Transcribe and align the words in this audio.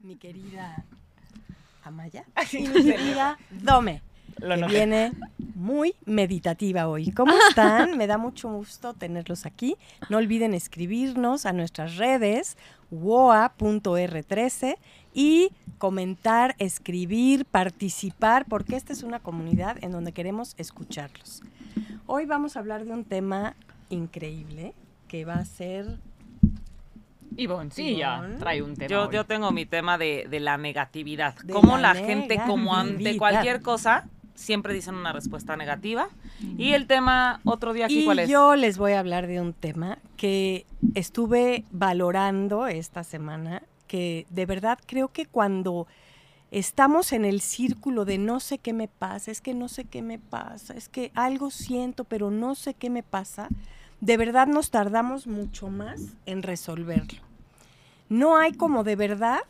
mi 0.00 0.16
querida 0.16 0.84
Amaya 1.84 2.24
y 2.52 2.66
mi 2.66 2.82
querida 2.82 3.38
Dome, 3.48 4.02
Lo 4.38 4.56
que 4.56 4.66
viene 4.66 5.12
muy 5.54 5.94
meditativa 6.04 6.88
hoy. 6.88 7.12
¿Cómo 7.12 7.32
están? 7.48 7.96
Me 7.96 8.08
da 8.08 8.18
mucho 8.18 8.50
gusto 8.52 8.94
tenerlos 8.94 9.46
aquí. 9.46 9.76
No 10.08 10.16
olviden 10.16 10.52
escribirnos 10.52 11.46
a 11.46 11.52
nuestras 11.52 11.96
redes 11.96 12.56
woa.r13 12.90 14.78
y 15.14 15.50
comentar, 15.78 16.56
escribir, 16.58 17.44
participar, 17.44 18.46
porque 18.46 18.74
esta 18.74 18.92
es 18.92 19.04
una 19.04 19.20
comunidad 19.20 19.76
en 19.80 19.92
donde 19.92 20.10
queremos 20.10 20.54
escucharlos. 20.58 21.42
Hoy 22.06 22.26
vamos 22.26 22.56
a 22.56 22.58
hablar 22.58 22.84
de 22.84 22.90
un 22.90 23.04
tema 23.04 23.54
increíble 23.90 24.74
que 25.06 25.24
va 25.24 25.34
a 25.34 25.44
ser 25.44 26.00
Ivonne, 27.36 27.70
sí, 27.70 27.96
ya 27.96 28.18
Ivonne. 28.18 28.38
trae 28.38 28.62
un 28.62 28.74
tema. 28.74 28.88
Yo, 28.88 29.02
hoy. 29.08 29.14
yo 29.14 29.24
tengo 29.24 29.50
mi 29.52 29.66
tema 29.66 29.98
de, 29.98 30.26
de 30.28 30.40
la 30.40 30.56
negatividad. 30.58 31.34
De 31.42 31.52
Cómo 31.52 31.76
la 31.78 31.94
la, 31.94 32.00
gente, 32.00 32.40
como 32.46 32.74
ante 32.74 33.16
cualquier 33.16 33.62
cosa, 33.62 34.08
siempre 34.34 34.72
dicen 34.74 34.94
una 34.94 35.12
respuesta 35.12 35.56
negativa. 35.56 36.08
Y 36.56 36.72
el 36.72 36.86
tema, 36.86 37.40
otro 37.44 37.72
día 37.72 37.86
aquí, 37.86 38.00
Y 38.00 38.04
¿cuál 38.04 38.20
es? 38.20 38.28
yo 38.28 38.54
les 38.56 38.78
voy 38.78 38.92
a 38.92 39.00
hablar 39.00 39.26
de 39.26 39.40
un 39.40 39.52
tema 39.52 39.98
que 40.16 40.66
estuve 40.94 41.64
valorando 41.72 42.66
esta 42.68 43.02
semana, 43.04 43.62
que 43.88 44.26
de 44.30 44.46
verdad 44.46 44.78
creo 44.86 45.08
que 45.08 45.26
cuando 45.26 45.86
estamos 46.50 47.12
en 47.12 47.24
el 47.24 47.40
círculo 47.40 48.04
de 48.04 48.18
no 48.18 48.40
sé 48.40 48.58
qué 48.58 48.72
me 48.72 48.88
pasa, 48.88 49.30
es 49.30 49.40
que 49.40 49.54
no 49.54 49.68
sé 49.68 49.84
qué 49.84 50.02
me 50.02 50.18
pasa, 50.18 50.74
es 50.74 50.88
que 50.88 51.10
algo 51.14 51.50
siento, 51.50 52.04
pero 52.04 52.30
no 52.30 52.54
sé 52.54 52.74
qué 52.74 52.90
me 52.90 53.02
pasa, 53.02 53.48
de 54.00 54.16
verdad 54.16 54.46
nos 54.46 54.70
tardamos 54.70 55.26
mucho 55.26 55.68
más 55.68 56.00
en 56.26 56.42
resolverlo. 56.42 57.20
No 58.08 58.36
hay 58.36 58.52
como 58.52 58.84
de 58.84 58.96
verdad 58.96 59.40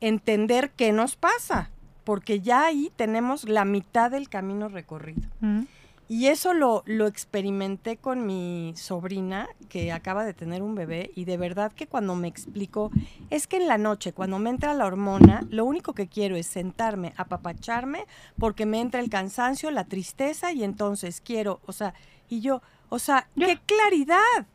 entender 0.00 0.70
qué 0.70 0.92
nos 0.92 1.16
pasa, 1.16 1.70
porque 2.04 2.40
ya 2.40 2.66
ahí 2.66 2.92
tenemos 2.96 3.48
la 3.48 3.64
mitad 3.64 4.10
del 4.10 4.28
camino 4.28 4.68
recorrido. 4.68 5.28
Mm. 5.40 5.62
Y 6.06 6.26
eso 6.26 6.52
lo, 6.52 6.82
lo 6.84 7.06
experimenté 7.06 7.96
con 7.96 8.26
mi 8.26 8.74
sobrina 8.76 9.48
que 9.70 9.90
acaba 9.90 10.26
de 10.26 10.34
tener 10.34 10.62
un 10.62 10.74
bebé 10.74 11.10
y 11.14 11.24
de 11.24 11.38
verdad 11.38 11.72
que 11.72 11.86
cuando 11.86 12.14
me 12.14 12.28
explicó, 12.28 12.90
es 13.30 13.46
que 13.46 13.56
en 13.56 13.68
la 13.68 13.78
noche 13.78 14.12
cuando 14.12 14.38
me 14.38 14.50
entra 14.50 14.74
la 14.74 14.84
hormona, 14.84 15.46
lo 15.48 15.64
único 15.64 15.94
que 15.94 16.06
quiero 16.06 16.36
es 16.36 16.46
sentarme, 16.46 17.14
apapacharme, 17.16 18.04
porque 18.38 18.66
me 18.66 18.82
entra 18.82 19.00
el 19.00 19.08
cansancio, 19.08 19.70
la 19.70 19.84
tristeza 19.84 20.52
y 20.52 20.62
entonces 20.62 21.22
quiero, 21.22 21.60
o 21.64 21.72
sea, 21.72 21.94
y 22.28 22.40
yo, 22.40 22.60
o 22.94 23.00
sea, 23.00 23.28
qué 23.36 23.58
claridad. 23.66 24.46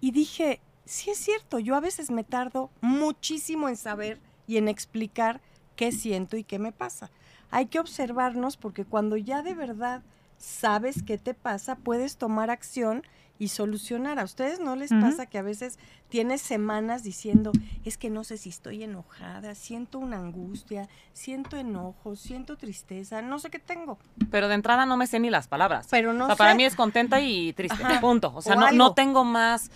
Y 0.00 0.12
dije, 0.12 0.60
sí 0.84 1.10
es 1.10 1.18
cierto, 1.18 1.58
yo 1.58 1.74
a 1.74 1.80
veces 1.80 2.12
me 2.12 2.22
tardo 2.22 2.70
muchísimo 2.80 3.68
en 3.68 3.76
saber 3.76 4.20
y 4.46 4.56
en 4.58 4.68
explicar 4.68 5.40
qué 5.74 5.90
siento 5.90 6.36
y 6.36 6.44
qué 6.44 6.60
me 6.60 6.70
pasa. 6.70 7.10
Hay 7.50 7.66
que 7.66 7.80
observarnos 7.80 8.56
porque 8.56 8.84
cuando 8.84 9.16
ya 9.16 9.42
de 9.42 9.54
verdad 9.54 10.04
sabes 10.38 11.02
qué 11.02 11.18
te 11.18 11.34
pasa, 11.34 11.74
puedes 11.74 12.18
tomar 12.18 12.50
acción 12.50 13.02
y 13.42 13.48
solucionar. 13.48 14.20
¿A 14.20 14.24
ustedes 14.24 14.60
no 14.60 14.76
les 14.76 14.90
pasa 14.90 15.26
que 15.26 15.36
a 15.36 15.42
veces 15.42 15.76
tienes 16.08 16.40
semanas 16.40 17.02
diciendo, 17.02 17.50
es 17.84 17.98
que 17.98 18.08
no 18.08 18.22
sé 18.22 18.36
si 18.36 18.50
estoy 18.50 18.84
enojada, 18.84 19.56
siento 19.56 19.98
una 19.98 20.18
angustia, 20.18 20.88
siento 21.12 21.56
enojo, 21.56 22.14
siento 22.14 22.56
tristeza, 22.56 23.20
no 23.20 23.40
sé 23.40 23.50
qué 23.50 23.58
tengo? 23.58 23.98
Pero 24.30 24.46
de 24.46 24.54
entrada 24.54 24.86
no 24.86 24.96
me 24.96 25.08
sé 25.08 25.18
ni 25.18 25.28
las 25.28 25.48
palabras. 25.48 25.88
Pero 25.90 26.12
no 26.12 26.22
o 26.22 26.26
sea, 26.28 26.36
para 26.36 26.52
sé. 26.52 26.56
mí 26.56 26.64
es 26.66 26.76
contenta 26.76 27.20
y 27.20 27.52
triste, 27.52 27.82
Ajá. 27.82 28.00
punto. 28.00 28.32
O 28.32 28.42
sea, 28.42 28.54
O 28.54 28.60
no, 28.60 28.70
no 28.70 28.94
tengo 28.94 29.24
más 29.24 29.72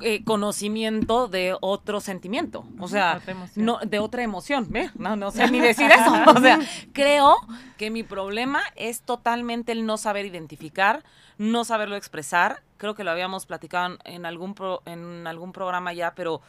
eh, 0.00 0.24
conocimiento 0.24 1.28
de 1.28 1.54
otro 1.60 2.00
sentimiento. 2.00 2.64
O 2.78 2.88
sea, 2.88 3.20
no, 3.54 3.80
de 3.80 3.98
otra 3.98 4.22
emoción, 4.22 4.66
¿ve? 4.70 4.90
No, 4.94 5.14
no 5.14 5.30
sé 5.30 5.50
ni 5.50 5.60
decir 5.60 5.90
eso. 5.90 6.10
O 6.34 6.40
sea, 6.40 6.58
creo 6.94 7.36
que 7.76 7.90
mi 7.90 8.02
problema 8.02 8.62
es 8.76 9.02
totalmente 9.02 9.72
el 9.72 9.84
no 9.84 9.98
saber 9.98 10.24
identificar, 10.24 11.04
no 11.36 11.66
saberlo 11.66 11.96
expresar. 11.96 12.62
Creo 12.80 12.94
que 12.94 13.04
lo 13.04 13.10
habíamos 13.10 13.44
platicado 13.44 13.98
en, 14.04 14.24
algún, 14.24 14.54
pro- 14.54 14.80
en 14.86 15.26
algún 15.26 15.52
programa 15.52 15.92
ya, 15.92 16.14
pero 16.14 16.40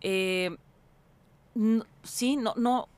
eh, 0.00 0.50
sí, 2.02 2.36
no, 2.36 2.54
no, 2.56 2.88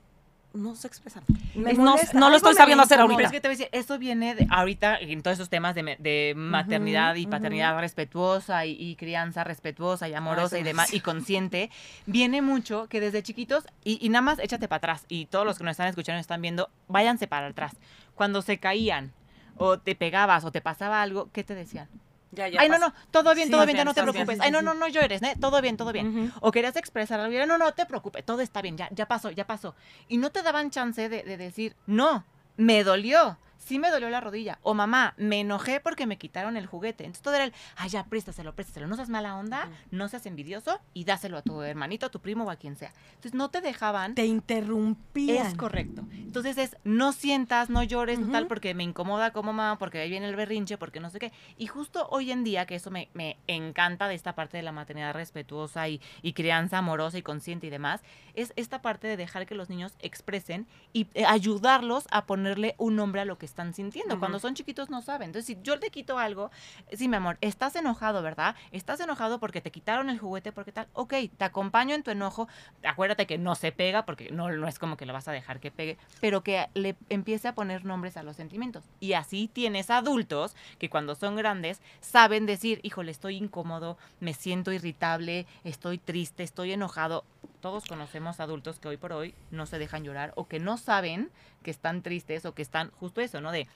no 0.54 0.74
sé 0.74 0.86
expresar. 0.86 1.22
Me 1.54 1.74
no, 1.74 1.96
lo 2.30 2.36
estoy 2.36 2.54
sabiendo 2.54 2.82
hacer 2.84 2.98
incomoda. 2.98 3.16
Pero 3.16 3.26
ahorita. 3.26 3.26
es 3.26 3.30
que 3.30 3.40
te 3.40 3.48
voy 3.48 3.54
a 3.54 3.58
decir, 3.58 3.68
esto 3.72 3.98
viene 3.98 4.34
de 4.34 4.46
ahorita 4.50 4.96
en 5.00 5.22
todos 5.22 5.34
esos 5.36 5.50
temas 5.50 5.74
de, 5.74 6.32
maternidad 6.34 7.14
y 7.16 7.26
paternidad 7.26 7.78
respetuosa 7.78 8.64
y, 8.64 8.72
y 8.72 8.96
crianza 8.96 9.44
respetuosa 9.44 10.08
y 10.08 10.14
amorosa 10.14 10.56
Ay, 10.56 10.62
y 10.62 10.64
se 10.64 10.68
demás 10.68 10.94
y 10.94 11.00
consciente, 11.00 11.70
viene 12.06 12.40
mucho 12.40 12.88
que 12.88 13.00
desde 13.00 13.22
chiquitos, 13.22 13.66
y, 13.84 14.04
y 14.04 14.08
nada 14.08 14.22
más 14.22 14.38
échate 14.38 14.66
para 14.66 14.78
atrás, 14.78 15.04
y 15.10 15.26
todos 15.26 15.44
los 15.44 15.58
que 15.58 15.64
nos 15.64 15.72
están 15.72 15.88
escuchando 15.88 16.18
y 16.18 16.22
están 16.22 16.40
viendo, 16.40 16.70
váyanse 16.88 17.26
para 17.28 17.48
atrás. 17.48 17.76
Cuando 18.14 18.40
se 18.40 18.58
caían, 18.58 19.12
o 19.58 19.78
te 19.78 19.94
pegabas, 19.94 20.44
o 20.46 20.50
te 20.52 20.62
pasaba 20.62 21.02
algo, 21.02 21.28
¿qué 21.32 21.44
te 21.44 21.54
decían? 21.54 21.88
Ya, 22.30 22.46
ya 22.48 22.60
Ay, 22.60 22.68
no, 22.68 22.74
pasa. 22.74 22.88
no, 22.88 22.94
todo 23.10 23.34
bien, 23.34 23.46
Sí, 23.48 23.52
todo 23.52 23.64
bien, 23.64 23.76
ya 23.78 23.84
no 23.84 23.94
te 23.94 24.02
bien. 24.02 24.12
preocupes. 24.12 24.38
Ay, 24.40 24.50
no, 24.50 24.60
no, 24.60 24.74
no 24.74 24.86
llores, 24.88 25.22
¿eh? 25.22 25.34
todo 25.40 25.60
bien, 25.62 25.76
todo 25.76 25.92
bien. 25.92 26.32
O 26.40 26.50
querías 26.52 26.76
expresar 26.76 27.18
algo, 27.20 27.46
no, 27.46 27.56
no 27.58 27.72
te 27.72 27.86
preocupes, 27.86 28.24
todo 28.24 28.40
está 28.42 28.60
bien, 28.60 28.76
ya, 28.76 28.88
ya 28.92 29.06
pasó, 29.06 29.30
ya 29.30 29.46
pasó. 29.46 29.74
Y 30.08 30.18
no 30.18 30.30
te 30.30 30.42
daban 30.42 30.70
chance 30.70 31.08
de, 31.08 31.22
de 31.22 31.36
decir, 31.36 31.74
no, 31.86 32.24
me 32.58 32.84
dolió, 32.84 33.38
sí 33.68 33.78
me 33.78 33.90
dolió 33.90 34.08
la 34.08 34.20
rodilla. 34.20 34.58
O 34.62 34.72
mamá, 34.72 35.14
me 35.18 35.40
enojé 35.40 35.80
porque 35.80 36.06
me 36.06 36.16
quitaron 36.16 36.56
el 36.56 36.66
juguete. 36.66 37.04
Entonces 37.04 37.22
todo 37.22 37.34
era 37.34 37.44
el, 37.44 37.52
ay, 37.76 37.90
ya, 37.90 38.04
préstaselo, 38.04 38.54
préstaselo. 38.54 38.86
No 38.86 38.96
seas 38.96 39.10
mala 39.10 39.36
onda, 39.36 39.68
no 39.90 40.08
seas 40.08 40.24
envidioso 40.26 40.80
y 40.94 41.04
dáselo 41.04 41.36
a 41.36 41.42
tu 41.42 41.60
hermanito, 41.62 42.06
a 42.06 42.08
tu 42.08 42.20
primo 42.20 42.44
o 42.44 42.50
a 42.50 42.56
quien 42.56 42.76
sea. 42.76 42.92
Entonces 43.10 43.34
no 43.34 43.50
te 43.50 43.60
dejaban. 43.60 44.14
Te 44.14 44.24
interrumpían. 44.24 45.46
Es 45.46 45.54
correcto. 45.54 46.04
Entonces 46.12 46.56
es, 46.56 46.76
no 46.84 47.12
sientas, 47.12 47.68
no 47.68 47.82
llores, 47.82 48.18
tal, 48.32 48.46
porque 48.46 48.74
me 48.74 48.84
incomoda 48.84 49.32
como 49.32 49.52
mamá, 49.52 49.78
porque 49.78 49.98
ahí 49.98 50.10
viene 50.10 50.28
el 50.28 50.36
berrinche, 50.36 50.78
porque 50.78 51.00
no 51.00 51.10
sé 51.10 51.18
qué. 51.18 51.32
Y 51.58 51.66
justo 51.66 52.08
hoy 52.10 52.32
en 52.32 52.44
día, 52.44 52.64
que 52.64 52.76
eso 52.76 52.90
me, 52.90 53.10
me 53.12 53.36
encanta 53.46 54.08
de 54.08 54.14
esta 54.14 54.34
parte 54.34 54.56
de 54.56 54.62
la 54.62 54.72
maternidad 54.72 55.12
respetuosa 55.12 55.88
y, 55.88 56.00
y 56.22 56.32
crianza 56.32 56.78
amorosa 56.78 57.18
y 57.18 57.22
consciente 57.22 57.66
y 57.66 57.70
demás, 57.70 58.00
es 58.34 58.52
esta 58.56 58.80
parte 58.80 59.06
de 59.06 59.16
dejar 59.16 59.46
que 59.46 59.54
los 59.54 59.68
niños 59.68 59.94
expresen 60.00 60.66
y 60.92 61.08
eh, 61.14 61.24
ayudarlos 61.26 62.06
a 62.10 62.24
ponerle 62.24 62.74
un 62.78 62.96
nombre 62.96 63.20
a 63.20 63.24
lo 63.24 63.36
que 63.36 63.46
están 63.58 63.74
sintiendo. 63.74 64.20
Cuando 64.20 64.38
son 64.38 64.54
chiquitos 64.54 64.88
no 64.88 65.02
saben. 65.02 65.26
Entonces, 65.26 65.46
si 65.46 65.58
yo 65.62 65.80
te 65.80 65.90
quito 65.90 66.18
algo, 66.18 66.50
sí, 66.92 67.08
mi 67.08 67.16
amor, 67.16 67.38
estás 67.40 67.74
enojado, 67.74 68.22
¿verdad? 68.22 68.54
Estás 68.70 69.00
enojado 69.00 69.40
porque 69.40 69.60
te 69.60 69.72
quitaron 69.72 70.10
el 70.10 70.18
juguete, 70.18 70.52
porque 70.52 70.70
tal. 70.70 70.86
Ok, 70.92 71.14
te 71.36 71.44
acompaño 71.44 71.96
en 71.96 72.04
tu 72.04 72.12
enojo. 72.12 72.46
Acuérdate 72.84 73.26
que 73.26 73.36
no 73.36 73.56
se 73.56 73.72
pega, 73.72 74.06
porque 74.06 74.30
no, 74.30 74.48
no 74.50 74.68
es 74.68 74.78
como 74.78 74.96
que 74.96 75.06
lo 75.06 75.12
vas 75.12 75.26
a 75.26 75.32
dejar 75.32 75.58
que 75.58 75.72
pegue, 75.72 75.98
pero 76.20 76.44
que 76.44 76.68
le 76.74 76.96
empiece 77.08 77.48
a 77.48 77.54
poner 77.54 77.84
nombres 77.84 78.16
a 78.16 78.22
los 78.22 78.36
sentimientos. 78.36 78.84
Y 79.00 79.14
así 79.14 79.50
tienes 79.52 79.90
adultos 79.90 80.54
que 80.78 80.88
cuando 80.88 81.16
son 81.16 81.34
grandes 81.34 81.80
saben 82.00 82.46
decir, 82.46 82.78
híjole, 82.84 83.10
estoy 83.10 83.36
incómodo, 83.36 83.98
me 84.20 84.34
siento 84.34 84.70
irritable, 84.70 85.46
estoy 85.64 85.98
triste, 85.98 86.44
estoy 86.44 86.72
enojado. 86.72 87.24
Todos 87.60 87.84
conocemos 87.84 88.40
adultos 88.40 88.78
que 88.78 88.88
hoy 88.88 88.96
por 88.96 89.12
hoy 89.12 89.34
no 89.50 89.66
se 89.66 89.78
dejan 89.78 90.04
llorar 90.04 90.32
o 90.36 90.46
que 90.46 90.58
no 90.58 90.76
saben 90.76 91.30
que 91.62 91.70
están 91.70 92.02
tristes 92.02 92.44
o 92.44 92.54
que 92.54 92.62
están 92.62 92.90
justo 92.92 93.20
eso, 93.20 93.40
¿no? 93.40 93.52
De 93.52 93.66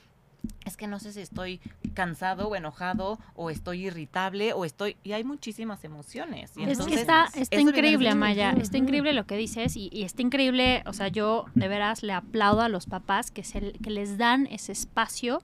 es 0.65 0.77
que 0.77 0.87
no 0.87 0.99
sé 0.99 1.13
si 1.13 1.21
estoy 1.21 1.61
cansado 1.95 2.49
o 2.49 2.57
enojado 2.57 3.19
o 3.35 3.51
estoy 3.51 3.87
irritable 3.87 4.53
o 4.53 4.65
estoy 4.65 4.97
y 5.03 5.13
hay 5.13 5.25
muchísimas 5.25 5.85
emociones. 5.85 6.53
Y 6.57 6.63
Es 6.63 6.67
que 6.67 6.73
entonces, 6.73 7.01
está, 7.01 7.29
está 7.35 7.61
increíble, 7.61 8.09
Amaya. 8.09 8.53
Está 8.53 8.79
increíble 8.79 9.13
lo 9.13 9.27
que 9.27 9.37
dices 9.37 9.77
y, 9.77 9.89
y 9.93 10.03
está 10.03 10.23
increíble, 10.23 10.83
o 10.87 10.93
sea, 10.93 11.09
yo 11.09 11.47
de 11.55 11.69
veras 11.69 12.03
le 12.03 12.13
aplaudo 12.13 12.63
a 12.63 12.69
los 12.69 12.87
papás 12.87 13.31
que, 13.31 13.45
se, 13.45 13.73
que 13.73 13.91
les 13.91 14.19
dan 14.19 14.47
ese 14.47 14.73
espacio, 14.73 15.43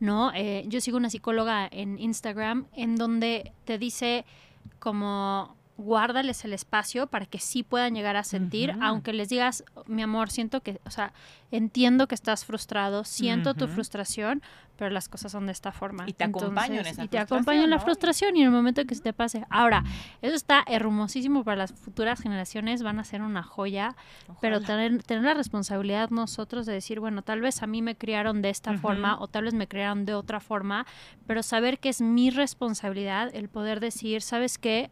¿no? 0.00 0.32
Eh, 0.34 0.64
yo 0.68 0.80
sigo 0.80 0.96
una 0.96 1.10
psicóloga 1.10 1.68
en 1.70 1.98
Instagram 1.98 2.66
en 2.72 2.96
donde 2.96 3.52
te 3.64 3.78
dice 3.78 4.24
como 4.78 5.56
guárdales 5.76 6.44
el 6.44 6.52
espacio 6.52 7.06
para 7.06 7.26
que 7.26 7.38
sí 7.38 7.62
puedan 7.62 7.94
llegar 7.94 8.16
a 8.16 8.24
sentir, 8.24 8.74
aunque 8.80 9.12
les 9.12 9.28
digas, 9.28 9.64
mi 9.86 10.02
amor, 10.02 10.30
siento 10.30 10.62
que, 10.62 10.80
o 10.86 10.90
sea, 10.90 11.12
entiendo 11.50 12.08
que 12.08 12.14
estás 12.14 12.44
frustrado, 12.44 13.04
siento 13.04 13.54
tu 13.54 13.68
frustración, 13.68 14.42
pero 14.76 14.90
las 14.90 15.08
cosas 15.08 15.32
son 15.32 15.46
de 15.46 15.52
esta 15.52 15.72
forma. 15.72 16.04
Y 16.06 16.12
te 16.12 16.24
acompaño 16.24 16.80
en 16.80 16.86
esa 16.86 17.04
Y 17.04 17.08
te 17.08 17.18
acompaño 17.18 17.62
en 17.64 17.70
la 17.70 17.78
frustración, 17.78 17.96
frustración 17.96 18.36
y 18.36 18.40
en 18.40 18.46
el 18.46 18.52
momento 18.52 18.80
en 18.80 18.86
que 18.86 18.94
se 18.94 19.02
te 19.02 19.12
pase. 19.12 19.44
Ahora, 19.50 19.84
eso 20.22 20.34
está 20.34 20.64
hermosísimo 20.66 21.44
para 21.44 21.56
las 21.56 21.72
futuras 21.72 22.20
generaciones, 22.20 22.82
van 22.82 22.98
a 22.98 23.04
ser 23.04 23.22
una 23.22 23.42
joya, 23.42 23.96
pero 24.40 24.60
tener, 24.60 25.02
tener 25.02 25.24
la 25.24 25.34
responsabilidad 25.34 26.10
nosotros 26.10 26.66
de 26.66 26.72
decir, 26.72 27.00
bueno, 27.00 27.22
tal 27.22 27.40
vez 27.40 27.62
a 27.62 27.66
mí 27.66 27.82
me 27.82 27.96
criaron 27.96 28.42
de 28.42 28.50
esta 28.50 28.76
forma 28.78 29.18
o 29.20 29.28
tal 29.28 29.44
vez 29.44 29.54
me 29.54 29.66
criaron 29.66 30.04
de 30.04 30.14
otra 30.14 30.40
forma, 30.40 30.86
pero 31.26 31.42
saber 31.42 31.78
que 31.78 31.88
es 31.88 32.00
mi 32.00 32.30
responsabilidad 32.30 33.30
el 33.34 33.48
poder 33.48 33.80
decir, 33.80 34.22
¿sabes 34.22 34.58
qué? 34.58 34.90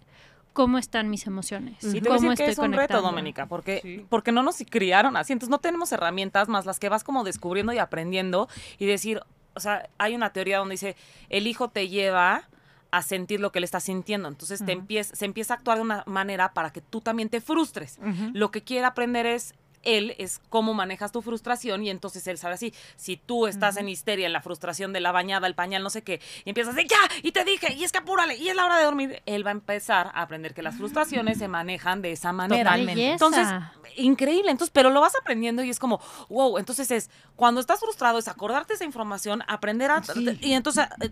¿Cómo 0.54 0.78
están 0.78 1.10
mis 1.10 1.26
emociones? 1.26 1.82
Y 1.84 1.98
Y 1.98 2.00
te 2.00 2.08
voy 2.08 2.16
a 2.16 2.18
¿Cómo 2.18 2.30
decir 2.30 2.46
que 2.46 2.52
es 2.52 2.58
un 2.58 2.72
reto? 2.72 3.02
Doménica, 3.02 3.46
porque, 3.46 3.80
Sí. 3.82 4.06
porque 4.08 4.32
no 4.32 4.42
nos 4.42 4.56
criaron 4.70 5.16
así. 5.16 5.32
Entonces 5.34 5.50
no 5.50 5.58
tenemos 5.58 5.92
herramientas 5.92 6.48
más 6.48 6.64
las 6.64 6.80
que 6.80 6.88
vas 6.88 7.04
como 7.04 7.24
descubriendo 7.24 7.72
y 7.72 7.78
aprendiendo 7.78 8.48
y 8.78 8.86
decir, 8.86 9.20
o 9.54 9.60
sea, 9.60 9.88
hay 9.98 10.14
una 10.14 10.32
teoría 10.32 10.58
donde 10.58 10.74
dice, 10.74 10.96
el 11.28 11.46
hijo 11.46 11.68
te 11.68 11.88
lleva 11.88 12.48
a 12.92 13.02
sentir 13.02 13.40
lo 13.40 13.50
que 13.50 13.58
él 13.58 13.64
está 13.64 13.80
sintiendo. 13.80 14.28
Entonces 14.28 14.64
te 14.64 14.70
empieza, 14.70 15.16
se 15.16 15.24
empieza 15.24 15.54
a 15.54 15.56
actuar 15.56 15.78
de 15.78 15.82
una 15.82 16.04
manera 16.06 16.52
para 16.54 16.70
que 16.72 16.80
tú 16.80 17.00
también 17.00 17.28
te 17.28 17.40
frustres. 17.40 17.98
Lo 18.32 18.52
que 18.52 18.62
quiere 18.62 18.86
aprender 18.86 19.26
es 19.26 19.54
él 19.84 20.14
es 20.18 20.40
cómo 20.48 20.74
manejas 20.74 21.12
tu 21.12 21.22
frustración 21.22 21.82
y 21.82 21.90
entonces 21.90 22.26
él 22.26 22.38
sabe 22.38 22.54
así, 22.54 22.74
si 22.96 23.16
tú 23.16 23.46
estás 23.46 23.76
en 23.76 23.88
histeria, 23.88 24.26
en 24.26 24.32
la 24.32 24.40
frustración 24.40 24.92
de 24.92 25.00
la 25.00 25.12
bañada, 25.12 25.46
el 25.46 25.54
pañal, 25.54 25.82
no 25.82 25.90
sé 25.90 26.02
qué, 26.02 26.20
y 26.44 26.50
empiezas 26.50 26.74
de 26.74 26.86
ya, 26.86 26.96
y 27.22 27.32
te 27.32 27.44
dije, 27.44 27.72
y 27.74 27.84
es 27.84 27.92
que 27.92 27.98
apúrale, 27.98 28.36
y 28.36 28.48
es 28.48 28.56
la 28.56 28.64
hora 28.64 28.78
de 28.78 28.84
dormir, 28.84 29.22
él 29.26 29.46
va 29.46 29.50
a 29.50 29.52
empezar 29.52 30.10
a 30.14 30.22
aprender 30.22 30.54
que 30.54 30.62
las 30.62 30.76
frustraciones 30.76 31.38
se 31.38 31.48
manejan 31.48 32.02
de 32.02 32.12
esa 32.12 32.32
manera. 32.32 32.70
Totalmente. 32.70 33.12
Entonces, 33.12 33.48
increíble. 33.96 34.50
Entonces, 34.50 34.72
pero 34.72 34.90
lo 34.90 35.00
vas 35.00 35.14
aprendiendo 35.20 35.62
y 35.62 35.70
es 35.70 35.78
como, 35.78 36.00
wow. 36.28 36.58
Entonces 36.58 36.90
es, 36.90 37.10
cuando 37.36 37.60
estás 37.60 37.80
frustrado, 37.80 38.18
es 38.18 38.28
acordarte 38.28 38.74
esa 38.74 38.84
información, 38.84 39.42
aprender 39.46 39.90
a. 39.90 40.02
Sí. 40.02 40.38
Y 40.40 40.52
entonces, 40.52 40.86
eh, 41.00 41.10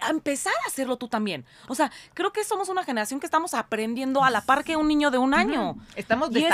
a 0.00 0.10
empezar 0.10 0.52
a 0.64 0.68
hacerlo 0.68 0.96
tú 0.96 1.08
también. 1.08 1.44
O 1.68 1.74
sea, 1.74 1.90
creo 2.14 2.32
que 2.32 2.44
somos 2.44 2.68
una 2.68 2.84
generación 2.84 3.20
que 3.20 3.26
estamos 3.26 3.54
aprendiendo 3.54 4.24
a 4.24 4.30
la 4.30 4.40
par 4.42 4.64
que 4.64 4.76
un 4.76 4.88
niño 4.88 5.10
de 5.10 5.18
un 5.18 5.34
año. 5.34 5.76
Estamos 5.96 6.30
Y 6.34 6.46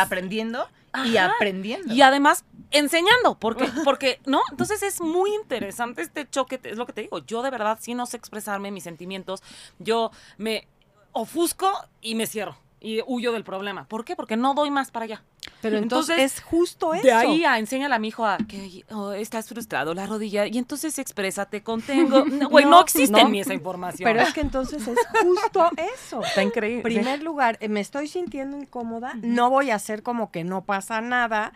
y 1.04 1.16
aprendiendo. 1.16 1.93
Y 1.93 2.02
además, 2.02 2.44
enseñando, 2.70 3.38
porque, 3.38 3.66
porque, 3.84 4.20
¿no? 4.26 4.43
Entonces 4.50 4.82
es 4.82 5.00
muy 5.00 5.34
interesante 5.34 6.02
este 6.02 6.28
choque, 6.28 6.60
es 6.62 6.76
lo 6.76 6.87
que 6.87 6.93
te 6.93 7.02
digo, 7.02 7.19
yo 7.26 7.43
de 7.43 7.50
verdad 7.50 7.78
sí 7.81 7.94
no 7.94 8.06
sé 8.06 8.16
expresarme 8.16 8.70
mis 8.70 8.84
sentimientos, 8.84 9.43
yo 9.78 10.10
me 10.38 10.66
ofusco 11.12 11.70
y 12.00 12.14
me 12.14 12.26
cierro 12.26 12.56
y 12.81 13.00
huyo 13.06 13.32
del 13.32 13.44
problema. 13.44 13.87
¿Por 13.88 14.04
qué? 14.04 14.16
Porque 14.16 14.37
no 14.37 14.54
doy 14.54 14.70
más 14.70 14.90
para 14.90 15.04
allá. 15.04 15.22
Pero 15.66 15.78
entonces, 15.82 16.16
Entonces, 16.16 16.38
es 16.38 16.42
justo 16.44 16.94
eso. 16.94 17.02
De 17.02 17.12
ahí 17.12 17.44
a 17.44 17.58
enséñale 17.58 17.94
a 17.94 17.98
mi 17.98 18.08
hijo 18.08 18.24
a 18.26 18.38
que 18.38 18.84
oh, 18.90 19.12
estás 19.12 19.48
frustrado, 19.48 19.94
la 19.94 20.06
rodilla, 20.06 20.46
y 20.46 20.58
entonces 20.58 20.98
exprésate, 20.98 21.62
contengo. 21.62 22.24
No, 22.24 22.48
Güey, 22.48 22.64
no, 22.66 22.70
No, 22.72 22.80
existe 22.82 23.12
no. 23.12 23.18
en 23.18 23.30
mí 23.30 23.40
esa 23.40 23.54
información. 23.54 24.04
Pero 24.10 24.20
es 24.20 24.32
que 24.34 24.40
entonces 24.40 24.86
es 24.86 24.98
justo 25.22 25.68
eso. 25.94 26.22
está 26.22 26.42
increíble. 26.42 26.76
En 26.78 26.82
primer 26.82 27.22
lugar, 27.22 27.58
eh, 27.60 27.68
me 27.68 27.80
estoy 27.80 28.08
sintiendo 28.08 28.56
incómoda, 28.56 29.14
no 29.22 29.50
voy 29.50 29.70
a 29.70 29.74
hacer 29.76 30.02
como 30.02 30.30
que 30.30 30.44
no 30.44 30.64
pasa 30.64 31.00
nada 31.00 31.52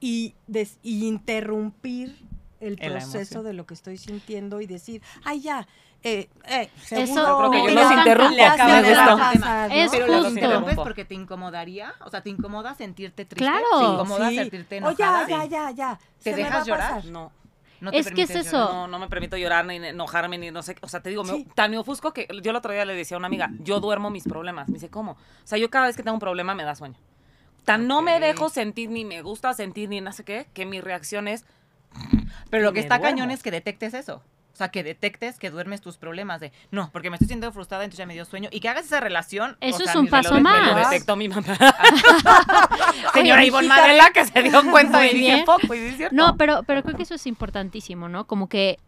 y, 0.00 0.34
des- 0.46 0.78
y 0.82 1.06
interrumpir 1.06 2.16
el 2.60 2.76
proceso 2.76 3.42
de 3.42 3.54
lo 3.54 3.64
que 3.66 3.72
estoy 3.74 3.96
sintiendo 3.96 4.60
y 4.60 4.66
decir, 4.66 5.00
ay, 5.24 5.40
ya, 5.40 5.66
eh, 6.02 6.28
eh, 6.46 6.70
Eso- 6.90 7.38
creo 7.38 7.50
que 7.50 7.62
yo 7.64 7.70
los 7.74 7.92
interrumpo, 7.92 8.34
me 8.34 8.42
¿no? 8.42 9.74
Es 9.74 9.90
Pero 9.90 10.06
justo. 10.06 10.28
interrumpes 10.30 10.76
porque 10.76 11.04
te 11.04 11.14
incomodaría, 11.14 11.94
o 12.04 12.10
sea, 12.10 12.22
te 12.22 12.30
incomoda 12.30 12.74
sentirte 12.74 13.24
triste, 13.24 13.44
Claro. 13.44 13.66
te 13.78 13.84
incomoda 13.84 14.28
Sí. 14.30 14.36
sentirte 14.36 14.74
O 14.76 14.78
enojada. 14.78 15.28
ya, 15.28 15.44
ya, 15.44 15.46
ya, 15.46 15.70
ya. 15.70 15.98
¿Te 16.22 16.30
se 16.30 16.36
me 16.36 16.44
dejas 16.44 16.66
llorar? 16.66 17.04
No. 17.06 17.32
No 17.80 17.90
Es 17.92 18.10
que 18.10 18.22
es 18.22 18.30
eso. 18.30 18.58
llorar. 18.58 18.74
No, 18.74 18.86
no 18.88 18.98
me 18.98 19.08
permito 19.08 19.38
llorar 19.38 19.64
ni 19.64 19.76
enojarme 19.76 20.36
ni 20.36 20.50
no 20.50 20.62
sé, 20.62 20.74
qué. 20.74 20.80
o 20.84 20.88
sea, 20.88 21.00
te 21.00 21.08
digo, 21.08 21.24
me- 21.24 21.32
Sí. 21.32 21.48
tan 21.54 21.70
me 21.70 21.78
ofusco 21.78 22.12
que 22.12 22.28
yo 22.42 22.50
el 22.50 22.56
otro 22.56 22.72
día 22.72 22.84
le 22.84 22.94
decía 22.94 23.16
a 23.16 23.18
una 23.18 23.26
amiga, 23.28 23.48
yo 23.60 23.80
duermo 23.80 24.10
mis 24.10 24.24
problemas. 24.24 24.68
Me 24.68 24.74
dice, 24.74 24.90
¿cómo? 24.90 25.12
O 25.12 25.16
sea, 25.44 25.56
yo 25.58 25.70
cada 25.70 25.86
vez 25.86 25.96
que 25.96 26.02
tengo 26.02 26.14
un 26.14 26.20
problema 26.20 26.54
me 26.54 26.64
da 26.64 26.74
sueño. 26.74 26.96
Tan 27.64 27.86
no 27.86 28.02
me 28.02 28.20
dejo 28.20 28.48
sentir 28.50 28.90
ni 28.90 29.04
me 29.06 29.22
gusta 29.22 29.52
sentir 29.54 29.88
ni 29.88 30.00
no 30.02 30.12
sé 30.12 30.24
qué, 30.24 30.46
que 30.52 30.66
mi 30.66 30.80
reacción 30.82 31.26
es 31.28 31.44
Pero 32.50 32.64
lo 32.64 32.72
que 32.72 32.80
me 32.80 32.80
está 32.80 32.98
duermo. 32.98 33.16
cañón 33.16 33.30
es 33.30 33.42
que 33.42 33.50
detectes 33.50 33.94
eso. 33.94 34.22
O 34.60 34.62
sea, 34.62 34.68
que 34.70 34.82
detectes 34.84 35.38
que 35.38 35.48
duermes 35.48 35.80
tus 35.80 35.96
problemas 35.96 36.38
de, 36.38 36.52
no, 36.70 36.90
porque 36.92 37.08
me 37.08 37.16
estoy 37.16 37.28
sintiendo 37.28 37.50
frustrada, 37.50 37.82
entonces 37.82 37.96
ya 38.00 38.04
me 38.04 38.12
dio 38.12 38.26
sueño. 38.26 38.50
Y 38.52 38.60
que 38.60 38.68
hagas 38.68 38.84
esa 38.84 39.00
relación. 39.00 39.52
o 39.52 39.56
Eso 39.62 39.78
sea, 39.78 39.92
es 39.92 39.96
un 39.96 40.06
paso 40.06 40.34
de- 40.34 40.42
más. 40.42 40.66
lo 40.74 40.74
detectó 40.90 41.16
mi 41.16 41.30
mamá. 41.30 41.42
Señora 43.14 43.42
Ivonne 43.42 43.68
Madela 43.68 44.10
que 44.12 44.26
se 44.26 44.42
dio 44.42 44.62
cuenta 44.70 45.06
y 45.10 45.14
dije, 45.14 45.44
es 45.72 45.96
cierto. 45.96 46.14
No, 46.14 46.36
pero, 46.36 46.62
pero 46.66 46.82
creo 46.82 46.94
que 46.94 47.04
eso 47.04 47.14
es 47.14 47.26
importantísimo, 47.26 48.10
¿no? 48.10 48.26
Como 48.26 48.50
que, 48.50 48.78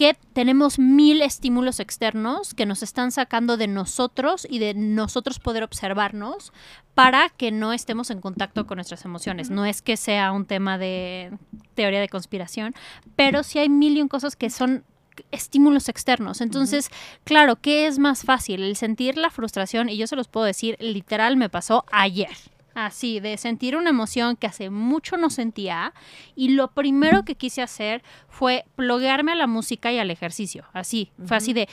que 0.00 0.16
tenemos 0.32 0.78
mil 0.78 1.20
estímulos 1.20 1.78
externos 1.78 2.54
que 2.54 2.64
nos 2.64 2.82
están 2.82 3.12
sacando 3.12 3.58
de 3.58 3.66
nosotros 3.66 4.46
y 4.48 4.58
de 4.58 4.72
nosotros 4.72 5.38
poder 5.38 5.62
observarnos 5.62 6.54
para 6.94 7.28
que 7.28 7.52
no 7.52 7.74
estemos 7.74 8.08
en 8.10 8.22
contacto 8.22 8.66
con 8.66 8.76
nuestras 8.76 9.04
emociones. 9.04 9.50
No 9.50 9.66
es 9.66 9.82
que 9.82 9.98
sea 9.98 10.32
un 10.32 10.46
tema 10.46 10.78
de 10.78 11.32
teoría 11.74 12.00
de 12.00 12.08
conspiración, 12.08 12.72
pero 13.14 13.42
sí 13.42 13.58
hay 13.58 13.68
mil 13.68 13.94
y 13.94 14.00
un 14.00 14.08
cosas 14.08 14.36
que 14.36 14.48
son 14.48 14.84
estímulos 15.32 15.90
externos. 15.90 16.40
Entonces, 16.40 16.88
claro, 17.24 17.56
¿qué 17.56 17.86
es 17.86 17.98
más 17.98 18.22
fácil? 18.22 18.62
El 18.62 18.76
sentir 18.76 19.18
la 19.18 19.28
frustración, 19.28 19.90
y 19.90 19.98
yo 19.98 20.06
se 20.06 20.16
los 20.16 20.28
puedo 20.28 20.46
decir, 20.46 20.78
literal 20.80 21.36
me 21.36 21.50
pasó 21.50 21.84
ayer. 21.92 22.34
Así, 22.74 23.20
de 23.20 23.36
sentir 23.36 23.76
una 23.76 23.90
emoción 23.90 24.36
que 24.36 24.46
hace 24.46 24.70
mucho 24.70 25.16
no 25.16 25.30
sentía. 25.30 25.92
Y 26.36 26.50
lo 26.50 26.68
primero 26.68 27.24
que 27.24 27.34
quise 27.34 27.62
hacer 27.62 28.02
fue 28.28 28.64
pluguearme 28.76 29.32
a 29.32 29.36
la 29.36 29.46
música 29.46 29.92
y 29.92 29.98
al 29.98 30.10
ejercicio. 30.10 30.64
Así, 30.72 31.10
fue 31.26 31.36
así 31.36 31.52
de, 31.52 31.68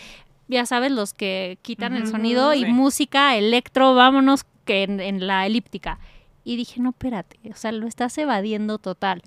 ya 0.47 0.65
sabes, 0.65 0.91
los 0.91 1.13
que 1.13 1.59
quitan 1.61 1.95
el 1.95 2.07
sonido 2.07 2.53
y 2.53 2.65
música, 2.65 3.35
electro, 3.35 3.93
vámonos 3.93 4.45
que 4.65 4.83
en, 4.83 4.99
en 4.99 5.27
la 5.27 5.45
elíptica. 5.45 5.99
Y 6.43 6.55
dije, 6.55 6.79
no, 6.79 6.89
espérate, 6.89 7.37
o 7.51 7.55
sea, 7.55 7.71
lo 7.71 7.87
estás 7.87 8.17
evadiendo 8.17 8.77
total. 8.77 9.21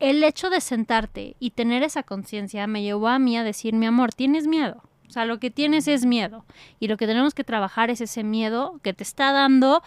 El 0.00 0.24
hecho 0.24 0.50
de 0.50 0.60
sentarte 0.60 1.36
y 1.38 1.50
tener 1.50 1.82
esa 1.82 2.02
conciencia 2.02 2.66
me 2.66 2.82
llevó 2.82 3.08
a 3.08 3.18
mí 3.18 3.36
a 3.36 3.44
decir, 3.44 3.74
mi 3.74 3.86
amor, 3.86 4.12
tienes 4.12 4.46
miedo. 4.46 4.82
O 5.08 5.10
sea, 5.10 5.26
lo 5.26 5.38
que 5.38 5.50
tienes 5.50 5.86
es 5.86 6.04
miedo. 6.06 6.44
Y 6.80 6.88
lo 6.88 6.96
que 6.96 7.06
tenemos 7.06 7.34
que 7.34 7.44
trabajar 7.44 7.90
es 7.90 8.00
ese 8.00 8.24
miedo 8.24 8.80
que 8.82 8.92
te 8.92 9.02
está 9.02 9.32
dando. 9.32 9.82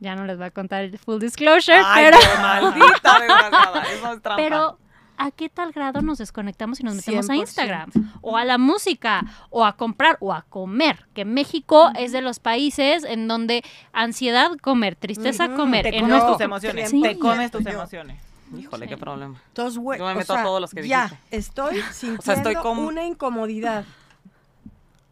Ya 0.00 0.14
no 0.14 0.24
les 0.24 0.36
voy 0.36 0.46
a 0.46 0.50
contar 0.50 0.84
el 0.84 0.98
full 0.98 1.18
disclosure, 1.18 1.80
Ay, 1.84 2.04
pero, 2.04 2.18
qué 2.18 2.38
maldita 2.42 3.18
desgraciada. 3.20 3.82
Eso 3.92 4.12
es 4.12 4.22
trampa. 4.22 4.36
pero 4.36 4.78
¿a 5.16 5.30
qué 5.30 5.48
tal 5.48 5.72
grado 5.72 6.02
nos 6.02 6.18
desconectamos 6.18 6.80
y 6.80 6.82
nos 6.82 6.96
metemos 6.96 7.30
a 7.30 7.32
100%. 7.32 7.36
Instagram? 7.38 7.90
O 8.20 8.36
a 8.36 8.44
la 8.44 8.58
música, 8.58 9.22
o 9.48 9.64
a 9.64 9.76
comprar, 9.76 10.18
o 10.20 10.34
a 10.34 10.42
comer. 10.42 11.06
Que 11.14 11.24
México 11.24 11.90
es 11.98 12.12
de 12.12 12.20
los 12.20 12.38
países 12.40 13.04
en 13.04 13.26
donde 13.26 13.64
ansiedad, 13.94 14.50
comer, 14.60 14.96
tristeza, 14.96 15.48
comer, 15.54 15.84
Te 15.90 16.00
comes 16.00 16.26
tus 16.26 16.40
emociones. 16.42 16.90
Sí. 16.90 17.00
Te 17.00 17.18
comes 17.18 17.50
tus 17.50 17.64
emociones. 17.64 18.20
Híjole, 18.56 18.86
qué 18.86 18.96
problema. 18.98 19.40
Entonces, 19.48 19.78
güey, 19.78 19.98
Yo 19.98 20.04
me 20.04 20.12
o 20.12 20.14
meto 20.14 20.34
a 20.34 20.42
todos 20.42 20.60
los 20.60 20.70
que 20.72 20.86
ya, 20.86 21.04
dijiste. 21.04 21.36
estoy 21.36 21.80
sintiendo 21.92 22.32
estoy 22.32 22.54
como- 22.56 22.82
una 22.86 23.04
incomodidad. 23.06 23.84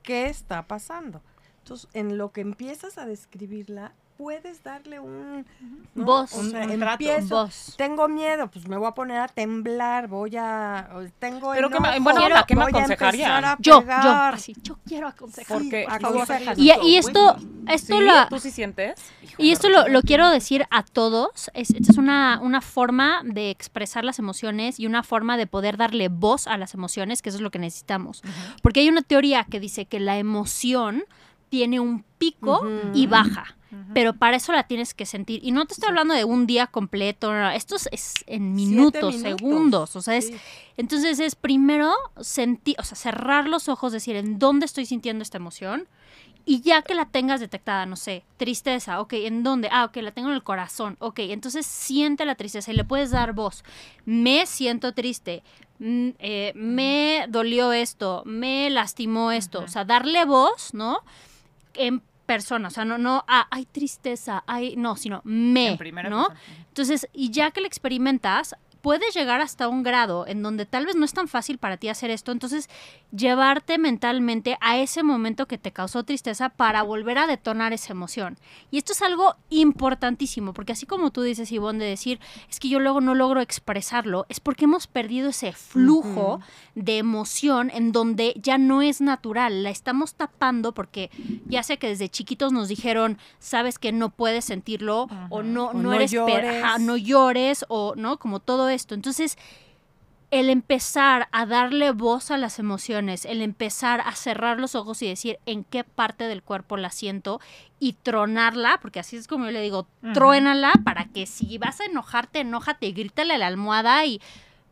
¿Qué 0.02 0.26
está 0.26 0.62
pasando? 0.66 1.22
Entonces, 1.60 1.88
en 1.94 2.18
lo 2.18 2.30
que 2.30 2.42
empiezas 2.42 2.98
a 2.98 3.06
describirla, 3.06 3.92
puedes 4.16 4.62
darle 4.62 5.00
un... 5.00 5.44
¿no? 5.94 6.04
Voz. 6.04 6.32
O 6.34 6.42
sea, 6.44 6.64
Un 6.66 6.78
trato. 6.78 6.92
empiezo, 6.92 7.34
Voz. 7.44 7.74
tengo 7.76 8.06
miedo, 8.08 8.48
pues 8.48 8.68
me 8.68 8.76
voy 8.76 8.86
a 8.88 8.92
poner 8.92 9.18
a 9.20 9.28
temblar, 9.28 10.06
voy 10.08 10.36
a... 10.36 10.88
Tengo 11.18 11.52
Pero 11.52 11.68
¿qué 11.68 11.80
me- 11.80 11.96
enojo, 11.96 12.44
¿qué 12.46 12.54
me 12.56 12.62
voy 12.64 12.72
a 12.74 12.84
empezar 12.84 13.08
aconsejarían? 13.08 13.44
a 13.44 13.56
Yo, 13.58 13.82
yo, 13.82 13.90
así, 14.12 14.54
yo 14.62 14.78
quiero 14.86 15.08
aconsejar. 15.08 15.60
Sí, 15.60 15.70
Porque-. 15.70 16.54
Y, 16.56 16.72
y 16.86 16.96
esto, 16.96 17.36
esto 17.68 17.98
¿Sí? 17.98 18.04
lo, 18.04 18.28
¿Tú 18.28 18.38
sí 18.38 18.50
sientes? 18.50 19.00
Y 19.38 19.50
esto 19.50 19.68
lo, 19.68 19.88
lo 19.88 20.02
quiero 20.02 20.30
decir 20.30 20.66
a 20.70 20.84
todos. 20.84 21.50
Es, 21.54 21.70
esta 21.70 21.90
es 21.92 21.98
una, 21.98 22.38
una 22.40 22.60
forma 22.60 23.22
de 23.24 23.50
expresar 23.50 24.04
las 24.04 24.18
emociones 24.20 24.78
y 24.78 24.86
una 24.86 25.02
forma 25.02 25.36
de 25.36 25.46
poder 25.48 25.76
darle 25.76 26.08
voz 26.08 26.46
a 26.46 26.56
las 26.56 26.74
emociones, 26.74 27.20
que 27.20 27.30
eso 27.30 27.38
es 27.38 27.42
lo 27.42 27.50
que 27.50 27.58
necesitamos. 27.58 28.22
Porque 28.62 28.80
hay 28.80 28.88
una 28.88 29.02
teoría 29.02 29.44
que 29.44 29.58
dice 29.58 29.86
que 29.86 29.98
la 29.98 30.18
emoción 30.18 31.02
tiene 31.48 31.80
un 31.80 32.04
pico 32.18 32.66
y 32.94 33.06
baja. 33.06 33.56
Pero 33.92 34.14
para 34.14 34.36
eso 34.36 34.52
la 34.52 34.64
tienes 34.66 34.94
que 34.94 35.06
sentir. 35.06 35.40
Y 35.44 35.52
no 35.52 35.66
te 35.66 35.74
estoy 35.74 35.88
hablando 35.88 36.14
de 36.14 36.24
un 36.24 36.46
día 36.46 36.66
completo, 36.66 37.32
no, 37.32 37.50
esto 37.50 37.76
es, 37.76 37.88
es 37.92 38.14
en 38.26 38.54
minutos, 38.54 39.14
minutos. 39.16 39.40
segundos. 39.40 39.96
O 39.96 40.02
sea, 40.02 40.16
es, 40.16 40.26
Sí. 40.28 40.34
entonces 40.76 41.18
es 41.20 41.34
primero 41.34 41.92
sentir, 42.20 42.76
o 42.78 42.84
sea, 42.84 42.96
cerrar 42.96 43.48
los 43.48 43.68
ojos, 43.68 43.92
decir 43.92 44.16
en 44.16 44.38
dónde 44.38 44.66
estoy 44.66 44.86
sintiendo 44.86 45.22
esta 45.22 45.38
emoción. 45.38 45.86
Y 46.46 46.60
ya 46.60 46.82
que 46.82 46.94
la 46.94 47.06
tengas 47.06 47.40
detectada, 47.40 47.86
no 47.86 47.96
sé, 47.96 48.22
tristeza, 48.36 49.00
ok, 49.00 49.14
¿en 49.14 49.42
dónde? 49.42 49.68
Ah, 49.72 49.86
ok, 49.86 49.96
la 50.02 50.10
tengo 50.10 50.28
en 50.28 50.34
el 50.34 50.42
corazón, 50.42 50.96
ok, 50.98 51.20
entonces 51.20 51.64
siente 51.64 52.26
la 52.26 52.34
tristeza 52.34 52.70
y 52.70 52.76
le 52.76 52.84
puedes 52.84 53.10
dar 53.12 53.32
voz. 53.32 53.64
Me 54.04 54.44
siento 54.44 54.92
triste, 54.92 55.42
mm, 55.78 56.08
eh, 56.18 56.52
me 56.54 57.24
dolió 57.30 57.72
esto, 57.72 58.22
me 58.26 58.68
lastimó 58.68 59.32
esto, 59.32 59.60
o 59.60 59.68
sea, 59.68 59.86
darle 59.86 60.26
voz, 60.26 60.74
¿no? 60.74 60.98
En 61.72 62.02
persona, 62.24 62.68
o 62.68 62.70
sea, 62.70 62.84
no, 62.84 62.98
no, 62.98 63.24
ah, 63.28 63.46
hay 63.50 63.66
tristeza, 63.66 64.44
hay, 64.46 64.76
no, 64.76 64.96
sino 64.96 65.20
me, 65.24 65.68
En 65.72 65.78
¿no? 66.10 66.28
persona. 66.28 66.34
Entonces, 66.68 67.08
y 67.12 67.30
ya 67.30 67.50
que 67.50 67.60
lo 67.60 67.66
experimentas, 67.66 68.56
puedes 68.84 69.14
llegar 69.14 69.40
hasta 69.40 69.66
un 69.66 69.82
grado 69.82 70.26
en 70.26 70.42
donde 70.42 70.66
tal 70.66 70.84
vez 70.84 70.94
no 70.94 71.06
es 71.06 71.14
tan 71.14 71.26
fácil 71.26 71.56
para 71.56 71.78
ti 71.78 71.88
hacer 71.88 72.10
esto, 72.10 72.32
entonces 72.32 72.68
llevarte 73.16 73.78
mentalmente 73.78 74.58
a 74.60 74.76
ese 74.76 75.02
momento 75.02 75.46
que 75.46 75.56
te 75.56 75.72
causó 75.72 76.02
tristeza 76.02 76.50
para 76.50 76.82
volver 76.82 77.16
a 77.16 77.26
detonar 77.26 77.72
esa 77.72 77.94
emoción. 77.94 78.36
Y 78.70 78.76
esto 78.76 78.92
es 78.92 79.00
algo 79.00 79.36
importantísimo, 79.48 80.52
porque 80.52 80.72
así 80.72 80.84
como 80.84 81.10
tú 81.12 81.22
dices, 81.22 81.50
Ivonne, 81.50 81.82
de 81.82 81.88
decir, 81.88 82.20
es 82.50 82.60
que 82.60 82.68
yo 82.68 82.78
luego 82.78 83.00
no 83.00 83.14
logro 83.14 83.40
expresarlo, 83.40 84.26
es 84.28 84.38
porque 84.38 84.66
hemos 84.66 84.86
perdido 84.86 85.30
ese 85.30 85.52
flujo 85.52 86.40
de 86.74 86.98
emoción 86.98 87.70
en 87.72 87.90
donde 87.90 88.34
ya 88.36 88.58
no 88.58 88.82
es 88.82 89.00
natural, 89.00 89.62
la 89.62 89.70
estamos 89.70 90.14
tapando 90.14 90.72
porque 90.74 91.10
ya 91.46 91.62
sé 91.62 91.78
que 91.78 91.88
desde 91.88 92.10
chiquitos 92.10 92.52
nos 92.52 92.68
dijeron, 92.68 93.16
sabes 93.38 93.78
que 93.78 93.92
no 93.92 94.10
puedes 94.10 94.44
sentirlo 94.44 95.08
o 95.30 95.42
no, 95.42 95.68
O 95.68 95.72
no, 95.72 95.82
no 95.82 95.92
eres 95.94 96.10
llores. 96.10 96.62
ajá, 96.62 96.78
no 96.78 96.98
llores 96.98 97.64
o 97.68 97.94
no, 97.96 98.18
como 98.18 98.40
todo 98.40 98.68
esto. 98.74 98.94
Entonces, 98.94 99.38
el 100.30 100.50
empezar 100.50 101.28
a 101.30 101.46
darle 101.46 101.92
voz 101.92 102.32
a 102.32 102.38
las 102.38 102.58
emociones, 102.58 103.24
el 103.24 103.40
empezar 103.40 104.00
a 104.00 104.12
cerrar 104.16 104.58
los 104.58 104.74
ojos 104.74 105.00
y 105.02 105.08
decir 105.08 105.38
en 105.46 105.62
qué 105.62 105.84
parte 105.84 106.24
del 106.24 106.42
cuerpo 106.42 106.76
la 106.76 106.90
siento 106.90 107.40
y 107.78 107.92
tronarla, 107.92 108.78
porque 108.82 108.98
así 108.98 109.16
es 109.16 109.28
como 109.28 109.44
yo 109.44 109.52
le 109.52 109.60
digo, 109.60 109.86
Ujú. 110.02 110.12
truénala 110.12 110.72
para 110.84 111.04
que 111.04 111.26
si 111.26 111.56
vas 111.58 111.80
a 111.80 111.84
enojarte, 111.84 112.40
enójate 112.40 112.86
y 112.86 112.92
grítale 112.92 113.34
a 113.34 113.38
la 113.38 113.46
almohada 113.46 114.04
y 114.06 114.20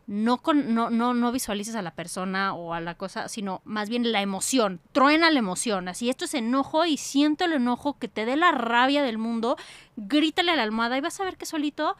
no, 0.05 0.39
con, 0.39 0.73
no, 0.73 0.89
no, 0.89 1.13
no 1.13 1.31
visualices 1.31 1.75
a 1.75 1.81
la 1.81 1.91
persona 1.91 2.53
o 2.53 2.73
a 2.73 2.81
la 2.81 2.95
cosa, 2.95 3.29
sino 3.29 3.61
más 3.63 3.87
bien 3.87 4.11
la 4.11 4.21
emoción, 4.21 4.81
truena 4.91 5.31
la 5.31 5.39
emoción, 5.39 5.87
así 5.87 6.09
esto 6.09 6.25
es 6.25 6.33
enojo 6.33 6.85
y 6.85 6.97
siento 6.97 7.45
el 7.45 7.53
enojo 7.53 7.97
que 7.97 8.09
te 8.09 8.25
dé 8.25 8.35
la 8.35 8.51
rabia 8.51 9.01
del 9.01 9.17
mundo, 9.17 9.55
grítale 9.95 10.51
a 10.51 10.57
la 10.57 10.63
almohada 10.63 10.97
y 10.97 11.01
vas 11.01 11.21
a 11.21 11.23
ver 11.23 11.37
que 11.37 11.45
solito 11.45 11.95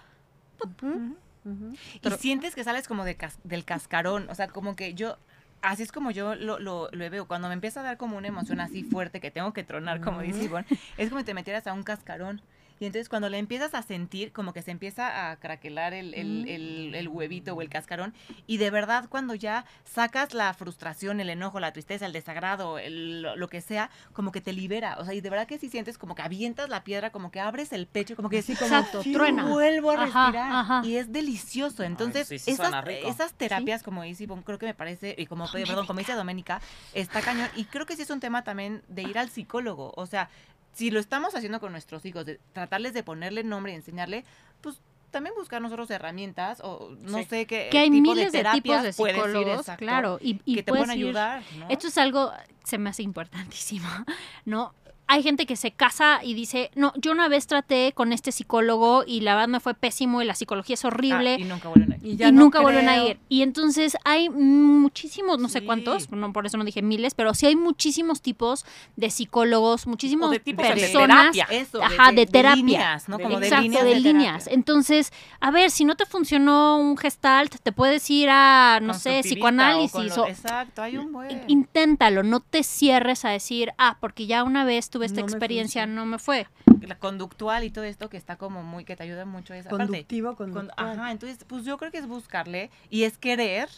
Y 1.95 1.99
sientes 2.17 2.55
que 2.55 2.63
sales 2.63 2.87
como 2.87 3.03
de 3.05 3.15
cas- 3.17 3.39
del 3.43 3.65
cascarón, 3.65 4.27
o 4.29 4.35
sea, 4.35 4.47
como 4.47 4.75
que 4.75 4.93
yo, 4.93 5.17
así 5.61 5.83
es 5.83 5.91
como 5.91 6.11
yo 6.11 6.35
lo, 6.35 6.59
lo, 6.59 6.89
lo 6.91 7.09
veo, 7.09 7.27
cuando 7.27 7.47
me 7.47 7.53
empieza 7.53 7.79
a 7.81 7.83
dar 7.83 7.97
como 7.97 8.17
una 8.17 8.27
emoción 8.27 8.59
así 8.59 8.83
fuerte 8.83 9.19
que 9.19 9.31
tengo 9.31 9.53
que 9.53 9.63
tronar, 9.63 9.99
como 10.01 10.21
dice 10.21 10.43
Ivonne, 10.45 10.65
es 10.97 11.09
como 11.09 11.19
si 11.19 11.25
te 11.25 11.33
metieras 11.33 11.67
a 11.67 11.73
un 11.73 11.83
cascarón. 11.83 12.41
Y 12.79 12.85
entonces 12.85 13.09
cuando 13.09 13.29
le 13.29 13.37
empiezas 13.37 13.73
a 13.73 13.81
sentir, 13.81 14.31
como 14.31 14.53
que 14.53 14.61
se 14.61 14.71
empieza 14.71 15.31
a 15.31 15.35
craquelar 15.37 15.93
el, 15.93 16.13
el, 16.13 16.47
el- 16.49 16.95
el 16.95 17.07
huevito 17.07 17.53
o 17.53 17.61
el 17.61 17.69
cascarón. 17.69 18.13
Y 18.47 18.57
de 18.57 18.69
verdad 18.71 19.05
cuando 19.09 19.35
ya 19.35 19.65
sacas 19.85 20.33
la 20.33 20.53
frustración, 20.53 21.19
el 21.19 21.29
enojo, 21.29 21.59
la 21.59 21.71
tristeza, 21.73 22.05
el 22.05 22.13
desagrado, 22.13 22.77
el- 22.79 23.21
lo, 23.21 23.47
que 23.47 23.61
sea, 23.61 23.89
como 24.13 24.31
que 24.31 24.41
te 24.41 24.53
libera. 24.53 24.97
O 24.99 25.05
sea, 25.05 25.13
y 25.13 25.21
de 25.21 25.29
verdad 25.29 25.47
que 25.47 25.57
si 25.57 25.69
sientes 25.69 25.97
como 25.97 26.15
que 26.15 26.21
avientas 26.21 26.69
la 26.69 26.83
piedra, 26.83 27.11
como 27.11 27.31
que 27.31 27.39
abres 27.39 27.71
el 27.73 27.87
pecho, 27.87 28.15
como 28.15 28.29
que 28.29 28.39
Así 28.39 28.55
como 28.55 28.75
Exacto, 28.75 29.01
truena. 29.03 29.45
vuelvo 29.45 29.91
a 29.91 29.95
respirar. 29.97 30.51
ajá. 30.51 30.81
Y 30.83 30.97
es 30.97 31.11
delicioso. 31.11 31.83
Entonces, 31.83 32.27
sí, 32.27 32.39
sí 32.39 32.51
esas, 32.51 33.33
terapias, 33.33 33.83
como 33.83 34.03
dice 34.03 34.23
Ivonne, 34.23 34.43
creo 34.43 34.57
que 34.59 34.65
me 34.65 34.73
parece, 34.73 35.15
y 35.17 35.25
como, 35.25 35.49
perdón, 35.49 35.85
como 35.85 35.99
dice 35.99 36.13
Doménica, 36.13 36.61
está 36.93 37.21
cañón. 37.21 37.49
Y 37.55 37.65
creo 37.65 37.85
que 37.85 37.95
sí 37.95 38.01
es 38.01 38.09
un 38.09 38.19
tema 38.19 38.43
también 38.43 38.81
de 38.87 39.03
ir 39.03 39.17
al 39.17 39.29
psicólogo. 39.29 39.93
O 39.95 40.05
sea, 40.05 40.29
si 40.73 40.91
lo 40.91 40.99
estamos 40.99 41.35
haciendo 41.35 41.59
con 41.59 41.71
nuestros 41.71 42.05
hijos, 42.05 42.25
de 42.25 42.39
tratarles 42.53 42.93
de 42.93 43.03
ponerle 43.03 43.43
nombre 43.43 43.71
y 43.71 43.75
enseñarle, 43.75 44.25
pues 44.61 44.79
también 45.11 45.35
buscar 45.35 45.61
nosotros 45.61 45.89
herramientas 45.91 46.59
o 46.63 46.89
no 47.01 47.19
Sí. 47.19 47.25
sé 47.25 47.45
qué 47.45 47.69
que 47.71 47.77
hay 47.77 47.91
tipo 47.91 48.01
miles 48.13 48.31
de, 48.31 48.43
tipos 48.53 48.81
de 48.81 48.93
puedes 48.93 49.15
ir, 49.17 49.23
psicólogos, 49.23 49.59
exacto, 49.59 49.85
claro, 49.85 50.17
y, 50.19 50.41
y 50.43 50.55
que 50.55 50.63
te 50.63 50.71
pueden 50.71 50.87
ir- 50.89 50.91
ayudar. 50.93 51.43
¿no? 51.59 51.69
Esto 51.69 51.87
es 51.87 51.97
algo, 51.99 52.31
se 52.63 52.77
me 52.79 52.89
hace 52.89 53.03
importantísimo, 53.03 53.87
¿no? 54.45 54.73
Hay 55.07 55.21
gente 55.21 55.45
que 55.45 55.55
se 55.57 55.71
casa 55.71 56.21
y 56.23 56.33
dice, 56.33 56.71
no, 56.75 56.93
yo 56.95 57.11
una 57.11 57.27
vez 57.27 57.45
traté 57.45 57.91
con 57.93 58.13
este 58.13 58.31
psicólogo 58.31 59.03
y 59.05 59.19
la 59.19 59.35
verdad 59.35 59.49
me 59.49 59.59
fue 59.59 59.73
pésimo 59.73 60.21
y 60.21 60.25
la 60.25 60.33
psicología 60.33 60.75
es 60.75 60.85
Ah, 60.85 60.87
horrible 60.87 61.35
y 61.39 61.43
nunca 61.43 61.67
vuelven 61.69 61.91
a 61.91 61.95
ir. 61.97 62.05
Y 62.05 62.11
y, 62.11 62.15
ya 62.17 62.31
no 62.31 62.41
nunca 62.41 62.61
vuelven 62.61 62.87
a 62.89 62.93
creo. 62.93 63.07
ir. 63.09 63.19
Y 63.29 63.41
entonces 63.41 63.97
hay 64.05 64.29
muchísimos, 64.29 65.39
no 65.39 65.49
sé 65.49 65.63
cuántos, 65.65 66.09
no, 66.11 66.31
por 66.33 66.45
eso 66.45 66.57
no 66.57 66.63
dije 66.63 66.81
miles, 66.81 67.13
pero 67.15 67.33
sí 67.33 67.45
hay 67.45 67.55
muchísimos 67.55 68.21
tipos 68.21 68.65
de 68.95 69.09
psicólogos, 69.09 69.87
muchísimas 69.87 70.29
O 70.29 70.31
de 70.31 70.39
tipos 70.39 70.67
de 70.67 70.73
personas. 70.73 71.31
terapia. 71.33 71.47
Eso, 71.57 71.83
Ajá, 71.83 72.11
de, 72.11 72.25
terapia. 72.25 72.55
líneas, 72.55 73.09
¿no? 73.09 73.17
De 73.17 73.23
Como 73.23 73.39
de 73.39 73.47
Exacto, 73.47 73.63
líneas. 73.63 73.83
de 73.83 73.89
de 73.93 73.99
líneas. 73.99 74.47
Entonces, 74.47 75.11
a 75.39 75.51
ver, 75.51 75.69
si 75.71 75.85
no 75.85 75.95
te 75.95 76.05
funcionó 76.05 76.77
un 76.77 76.97
gestalt, 76.97 77.55
te 77.61 77.71
puedes 77.71 78.09
ir 78.09 78.29
a, 78.31 78.79
no 78.81 78.93
sé, 78.93 79.19
o 79.19 79.21
psicoanálisis. 79.21 80.15
lo- 80.15 80.23
o- 80.23 80.27
Exacto, 80.27 80.81
hay 80.81 80.97
un 80.97 81.11
buen. 81.11 81.29
in- 81.31 81.41
Inténtalo, 81.47 82.23
no 82.23 82.39
te 82.39 82.63
cierres 82.63 83.25
a 83.25 83.29
decir, 83.29 83.71
ah, 83.77 83.97
porque 83.99 84.27
ya 84.27 84.43
una 84.43 84.63
vez 84.65 84.89
tuve 84.93 85.07
esta 85.07 85.21
No 85.21 85.27
experiencia, 85.27 85.85
no 85.87 86.05
me 86.05 86.19
fue. 86.19 86.47
la 86.81 86.97
conductual 86.99 87.63
y 87.63 87.69
todo 87.71 87.83
esto 87.83 88.09
que 88.09 88.17
está 88.17 88.35
como 88.37 88.61
muy, 88.63 88.85
que 88.85 88.95
te 88.95 89.03
ayuda 89.03 89.25
mucho 89.25 89.53
esa 89.53 89.69
parte. 89.69 89.85
Conductivo, 89.87 90.35
Con- 90.35 90.51
conductual. 90.53 90.99
ajá, 90.99 91.11
entonces, 91.11 91.39
pues 91.47 91.65
yo 91.65 91.77
creo 91.77 91.91
que 91.91 91.97
es 91.97 92.07
buscarle 92.07 92.69
y 92.89 93.03
es 93.03 93.17
querer 93.17 93.69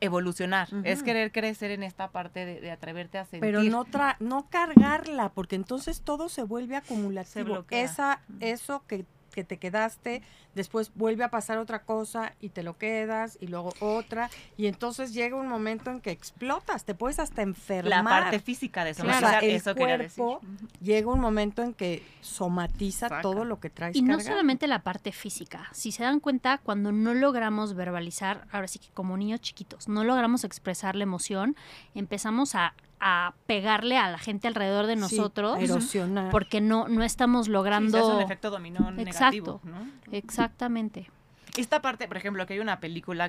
evolucionar, 0.00 0.68
es 0.84 1.02
querer 1.02 1.30
crecer 1.30 1.70
en 1.70 1.82
esta 1.84 2.10
parte 2.10 2.44
de, 2.44 2.60
de 2.60 2.70
atreverte 2.72 3.18
a 3.18 3.24
sentir. 3.24 3.40
Pero 3.40 3.62
no 3.62 3.84
tra 3.84 4.16
no 4.18 4.48
cargarla, 4.50 5.28
porque 5.28 5.54
entonces 5.54 6.00
todo 6.00 6.28
se 6.28 6.42
vuelve 6.42 6.74
acumulativo. 6.76 7.64
Se. 7.68 7.82
Esa, 7.82 8.20
eso 8.40 8.82
que, 8.88 9.04
que 9.32 9.42
te 9.44 9.58
quedaste, 9.58 10.22
después 10.54 10.92
vuelve 10.94 11.24
a 11.24 11.30
pasar 11.30 11.58
otra 11.58 11.82
cosa 11.82 12.34
y 12.40 12.50
te 12.50 12.62
lo 12.62 12.78
quedas, 12.78 13.38
y 13.40 13.46
luego 13.48 13.72
otra, 13.80 14.30
y 14.56 14.66
entonces 14.66 15.12
llega 15.14 15.34
un 15.36 15.48
momento 15.48 15.90
en 15.90 16.00
que 16.00 16.10
explotas, 16.10 16.84
te 16.84 16.94
puedes 16.94 17.18
hasta 17.18 17.42
enfermar. 17.42 18.04
la 18.04 18.04
parte 18.04 18.38
física 18.40 18.84
de 18.84 18.90
eso, 18.90 19.02
Claro, 19.02 19.20
¿no? 19.22 19.26
O 19.26 19.30
sea, 19.30 19.38
el 19.40 19.50
eso 19.56 19.74
quería 19.74 19.98
decir. 19.98 20.22
cuerpo 20.22 20.46
llega 20.80 21.10
un 21.10 21.20
momento 21.20 21.62
en 21.62 21.74
que 21.74 22.02
somatiza 22.20 23.08
Saca. 23.08 23.22
todo 23.22 23.44
lo 23.44 23.58
que 23.60 23.70
traes 23.70 23.96
Y 23.96 24.02
no 24.02 24.16
cargado. 24.16 24.28
solamente 24.30 24.66
la 24.66 24.82
parte 24.82 25.12
física. 25.12 25.68
Si 25.72 25.92
se 25.92 26.02
dan 26.04 26.20
cuenta, 26.20 26.58
cuando 26.58 26.92
no 26.92 27.14
logramos 27.14 27.74
verbalizar, 27.74 28.46
ahora 28.52 28.68
sí 28.68 28.78
que 28.78 28.88
como 28.90 29.16
niños 29.16 29.40
chiquitos, 29.40 29.88
no 29.88 30.04
logramos 30.04 30.44
expresar 30.44 30.94
la 30.96 31.04
emoción, 31.04 31.56
empezamos 31.94 32.54
a, 32.54 32.74
a 33.04 33.34
pegarle 33.46 33.98
a 33.98 34.08
la 34.10 34.18
gente 34.18 34.46
alrededor 34.46 34.86
de 34.86 34.94
Sí, 34.94 35.00
nosotros 35.00 35.58
erosionar. 35.58 36.30
porque 36.30 36.60
no, 36.60 36.86
no 36.86 37.02
estamos 37.02 37.46
Sí, 37.46 37.48
se 37.48 37.52
logrando... 37.52 37.98
hace 37.98 38.16
un 38.16 38.22
efecto 38.22 38.50
dominó 38.50 38.90
negativo, 38.92 39.60
Exacto. 39.60 39.60
¿no? 39.64 40.16
Exactamente. 40.16 41.10
Esta 41.56 41.82
parte, 41.82 42.06
por 42.06 42.16
ejemplo, 42.16 42.46
que 42.46 42.54
hay 42.54 42.60
una 42.60 42.78
película 42.78 43.28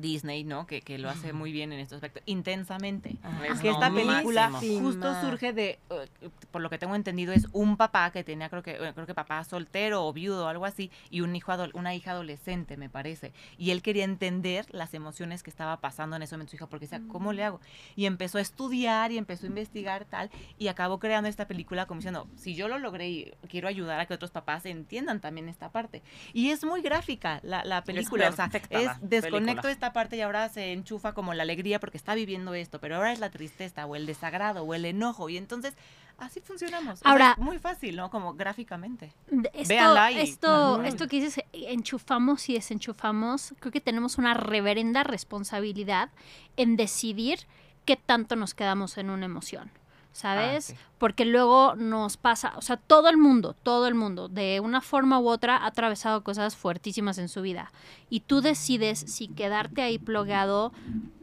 Disney, 0.00 0.44
¿no? 0.44 0.66
Que, 0.66 0.80
que 0.82 0.98
lo 0.98 1.08
hace 1.10 1.32
muy 1.32 1.52
bien 1.52 1.72
en 1.72 1.80
este 1.80 1.94
aspecto, 1.94 2.20
intensamente. 2.26 3.16
Ah, 3.22 3.40
Es 3.50 3.60
que 3.60 3.70
esta 3.70 3.90
película 3.92 4.48
máximo. 4.48 4.80
justo 4.88 5.20
surge 5.20 5.52
de, 5.52 5.78
eh, 5.90 6.08
por 6.50 6.62
lo 6.62 6.70
que 6.70 6.78
tengo 6.78 6.94
entendido, 6.94 7.32
es 7.32 7.46
un 7.52 7.76
papá 7.76 8.10
que 8.10 8.24
tenía, 8.24 8.48
creo 8.48 8.62
que, 8.62 8.72
eh, 8.72 8.92
creo 8.94 9.06
que 9.06 9.14
papá 9.14 9.42
soltero 9.44 10.04
o 10.06 10.12
viudo 10.12 10.44
o 10.46 10.48
algo 10.48 10.64
así, 10.64 10.90
y 11.10 11.20
un 11.20 11.34
hijo 11.36 11.52
adol- 11.52 11.70
una 11.74 11.94
hija 11.94 12.12
adolescente, 12.12 12.76
me 12.76 12.88
parece. 12.88 13.32
Y 13.58 13.70
él 13.70 13.82
quería 13.82 14.04
entender 14.04 14.66
las 14.70 14.94
emociones 14.94 15.42
que 15.42 15.50
estaba 15.50 15.80
pasando 15.80 16.16
en 16.16 16.22
ese 16.22 16.34
momento 16.36 16.50
su 16.50 16.56
hija, 16.56 16.66
porque 16.66 16.86
decía, 16.86 17.02
¿cómo 17.08 17.32
le 17.32 17.44
hago? 17.44 17.60
Y 17.96 18.06
empezó 18.06 18.38
a 18.38 18.40
estudiar 18.40 19.12
y 19.12 19.18
empezó 19.18 19.46
a 19.46 19.48
investigar 19.48 20.04
tal, 20.04 20.30
y 20.58 20.68
acabó 20.68 20.98
creando 20.98 21.28
esta 21.28 21.46
película 21.46 21.86
como 21.86 21.98
diciendo, 22.00 22.26
si 22.36 22.54
yo 22.54 22.68
lo 22.68 22.78
logré 22.78 23.08
y 23.08 23.32
quiero 23.48 23.68
ayudar 23.68 24.00
a 24.00 24.06
que 24.06 24.14
otros 24.14 24.30
papás 24.30 24.66
entiendan 24.66 25.20
también 25.20 25.48
esta 25.48 25.70
parte. 25.70 26.02
Y 26.32 26.50
es 26.50 26.64
muy 26.64 26.82
gráfica 26.82 27.40
la, 27.42 27.64
la 27.64 27.82
película, 27.84 28.28
o 28.28 28.32
sea, 28.32 28.46
es 28.70 28.88
desconecto 29.00 29.46
película. 29.46 29.70
esta 29.72 29.85
parte 29.92 30.16
y 30.16 30.20
ahora 30.20 30.48
se 30.48 30.72
enchufa 30.72 31.12
como 31.12 31.34
la 31.34 31.42
alegría 31.42 31.80
porque 31.80 31.96
está 31.96 32.14
viviendo 32.14 32.54
esto, 32.54 32.80
pero 32.80 32.96
ahora 32.96 33.12
es 33.12 33.18
la 33.20 33.30
tristeza 33.30 33.86
o 33.86 33.96
el 33.96 34.06
desagrado 34.06 34.62
o 34.64 34.74
el 34.74 34.84
enojo 34.84 35.28
y 35.28 35.36
entonces 35.36 35.74
así 36.18 36.40
funcionamos. 36.40 36.94
O 36.94 36.96
sea, 37.02 37.10
Ahora- 37.10 37.34
muy 37.38 37.58
fácil, 37.58 37.96
¿no? 37.96 38.10
Como 38.10 38.34
gráficamente. 38.34 39.12
Esto, 39.52 39.68
Véanla 39.68 40.12
y- 40.12 40.18
esto, 40.20 40.82
esto 40.82 41.08
que 41.08 41.20
dices, 41.20 41.38
eh, 41.38 41.66
enchufamos 41.68 42.48
y 42.48 42.54
desenchufamos, 42.54 43.54
creo 43.60 43.72
que 43.72 43.80
tenemos 43.80 44.16
una 44.18 44.34
reverenda 44.34 45.02
responsabilidad 45.04 46.10
en 46.56 46.76
decidir 46.76 47.40
qué 47.84 47.96
tanto 47.96 48.34
nos 48.36 48.54
quedamos 48.54 48.98
en 48.98 49.10
una 49.10 49.26
emoción, 49.26 49.70
¿sabes? 50.16 50.70
Ah, 50.70 50.74
sí. 50.74 50.80
Porque 50.98 51.26
luego 51.26 51.74
nos 51.76 52.16
pasa, 52.16 52.54
o 52.56 52.62
sea, 52.62 52.78
todo 52.78 53.08
el 53.08 53.18
mundo, 53.18 53.54
todo 53.62 53.86
el 53.86 53.94
mundo, 53.94 54.28
de 54.28 54.60
una 54.60 54.80
forma 54.80 55.20
u 55.20 55.28
otra, 55.28 55.58
ha 55.58 55.66
atravesado 55.66 56.24
cosas 56.24 56.56
fuertísimas 56.56 57.18
en 57.18 57.28
su 57.28 57.42
vida. 57.42 57.70
Y 58.08 58.20
tú 58.20 58.40
decides 58.40 58.98
si 58.98 59.28
quedarte 59.28 59.82
ahí 59.82 59.98
plogado, 59.98 60.72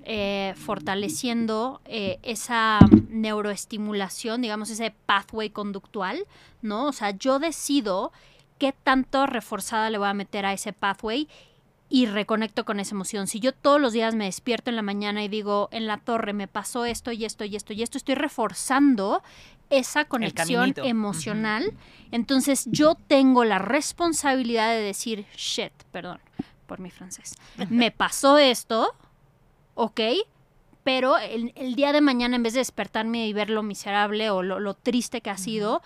eh, 0.04 0.54
fortaleciendo 0.58 1.82
eh, 1.86 2.20
esa 2.22 2.80
neuroestimulación, 3.10 4.42
digamos, 4.42 4.70
ese 4.70 4.94
pathway 5.06 5.50
conductual, 5.50 6.26
¿no? 6.62 6.86
O 6.86 6.94
sea, 6.94 7.12
yo 7.12 7.40
decido 7.40 8.12
qué 8.60 8.74
tanto 8.74 9.26
reforzada 9.26 9.90
le 9.90 9.98
voy 9.98 10.08
a 10.08 10.14
meter 10.14 10.46
a 10.46 10.54
ese 10.54 10.72
pathway 10.72 11.28
y 11.94 12.08
reconecto 12.08 12.66
con 12.66 12.80
esa 12.80 12.96
emoción. 12.96 13.28
Si 13.28 13.40
yo 13.40 13.52
todos 13.52 13.80
los 13.80 13.94
días 13.94 14.16
me 14.16 14.26
despierto 14.26 14.72
en 14.72 14.76
la 14.76 14.82
mañana 14.82 15.24
y 15.24 15.28
digo, 15.28 15.70
en 15.72 15.86
la 15.86 15.98
torre 16.00 16.34
me 16.34 16.48
pasó 16.48 16.86
esto 16.86 17.12
y 17.12 17.24
esto 17.24 17.44
y 17.44 17.56
esto 17.56 17.72
y 17.72 17.84
esto, 17.84 18.00
estoy 18.00 18.16
reforzando 18.16 19.22
esa 19.70 20.06
conexión 20.06 20.74
emocional. 20.78 21.72
Entonces 22.10 22.66
yo 22.72 22.96
tengo 22.96 23.44
la 23.44 23.60
responsabilidad 23.60 24.72
de 24.72 24.82
decir, 24.82 25.28
shit, 25.38 25.72
perdón 25.92 26.20
por 26.66 26.80
mi 26.80 26.90
francés, 26.90 27.36
me 27.70 27.92
pasó 27.96 28.40
esto, 28.40 28.96
ok, 29.76 30.02
pero 30.84 31.20
el, 31.20 31.54
el 31.56 31.76
día 31.76 31.94
de 31.94 32.02
mañana 32.02 32.38
en 32.38 32.42
vez 32.42 32.54
de 32.54 32.62
despertarme 32.62 33.28
y 33.28 33.34
ver 33.34 33.52
lo 33.52 33.62
miserable 33.62 34.32
o 34.32 34.42
lo, 34.42 34.60
lo 34.60 34.74
triste 34.74 35.22
que 35.22 35.30
ha 35.30 35.38
sido, 35.38 35.84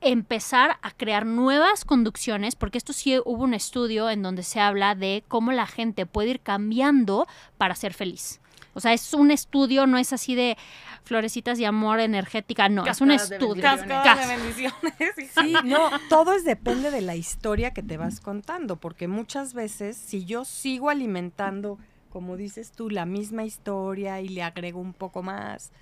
empezar 0.00 0.78
a 0.82 0.90
crear 0.92 1.26
nuevas 1.26 1.84
conducciones, 1.84 2.54
porque 2.56 2.78
esto 2.78 2.92
sí 2.92 3.18
hubo 3.18 3.44
un 3.44 3.54
estudio 3.54 4.10
en 4.10 4.22
donde 4.22 4.42
se 4.42 4.60
habla 4.60 4.94
de 4.94 5.24
cómo 5.28 5.52
la 5.52 5.66
gente 5.66 6.06
puede 6.06 6.30
ir 6.30 6.40
cambiando 6.40 7.26
para 7.56 7.74
ser 7.74 7.94
feliz. 7.94 8.40
O 8.74 8.80
sea, 8.80 8.92
es 8.92 9.12
un 9.12 9.30
estudio, 9.32 9.86
no 9.86 9.98
es 9.98 10.12
así 10.12 10.36
de 10.36 10.56
florecitas 11.02 11.58
y 11.58 11.64
amor 11.64 12.00
energética, 12.00 12.68
no, 12.68 12.84
es 12.86 13.00
un 13.00 13.10
estudio. 13.10 13.54
bendiciones. 13.54 13.80
Cascada 13.80 14.04
Cas- 14.04 14.28
de 14.28 14.36
bendiciones. 14.36 15.32
Sí, 15.40 15.54
no, 15.64 15.90
todo 16.08 16.32
es 16.32 16.44
depende 16.44 16.90
de 16.90 17.00
la 17.00 17.16
historia 17.16 17.72
que 17.72 17.82
te 17.82 17.96
vas 17.96 18.20
contando, 18.20 18.76
porque 18.76 19.08
muchas 19.08 19.54
veces 19.54 19.96
si 19.96 20.24
yo 20.26 20.44
sigo 20.44 20.90
alimentando, 20.90 21.78
como 22.10 22.36
dices 22.36 22.70
tú, 22.72 22.88
la 22.90 23.04
misma 23.06 23.44
historia 23.44 24.20
y 24.20 24.28
le 24.28 24.42
agrego 24.42 24.80
un 24.80 24.92
poco 24.92 25.22
más, 25.22 25.72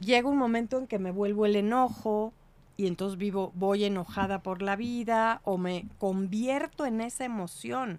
llega 0.00 0.28
un 0.28 0.38
momento 0.38 0.78
en 0.78 0.86
que 0.86 0.98
me 0.98 1.10
vuelvo 1.10 1.44
el 1.46 1.56
enojo 1.56 2.32
y 2.78 2.86
entonces 2.86 3.18
vivo, 3.18 3.50
voy 3.56 3.84
enojada 3.84 4.40
por 4.40 4.62
la 4.62 4.76
vida 4.76 5.40
o 5.42 5.58
me 5.58 5.86
convierto 5.98 6.86
en 6.86 7.00
esa 7.00 7.24
emoción 7.24 7.98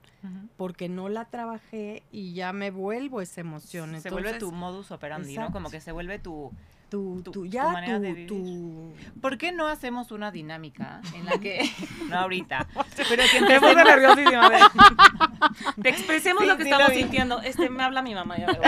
porque 0.55 0.87
no 0.87 1.09
la 1.09 1.25
trabajé 1.25 2.03
y 2.13 2.33
ya 2.33 2.53
me 2.53 2.71
vuelvo 2.71 3.19
esa 3.19 3.41
emoción. 3.41 3.99
se 3.99 4.09
vuelve 4.09 4.39
tu 4.39 4.53
modus 4.53 4.91
operandi, 4.91 5.35
¿no? 5.35 5.51
Como 5.51 5.69
que 5.69 5.81
se 5.81 5.91
vuelve 5.91 6.17
tu... 6.17 6.53
tu, 6.89 7.21
tu- 7.23 7.31
tu- 7.31 7.31
tu 7.31 7.45
ya 7.45 7.69
manera 7.69 7.99
de 7.99 8.25
tu, 8.25 8.35
vivir. 8.93 9.11
¿Por 9.21 9.37
qué 9.37 9.51
no 9.51 9.67
hacemos 9.67 10.11
una 10.11 10.31
dinámica 10.31 11.01
en 11.13 11.25
la 11.25 11.37
que... 11.39 11.69
no 12.09 12.17
ahorita, 12.19 12.67
pero 12.97 13.07
que 13.07 13.15
puse 13.23 13.37
empecemos... 13.37 13.75
nerviosísima. 13.75 14.49
de- 15.75 15.81
Te 15.83 15.89
expresemos 15.89 16.43
Sí, 16.43 16.49
lo 16.49 16.57
que 16.57 16.63
estamos 16.63 16.91
sintiendo. 16.93 17.41
Este, 17.41 17.69
me 17.69 17.83
habla 17.83 18.01
mi 18.01 18.13
mamá, 18.15 18.37
ya 18.37 18.47
me 18.47 18.53
voy. 18.53 18.67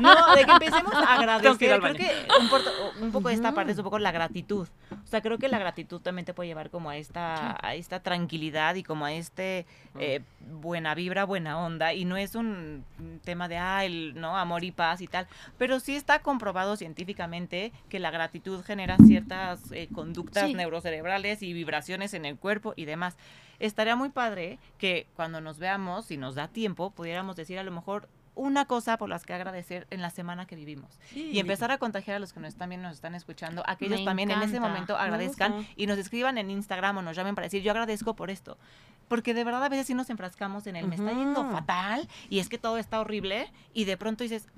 No, 0.00 0.34
de 0.36 0.44
que 0.44 0.50
empecemos 0.50 0.94
a 0.94 1.14
agradecer. 1.14 1.80
Creo 1.80 1.94
que 1.94 2.10
un, 2.40 2.48
porto- 2.48 2.70
un 3.00 3.12
poco 3.12 3.28
de 3.28 3.34
esta 3.34 3.52
parte 3.52 3.72
es 3.72 3.78
un 3.78 3.84
poco 3.84 3.98
la 3.98 4.12
gratitud. 4.12 4.68
O 4.92 5.06
sea, 5.06 5.20
creo 5.20 5.38
que 5.38 5.48
la 5.48 5.58
gratitud 5.58 6.00
también 6.00 6.24
te 6.26 6.34
puede 6.34 6.48
llevar 6.48 6.70
como 6.70 6.90
a 6.90 6.96
esta, 6.96 7.56
a 7.66 7.74
esta 7.74 8.00
tranquilidad 8.00 8.74
y 8.74 8.82
como 8.82 9.04
a 9.04 9.12
este 9.12 9.66
eh, 9.98 10.20
buena 10.60 10.94
vibra, 10.94 11.24
buena 11.24 11.58
onda. 11.58 11.92
Y 11.94 12.04
no 12.04 12.16
es 12.16 12.34
un 12.34 12.84
tema 13.24 13.48
de, 13.48 13.58
ah, 13.58 13.84
el, 13.84 14.14
¿no? 14.20 14.36
amor 14.36 14.64
y 14.64 14.70
paz 14.72 15.00
y 15.00 15.06
tal. 15.06 15.26
Pero 15.58 15.80
sí 15.80 15.94
está 15.96 16.20
comprobado 16.20 16.76
científicamente 16.76 17.53
que 17.88 17.98
la 17.98 18.10
gratitud 18.10 18.62
genera 18.62 18.96
ciertas 18.98 19.60
eh, 19.72 19.88
conductas 19.92 20.46
Sí. 20.46 20.54
neurocerebrales 20.54 21.42
y 21.42 21.52
vibraciones 21.52 22.14
en 22.14 22.24
el 22.24 22.36
cuerpo 22.36 22.74
y 22.76 22.84
demás. 22.84 23.16
Estaría 23.58 23.96
muy 23.96 24.10
padre 24.10 24.58
que 24.78 25.06
cuando 25.14 25.40
nos 25.40 25.58
veamos, 25.58 26.06
si 26.06 26.16
nos 26.16 26.34
da 26.34 26.48
tiempo, 26.48 26.90
pudiéramos 26.90 27.36
decir 27.36 27.58
a 27.58 27.62
lo 27.62 27.70
mejor 27.70 28.08
una 28.36 28.64
cosa 28.64 28.98
por 28.98 29.08
las 29.08 29.24
que 29.24 29.32
agradecer 29.32 29.86
en 29.90 30.02
la 30.02 30.10
semana 30.10 30.44
que 30.44 30.56
vivimos. 30.56 30.98
Y 31.14 31.38
empezar 31.38 31.70
a 31.70 31.78
contagiar 31.78 32.16
a 32.16 32.18
los 32.18 32.32
que 32.32 32.40
nos 32.40 32.48
están 32.48 32.68
viendo, 32.68 32.88
nos 32.88 32.96
están 32.96 33.14
escuchando, 33.14 33.62
a 33.64 33.76
que 33.76 33.86
ellos 33.86 34.00
Me 34.00 34.04
también 34.04 34.30
en 34.32 34.42
ese 34.42 34.58
momento 34.58 34.94
Me 34.94 35.02
agradezcan 35.02 35.64
y 35.76 35.86
nos 35.86 35.98
escriban 35.98 36.36
en 36.36 36.50
Instagram 36.50 36.96
o 36.98 37.02
nos 37.02 37.14
llamen 37.16 37.36
para 37.36 37.46
decir 37.46 37.62
yo 37.62 37.70
agradezco 37.70 38.16
por 38.16 38.30
esto. 38.30 38.58
Porque 39.06 39.34
de 39.34 39.44
verdad 39.44 39.62
a 39.62 39.68
veces 39.68 39.86
sí 39.86 39.94
nos 39.94 40.10
enfrascamos 40.10 40.66
en 40.66 40.74
el 40.74 40.88
me 40.88 40.96
está 40.96 41.12
yendo 41.12 41.48
fatal 41.52 42.08
y 42.28 42.40
es 42.40 42.48
que 42.48 42.58
todo 42.58 42.76
está 42.78 42.98
horrible 42.98 43.52
y 43.72 43.84
de 43.84 43.96
pronto 43.96 44.24
dices, 44.24 44.48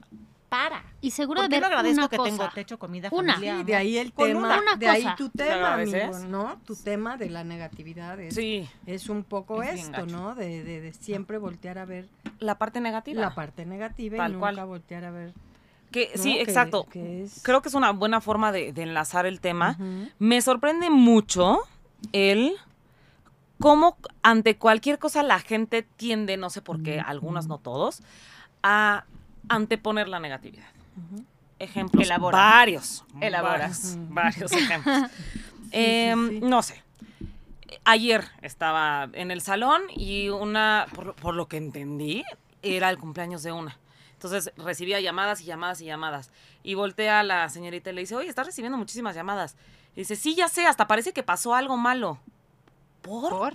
para. 0.56 0.84
Y 1.00 1.10
seguro 1.10 1.40
¿Por 1.42 1.50
de 1.50 1.56
agradezco 1.56 1.98
una 2.00 2.08
que 2.08 2.16
cosa. 2.16 2.30
tengo 2.30 2.48
techo, 2.54 2.78
comida, 2.78 3.08
Una. 3.12 3.34
familia? 3.34 3.58
Sí, 3.58 3.64
de 3.64 3.74
ahí 3.76 3.98
el 3.98 4.12
Con 4.12 4.26
tema, 4.28 4.60
una 4.60 4.76
de 4.76 4.88
ahí 4.88 5.06
tu 5.16 5.28
¿Te 5.28 5.44
tema, 5.44 5.74
amigo, 5.74 6.18
¿no? 6.28 6.58
Tu 6.66 6.74
tema 6.76 7.16
de 7.16 7.30
la 7.30 7.44
negatividad 7.44 8.18
es, 8.20 8.34
Sí, 8.34 8.68
es 8.86 9.08
un 9.08 9.24
poco 9.24 9.62
Es 9.62 9.80
esto. 9.84 10.06
¿no? 10.06 10.34
De, 10.34 10.62
de, 10.64 10.80
de 10.80 10.92
siempre 10.92 11.38
voltear 11.38 11.78
a 11.78 11.84
ver 11.84 12.08
la 12.38 12.56
parte 12.58 12.80
negativa. 12.80 13.20
la 13.20 13.34
parte 13.34 13.66
negativa 13.66 14.16
Tal 14.18 14.30
y 14.30 14.34
nunca 14.34 14.52
cual. 14.54 14.66
voltear 14.66 15.04
a 15.04 15.10
ver. 15.10 15.32
que, 15.90 16.10
¿no? 16.16 16.22
sí, 16.22 16.34
Que- 16.34 16.42
exacto. 16.42 16.86
que 16.90 17.22
es- 17.24 17.40
Creo 17.42 17.62
que 17.62 17.68
es 17.68 17.74
una 17.74 17.92
buena 17.92 18.20
forma 18.20 18.52
de, 18.52 18.72
de 18.72 18.82
enlazar 18.82 19.26
el 19.26 19.40
tema. 19.40 19.78
Me 20.18 20.40
sorprende 20.42 20.90
mucho 20.90 21.60
el 22.12 22.54
cómo 23.60 23.96
ante 24.22 24.56
cualquier 24.56 24.98
cosa 24.98 25.22
la 25.22 25.38
gente 25.40 25.82
tiende, 25.82 26.36
no 26.36 26.50
sé 26.50 26.60
por 26.62 26.82
qué, 26.82 27.00
algunos, 27.00 27.46
no 27.46 27.58
todos, 27.58 28.02
a 28.62 29.04
anteponer 29.48 30.08
la 30.08 30.20
negatividad. 30.20 30.66
Ejemplos, 31.58 32.04
Elabora. 32.04 32.38
varios. 32.38 33.04
Elabora. 33.20 33.70
Varios, 34.08 34.52
ejemplos. 34.52 35.10
Em, 35.70 36.28
sí. 36.30 36.40
No 36.42 36.62
sé. 36.62 36.82
Ayer 37.84 38.24
estaba 38.42 39.08
en 39.12 39.30
el 39.30 39.40
salón 39.40 39.82
y 39.94 40.28
una, 40.28 40.86
por, 40.94 41.06
lo- 41.06 41.16
por 41.16 41.34
lo 41.34 41.48
que 41.48 41.56
entendí, 41.56 42.24
era 42.62 42.90
el 42.90 42.98
cumpleaños 42.98 43.42
de 43.42 43.52
una. 43.52 43.78
Entonces 44.12 44.50
recibía 44.56 45.00
llamadas 45.00 45.40
y 45.40 45.44
llamadas 45.44 45.80
y 45.80 45.84
llamadas. 45.86 46.30
Y 46.62 46.74
voltea 46.74 47.20
a 47.20 47.22
la 47.22 47.48
señorita 47.48 47.90
y 47.90 47.94
le 47.94 48.00
dice, 48.02 48.16
oye, 48.16 48.28
estás 48.28 48.46
recibiendo 48.46 48.78
muchísimas 48.78 49.14
llamadas. 49.14 49.56
Y 49.94 50.00
dice, 50.00 50.16
sí, 50.16 50.34
ya 50.34 50.48
sé, 50.48 50.66
hasta 50.66 50.86
parece 50.86 51.12
que 51.12 51.22
pasó 51.22 51.54
algo 51.54 51.76
malo. 51.76 52.18
¿Por? 53.02 53.30
¿Por? 53.30 53.54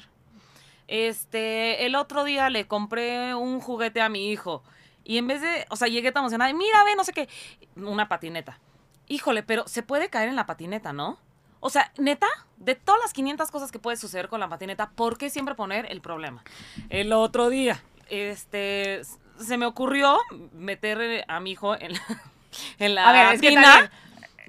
Este, 0.87 1.85
el 1.85 1.95
otro 1.95 2.23
día 2.23 2.49
le 2.49 2.67
compré 2.67 3.33
un 3.35 3.59
juguete 3.59 4.01
a 4.01 4.09
mi 4.09 4.29
hijo. 4.31 4.63
Y 5.03 5.17
en 5.17 5.27
vez 5.27 5.41
de, 5.41 5.65
o 5.69 5.75
sea, 5.75 5.87
llegué 5.87 6.11
tan 6.11 6.21
emocionada, 6.21 6.49
y 6.51 6.53
mira, 6.53 6.83
ve, 6.83 6.95
no 6.95 7.03
sé 7.03 7.13
qué, 7.13 7.27
una 7.75 8.07
patineta. 8.07 8.59
Híjole, 9.07 9.43
pero 9.43 9.67
se 9.67 9.83
puede 9.83 10.09
caer 10.09 10.29
en 10.29 10.35
la 10.35 10.45
patineta, 10.45 10.93
¿no? 10.93 11.17
O 11.59 11.69
sea, 11.69 11.91
neta, 11.97 12.27
de 12.57 12.75
todas 12.75 13.01
las 13.01 13.13
500 13.13 13.51
cosas 13.51 13.71
que 13.71 13.79
puede 13.79 13.97
suceder 13.97 14.29
con 14.29 14.39
la 14.39 14.49
patineta, 14.49 14.89
¿por 14.91 15.17
qué 15.17 15.29
siempre 15.29 15.55
poner 15.55 15.91
el 15.91 16.01
problema? 16.01 16.43
El 16.89 17.13
otro 17.13 17.49
día, 17.49 17.83
este, 18.09 19.01
se 19.39 19.57
me 19.57 19.65
ocurrió 19.65 20.17
meter 20.53 21.01
eh, 21.01 21.25
a 21.27 21.39
mi 21.39 21.51
hijo 21.51 21.75
en 21.79 21.93
la, 21.93 22.01
en 22.79 22.95
la 22.95 23.09
A 23.09 23.13
ver, 23.13 23.35
es 23.35 23.41
que 23.41 23.49
tina 23.49 23.91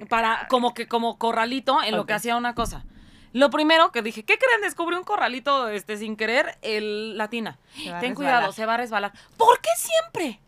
para, 0.09 0.47
como 0.49 0.73
que, 0.73 0.87
como 0.87 1.17
corralito 1.17 1.81
en 1.83 1.95
lo 1.95 2.05
que 2.05 2.13
hacía 2.13 2.35
una 2.35 2.55
cosa. 2.55 2.83
Lo 3.31 3.49
primero 3.49 3.91
que 3.91 4.03
dije, 4.03 4.23
¿qué 4.23 4.37
creen? 4.37 4.61
Descubrí 4.61 4.95
un 4.95 5.03
corralito 5.03 5.67
este, 5.69 5.97
sin 5.97 6.15
querer, 6.15 6.57
el, 6.61 7.17
la 7.17 7.29
tina. 7.29 7.57
Se 7.75 7.89
va 7.89 7.97
a 7.97 7.99
Ten 7.99 8.11
resbalar. 8.11 8.15
cuidado, 8.15 8.51
se 8.51 8.65
va 8.65 8.73
a 8.75 8.77
resbalar. 8.77 9.13
¿Por 9.37 9.59
qué 9.59 9.69
siempre 9.75 10.39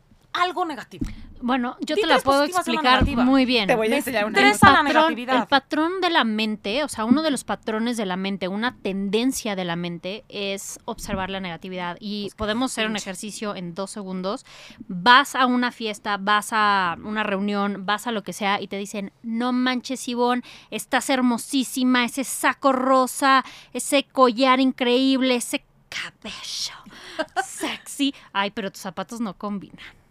algo 0.41 0.65
negativo? 0.65 1.05
Bueno, 1.41 1.77
yo 1.81 1.95
Di 1.95 2.01
te 2.01 2.07
la 2.07 2.19
puedo 2.19 2.43
explicar 2.43 3.05
muy 3.05 3.45
bien. 3.45 3.67
Te 3.67 3.75
voy 3.75 3.91
a 3.91 3.97
enseñar 3.97 4.25
una. 4.25 4.41
la 4.41 4.57
patrón, 4.57 4.85
negatividad. 4.85 5.35
el 5.35 5.47
patrón 5.47 6.01
de 6.01 6.09
la 6.09 6.23
mente, 6.23 6.83
o 6.83 6.87
sea, 6.87 7.05
uno 7.05 7.21
de 7.21 7.29
los 7.29 7.43
patrones 7.43 7.97
de 7.97 8.05
la 8.05 8.15
mente, 8.15 8.47
una 8.47 8.75
tendencia 8.77 9.55
de 9.55 9.65
la 9.65 9.75
mente 9.75 10.23
es 10.29 10.79
observar 10.85 11.29
la 11.29 11.39
negatividad. 11.39 11.97
Y 11.99 12.31
podemos 12.35 12.71
hacer 12.71 12.87
un 12.87 12.95
ejercicio 12.95 13.55
en 13.55 13.75
dos 13.75 13.91
segundos. 13.91 14.45
Vas 14.87 15.35
a 15.35 15.45
una 15.45 15.71
fiesta, 15.71 16.17
vas 16.17 16.49
a 16.51 16.97
una 17.03 17.23
reunión, 17.23 17.85
vas 17.85 18.07
a 18.07 18.11
lo 18.11 18.23
que 18.23 18.33
sea 18.33 18.61
y 18.61 18.67
te 18.67 18.77
dicen, 18.77 19.11
no 19.21 19.51
manches, 19.51 20.07
Ivonne, 20.07 20.41
estás 20.71 21.09
hermosísima, 21.09 22.05
ese 22.05 22.23
saco 22.23 22.71
rosa, 22.71 23.43
ese 23.73 24.03
collar 24.03 24.59
increíble, 24.59 25.35
ese 25.35 25.63
cabello 25.89 26.75
sexy. 27.45 28.13
Ay, 28.33 28.51
pero 28.51 28.71
tus 28.71 28.81
zapatos 28.81 29.19
no 29.19 29.37
combinan. 29.37 30.04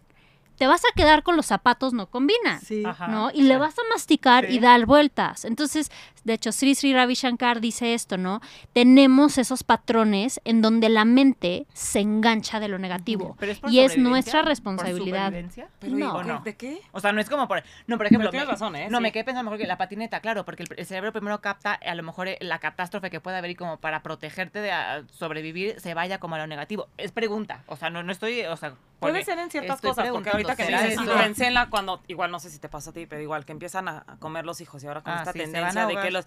Te 0.57 0.67
vas 0.67 0.81
a 0.85 0.93
quedar 0.95 1.23
con 1.23 1.35
los 1.35 1.45
zapatos 1.47 1.93
no 1.93 2.07
combinan. 2.09 2.61
Sí. 2.61 2.83
Ajá. 2.85 3.07
¿no? 3.07 3.29
Y 3.33 3.43
le 3.43 3.57
vas 3.57 3.77
a 3.77 3.81
masticar 3.89 4.45
Sí. 4.47 4.53
y 4.55 4.59
dar 4.59 4.85
vueltas. 4.85 5.45
Entonces, 5.45 5.91
de 6.23 6.33
hecho, 6.33 6.51
Sri 6.51 6.73
Sri 6.75 6.93
Ravi 6.93 7.13
Shankar 7.13 7.61
dice 7.61 7.93
esto, 7.93 8.17
¿no? 8.17 8.41
Tenemos 8.73 9.37
esos 9.37 9.63
patrones 9.63 10.41
en 10.43 10.61
donde 10.61 10.89
la 10.89 11.05
mente 11.05 11.65
se 11.73 11.99
engancha 11.99 12.59
de 12.59 12.67
lo 12.67 12.79
negativo. 12.79 13.35
Pero 13.39 13.51
es 13.51 13.59
por 13.59 13.71
y 13.71 13.79
es 13.79 13.97
nuestra 13.97 14.39
por 14.41 14.49
responsabilidad. 14.49 15.25
supervivencia. 15.27 15.67
Pero, 15.79 15.95
No. 15.97 16.05
¿y 16.05 16.09
¿O 16.17 16.23
no? 16.23 16.39
¿De 16.41 16.55
qué? 16.55 16.81
O 16.91 16.99
sea, 16.99 17.11
no 17.11 17.21
es 17.21 17.29
como 17.29 17.47
por... 17.47 17.63
No, 17.87 17.97
por 17.97 18.05
ejemplo... 18.07 18.29
Pero 18.29 18.31
tienes 18.31 18.47
me- 18.47 18.51
razón, 18.53 18.75
¿eh? 18.75 18.87
No, 18.89 18.97
Sí. 18.97 19.03
me 19.03 19.11
quedé 19.11 19.23
pensando 19.23 19.49
mejor 19.49 19.59
que 19.59 19.67
la 19.67 19.77
patineta, 19.77 20.19
claro, 20.19 20.45
porque 20.45 20.63
el, 20.63 20.69
el 20.77 20.85
cerebro 20.85 21.11
primero 21.11 21.41
capta 21.41 21.73
a 21.73 21.95
lo 21.95 22.03
mejor 22.03 22.27
eh, 22.27 22.37
la 22.41 22.59
catástrofe 22.59 23.09
que 23.09 23.19
puede 23.19 23.37
haber 23.37 23.51
y 23.51 23.55
como 23.55 23.77
para 23.77 24.01
protegerte 24.03 24.59
de 24.59 24.71
sobrevivir 25.11 25.79
se 25.79 25.93
vaya 25.93 26.19
como 26.19 26.35
a 26.35 26.37
lo 26.39 26.47
negativo. 26.47 26.87
Es 26.97 27.11
pregunta, 27.11 27.63
o 27.67 27.75
sea, 27.75 27.89
no, 27.89 28.03
no 28.03 28.11
estoy, 28.11 28.41
o 28.41 28.57
sea... 28.57 28.73
Puede 29.11 29.25
ser 29.25 29.39
en 29.39 29.49
ciertas 29.51 29.81
cosas, 29.81 30.09
porque 30.09 30.29
ahorita 30.29 30.55
que 30.55 30.63
dices, 30.65 30.81
sí, 30.81 30.89
¿será 30.97 31.03
esto? 31.03 31.17
pensé 31.23 31.47
en 31.47 31.53
la 31.53 31.69
cuando, 31.69 32.01
igual 32.07 32.31
no 32.31 32.39
sé 32.39 32.49
si 32.49 32.59
te 32.59 32.69
pasa 32.69 32.89
a 32.89 32.93
ti, 32.93 33.05
pero 33.05 33.21
igual 33.21 33.45
que 33.45 33.51
empiezan 33.51 33.87
a, 33.87 34.03
a 34.07 34.17
comer 34.17 34.45
los 34.45 34.61
hijos 34.61 34.83
y 34.83 34.87
ahora 34.87 35.01
con 35.01 35.13
Ah, 35.13 35.17
esta 35.19 35.33
sí, 35.33 35.39
tendencia 35.39 35.85
de 35.85 35.95
que 35.97 36.11
los, 36.11 36.25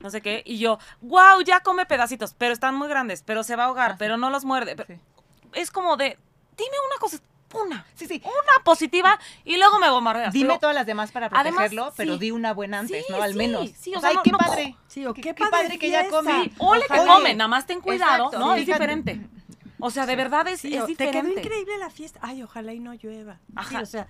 no 0.00 0.10
sé 0.10 0.20
qué, 0.22 0.42
y 0.46 0.58
yo, 0.58 0.78
wow, 1.00 1.40
ya 1.44 1.60
come 1.60 1.86
pedacitos, 1.86 2.34
pero 2.36 2.52
están 2.52 2.74
muy 2.74 2.88
grandes, 2.88 3.22
pero 3.22 3.42
se 3.42 3.56
va 3.56 3.64
a 3.64 3.66
ahogar, 3.66 3.92
Ah, 3.92 3.96
pero 3.98 4.16
no 4.16 4.30
los 4.30 4.44
muerde. 4.44 4.76
Pero 4.76 4.88
Sí. 4.94 5.00
Es 5.54 5.70
como 5.70 5.96
de, 5.96 6.16
dime 6.56 6.76
una 6.88 6.98
cosa, 7.00 7.18
una, 7.52 7.84
Sí, 7.96 8.06
sí. 8.06 8.22
una 8.24 8.62
positiva 8.64 9.18
y 9.44 9.56
luego 9.56 9.80
me 9.80 9.90
bombardeas. 9.90 10.32
Dime 10.32 10.50
Pero- 10.50 10.60
todas 10.60 10.76
las 10.76 10.86
demás 10.86 11.10
para 11.10 11.26
Además, 11.26 11.52
protegerlo, 11.70 11.92
pero 11.96 12.12
sí. 12.14 12.18
di 12.20 12.30
una 12.30 12.54
buena 12.54 12.78
antes, 12.78 13.04
¿no? 13.10 13.20
Al 13.20 13.32
sí, 13.32 13.38
menos. 13.38 13.70
sí, 13.76 13.92
o 13.94 13.98
o 13.98 14.00
sea, 14.00 14.12
no- 14.12 14.22
qué 14.22 14.30
no- 14.30 14.38
padre. 14.38 14.76
Sí, 14.86 15.04
o 15.06 15.12
Qué- 15.12 15.34
padre 15.34 15.50
padre 15.50 15.78
que 15.80 15.90
ya 15.90 16.08
come. 16.08 16.52
Ole 16.58 16.82
que 16.86 16.96
come, 17.04 17.34
nada 17.34 17.48
más 17.48 17.66
ten 17.66 17.80
cuidado, 17.80 18.26
Exacto, 18.26 18.38
¿no? 18.38 18.54
Es 18.54 18.64
diferente. 18.66 19.20
O 19.80 19.90
sea, 19.90 20.06
de 20.06 20.16
verdad 20.16 20.46
es, 20.48 20.60
Sí, 20.60 20.74
es 20.74 20.82
o- 20.82 20.86
te 20.86 20.94
quedó 20.96 21.06
diferente. 21.08 21.40
increíble 21.40 21.78
la 21.78 21.90
fiesta. 21.90 22.20
Ay, 22.22 22.42
ojalá 22.42 22.72
y 22.72 22.80
no 22.80 22.94
llueva. 22.94 23.34
Sí, 23.48 23.52
Ajá. 23.56 23.80
o 23.80 23.86
sea, 23.86 24.06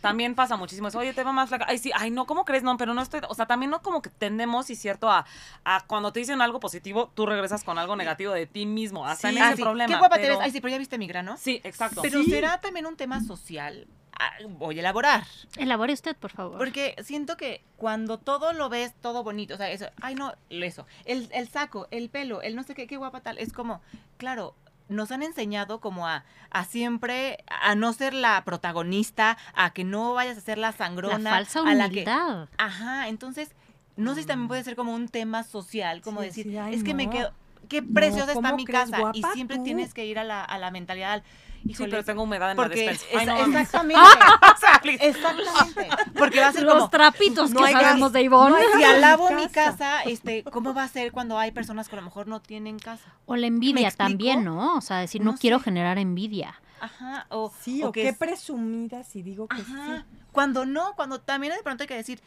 También 0.00 0.34
pasa 0.34 0.58
muchísimo 0.58 0.88
eso. 0.88 0.98
Oye, 0.98 1.14
te 1.14 1.24
va 1.24 1.32
más 1.32 1.48
flaca. 1.48 1.64
Ay, 1.66 1.78
sí, 1.78 1.90
ay, 1.94 2.10
no, 2.10 2.26
¿cómo 2.26 2.44
crees? 2.44 2.62
No, 2.62 2.76
pero 2.76 2.92
no 2.92 3.00
estoy. 3.00 3.22
O 3.26 3.34
sea, 3.34 3.46
también 3.46 3.70
no 3.70 3.80
como 3.80 4.02
que 4.02 4.10
tendemos, 4.10 4.68
y 4.68 4.76
cierto, 4.76 5.10
a, 5.10 5.24
a 5.64 5.80
cuando 5.86 6.12
te 6.12 6.20
dicen 6.20 6.42
algo 6.42 6.60
positivo, 6.60 7.10
tú 7.14 7.24
regresas 7.24 7.64
con 7.64 7.78
algo 7.78 7.96
negativo 7.96 8.34
de 8.34 8.46
ti 8.46 8.66
mismo. 8.66 9.06
Hasta 9.06 9.30
Sí. 9.30 9.36
en 9.36 9.42
Ah, 9.42 9.46
ese 9.48 9.56
sí. 9.56 9.62
problema. 9.62 9.90
Qué 9.90 9.98
guapa 9.98 10.16
te 10.16 10.28
ves. 10.28 10.36
Ay, 10.42 10.50
sí, 10.50 10.60
pero 10.60 10.72
ya 10.72 10.78
viste 10.78 10.98
mi 10.98 11.06
grano. 11.06 11.38
Sí, 11.38 11.58
exacto. 11.64 12.02
Pero 12.02 12.22
Sí. 12.22 12.28
será 12.28 12.60
también 12.60 12.84
un 12.84 12.96
tema 12.96 13.22
social. 13.22 13.86
Ah, 14.20 14.30
voy 14.46 14.76
a 14.76 14.80
elaborar. 14.80 15.24
Elabore 15.56 15.94
usted, 15.94 16.14
por 16.16 16.30
favor. 16.32 16.58
Porque 16.58 16.94
siento 17.02 17.38
que 17.38 17.62
cuando 17.78 18.18
todo 18.18 18.52
lo 18.52 18.68
ves, 18.68 18.92
todo 19.00 19.24
bonito, 19.24 19.54
o 19.54 19.56
sea, 19.56 19.70
eso, 19.70 19.86
ay 20.02 20.14
no, 20.16 20.34
eso, 20.50 20.86
el, 21.06 21.30
el 21.32 21.48
saco, 21.48 21.88
el 21.90 22.10
pelo, 22.10 22.42
el 22.42 22.54
no 22.56 22.62
sé 22.62 22.74
qué, 22.74 22.86
qué 22.86 22.98
guapa 22.98 23.22
tal, 23.22 23.38
es 23.38 23.54
como, 23.54 23.80
claro, 24.18 24.54
nos 24.88 25.10
han 25.12 25.22
enseñado 25.22 25.80
como 25.80 26.06
a, 26.06 26.24
a 26.50 26.64
siempre, 26.64 27.38
a 27.48 27.74
no 27.74 27.92
ser 27.92 28.12
la 28.14 28.42
protagonista, 28.44 29.38
a 29.54 29.70
que 29.72 29.84
no 29.84 30.12
vayas 30.14 30.38
a 30.38 30.40
ser 30.40 30.58
la 30.58 30.68
la 30.68 30.72
sangrona, 30.72 31.30
falsa 31.30 31.60
a 31.60 31.74
la 31.74 31.88
que, 31.88 32.02
humildad. 32.02 32.48
ajá, 32.58 33.08
entonces, 33.08 33.50
no 33.96 34.14
sé 34.14 34.22
si 34.22 34.26
también 34.26 34.48
puede 34.48 34.64
ser 34.64 34.76
como 34.76 34.94
un 34.94 35.08
tema 35.08 35.42
social, 35.42 36.02
como 36.02 36.20
Sí, 36.20 36.26
decir, 36.26 36.46
sí, 36.46 36.58
ay, 36.58 36.74
es 36.74 36.84
que 36.84 36.94
me 36.94 37.08
quedo, 37.10 37.32
qué 37.68 37.82
preciosa 37.82 38.32
está 38.32 38.34
¿cómo 38.34 38.56
mi 38.56 38.64
crees, 38.64 38.90
casa. 38.90 39.10
y 39.14 39.22
siempre 39.34 39.58
tú? 39.58 39.64
tienes 39.64 39.94
que 39.94 40.04
ir 40.06 40.18
a 40.18 40.24
la, 40.24 40.44
a 40.44 40.58
la 40.58 40.70
mentalidad 40.70 41.12
al, 41.14 41.22
Sí, 41.64 41.70
híjole, 41.70 41.90
pero 41.92 42.04
tengo 42.04 42.22
humedad 42.24 42.50
en 42.50 42.56
porque 42.58 42.84
la 42.84 42.92
despensa. 42.92 43.20
Ay, 43.20 43.26
no 43.50 43.58
exactamente. 43.58 44.02
Exactamente. 45.00 45.88
Porque 46.18 46.40
va 46.40 46.48
a 46.48 46.52
ser 46.52 46.62
Los 46.64 46.74
como, 46.74 46.90
trapitos 46.90 47.50
no 47.52 47.60
que 47.60 47.66
hay 47.66 47.72
sabemos 47.72 48.00
gas, 48.02 48.12
de 48.12 48.22
Ivonne. 48.22 48.56
no 48.72 48.76
si 48.78 48.84
alabo 48.84 49.30
mi 49.30 49.48
casa. 49.48 50.02
este, 50.02 50.44
¿cómo 50.44 50.74
va 50.74 50.84
a 50.84 50.88
ser 50.88 51.12
cuando 51.12 51.38
hay 51.38 51.52
personas 51.52 51.88
que 51.88 51.96
a 51.96 52.00
lo 52.00 52.04
mejor 52.04 52.26
no 52.26 52.40
tienen 52.40 52.78
casa? 52.78 53.04
O 53.26 53.36
la 53.36 53.46
envidia 53.46 53.90
también, 53.92 54.44
¿no? 54.44 54.76
O 54.76 54.80
sea, 54.80 54.98
decir, 54.98 55.22
no, 55.22 55.32
No 55.32 55.38
quiero 55.38 55.58
sé. 55.58 55.64
generar 55.64 55.98
envidia. 55.98 56.54
Ajá, 56.80 57.26
o, 57.30 57.50
Sí, 57.62 57.82
o, 57.82 57.92
que 57.92 58.02
qué 58.02 58.08
es- 58.10 58.18
presumida 58.18 59.02
si 59.04 59.22
digo 59.22 59.48
que 59.48 59.62
Ajá. 59.62 60.04
sí. 60.06 60.18
Cuando 60.32 60.66
no, 60.66 60.94
cuando 60.96 61.20
también 61.20 61.54
de 61.54 61.62
pronto 61.62 61.84
hay 61.84 61.88
que 61.88 61.96
decir, 61.96 62.20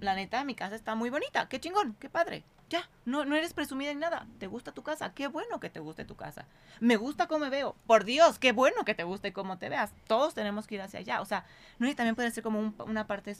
la 0.00 0.14
neta, 0.14 0.42
mi 0.44 0.54
casa 0.54 0.74
está 0.74 0.94
muy 0.94 1.10
bonita, 1.10 1.48
qué 1.50 1.60
chingón, 1.60 1.96
qué 2.00 2.08
padre. 2.08 2.44
Ya, 2.70 2.88
no, 3.04 3.24
no 3.24 3.34
eres 3.34 3.52
presumida 3.52 3.92
ni 3.92 3.98
nada. 4.00 4.26
¿Te 4.38 4.46
gusta 4.46 4.72
tu 4.72 4.82
casa? 4.82 5.12
Qué 5.12 5.26
bueno 5.26 5.58
que 5.60 5.68
te 5.70 5.80
guste 5.80 6.04
tu 6.04 6.14
casa. 6.14 6.46
Me 6.80 6.96
gusta 6.96 7.26
cómo 7.26 7.40
me 7.40 7.50
veo. 7.50 7.74
Por 7.86 8.04
Dios, 8.04 8.38
qué 8.38 8.52
bueno 8.52 8.84
que 8.84 8.94
te 8.94 9.02
guste 9.04 9.32
cómo 9.32 9.58
te 9.58 9.68
veas. 9.68 9.92
Todos 10.06 10.34
tenemos 10.34 10.66
que 10.68 10.76
ir 10.76 10.82
hacia 10.82 11.00
allá. 11.00 11.20
O 11.20 11.24
sea, 11.24 11.44
no 11.78 11.88
y 11.88 11.94
también 11.96 12.14
puede 12.14 12.30
ser 12.30 12.42
como 12.44 12.60
un- 12.60 12.74
una 12.86 13.06
parte, 13.08 13.36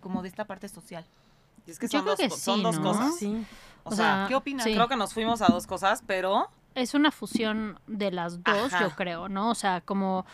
como 0.00 0.22
de 0.22 0.28
esta 0.28 0.46
parte 0.46 0.68
social. 0.68 1.04
Y 1.66 1.70
es 1.70 1.78
que 1.78 1.86
Yo 1.86 1.98
son 1.98 2.02
creo 2.02 2.12
dos, 2.16 2.18
que 2.20 2.28
co- 2.30 2.36
son 2.36 2.56
sí, 2.56 2.62
dos 2.62 2.76
¿no? 2.78 2.82
cosas. 2.82 3.16
Sí. 3.18 3.46
O, 3.84 3.90
O 3.90 3.94
sea, 3.94 3.96
sea, 4.20 4.24
¿Qué 4.28 4.34
opinas? 4.36 4.64
sí. 4.64 4.72
creo 4.74 4.88
que 4.88 4.96
nos 4.96 5.12
fuimos 5.12 5.42
a 5.42 5.46
dos 5.48 5.66
cosas, 5.66 6.02
pero 6.06 6.48
Es 6.74 6.94
una 6.94 7.10
fusión 7.10 7.78
de 7.86 8.10
las 8.10 8.42
dos, 8.42 8.72
Ajá. 8.72 8.84
yo 8.88 8.90
creo, 8.96 9.28
¿no? 9.28 9.50
O 9.50 9.54
sea, 9.54 9.82
como, 9.82 10.24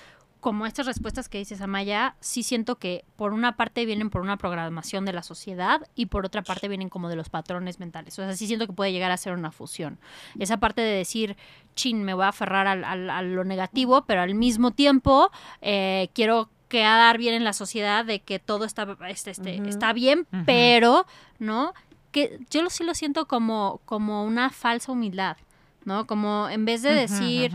como 0.40 0.66
estas 0.66 0.86
respuestas 0.86 1.28
que 1.28 1.38
dices, 1.38 1.60
Amaya, 1.60 2.14
sí 2.20 2.42
siento 2.42 2.76
que 2.76 3.04
por 3.16 3.32
una 3.32 3.56
parte 3.56 3.84
vienen 3.86 4.08
por 4.08 4.20
una 4.22 4.36
programación 4.36 5.04
de 5.04 5.12
la 5.12 5.22
sociedad 5.24 5.82
y 5.96 6.06
por 6.06 6.24
otra 6.24 6.42
parte 6.42 6.68
vienen 6.68 6.88
como 6.88 7.08
de 7.08 7.16
los 7.16 7.28
patrones 7.28 7.80
mentales. 7.80 8.16
O 8.18 8.22
sea, 8.22 8.36
sí 8.36 8.46
siento 8.46 8.66
que 8.66 8.72
puede 8.72 8.92
llegar 8.92 9.10
a 9.10 9.16
ser 9.16 9.32
una 9.34 9.50
fusión. 9.50 9.98
Esa 10.38 10.58
parte 10.58 10.80
de 10.80 10.92
decir, 10.92 11.36
chin, 11.74 12.04
me 12.04 12.14
voy 12.14 12.24
a 12.24 12.28
aferrar 12.28 12.66
al- 12.68 12.84
al- 12.84 13.10
a 13.10 13.22
lo 13.22 13.42
negativo, 13.44 14.04
pero 14.06 14.20
al 14.22 14.34
mismo 14.36 14.70
tiempo 14.70 15.30
eh, 15.60 16.08
quiero 16.14 16.50
quedar 16.68 17.18
bien 17.18 17.34
en 17.34 17.44
la 17.44 17.52
sociedad 17.52 18.04
de 18.04 18.20
que 18.20 18.38
todo 18.38 18.64
está, 18.64 18.86
este, 19.08 19.30
este, 19.32 19.56
está 19.68 19.92
bien, 19.92 20.26
pero, 20.46 21.06
¿no? 21.38 21.72
Que 22.12 22.38
yo 22.50 22.62
lo, 22.62 22.70
sí 22.70 22.84
lo 22.84 22.94
siento 22.94 23.26
como, 23.26 23.80
como 23.86 24.24
una 24.24 24.50
falsa 24.50 24.92
humildad, 24.92 25.36
¿no? 25.84 26.06
Como 26.06 26.48
en 26.48 26.64
vez 26.64 26.82
de 26.82 26.90
decir. 26.94 27.52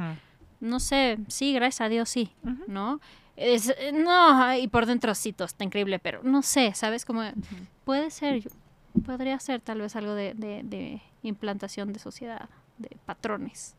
No 0.63 0.79
sé, 0.79 1.17
sí, 1.27 1.53
gracias 1.53 1.81
a 1.81 1.89
Dios, 1.89 2.09
sí. 2.09 2.31
¿no? 2.67 2.99
Es, 3.35 3.69
eh, 3.77 3.91
no, 3.93 4.55
y 4.55 4.67
por 4.67 4.85
dentro 4.85 5.13
sí, 5.15 5.33
todo 5.33 5.45
está 5.47 5.63
increíble, 5.63 5.99
pero 5.99 6.21
no 6.23 6.41
sé, 6.41 6.73
¿sabes? 6.75 7.03
Como 7.05 7.21
puede 7.83 8.11
ser, 8.11 8.41
yo- 8.41 8.49
podría 9.05 9.39
ser 9.39 9.59
tal 9.61 9.81
vez 9.81 9.95
algo 9.95 10.13
de, 10.13 10.33
de- 10.35 10.61
de 10.63 11.01
implantación 11.23 11.91
de 11.93 11.99
sociedad, 11.99 12.47
de 12.77 12.95
patrones. 13.05 13.75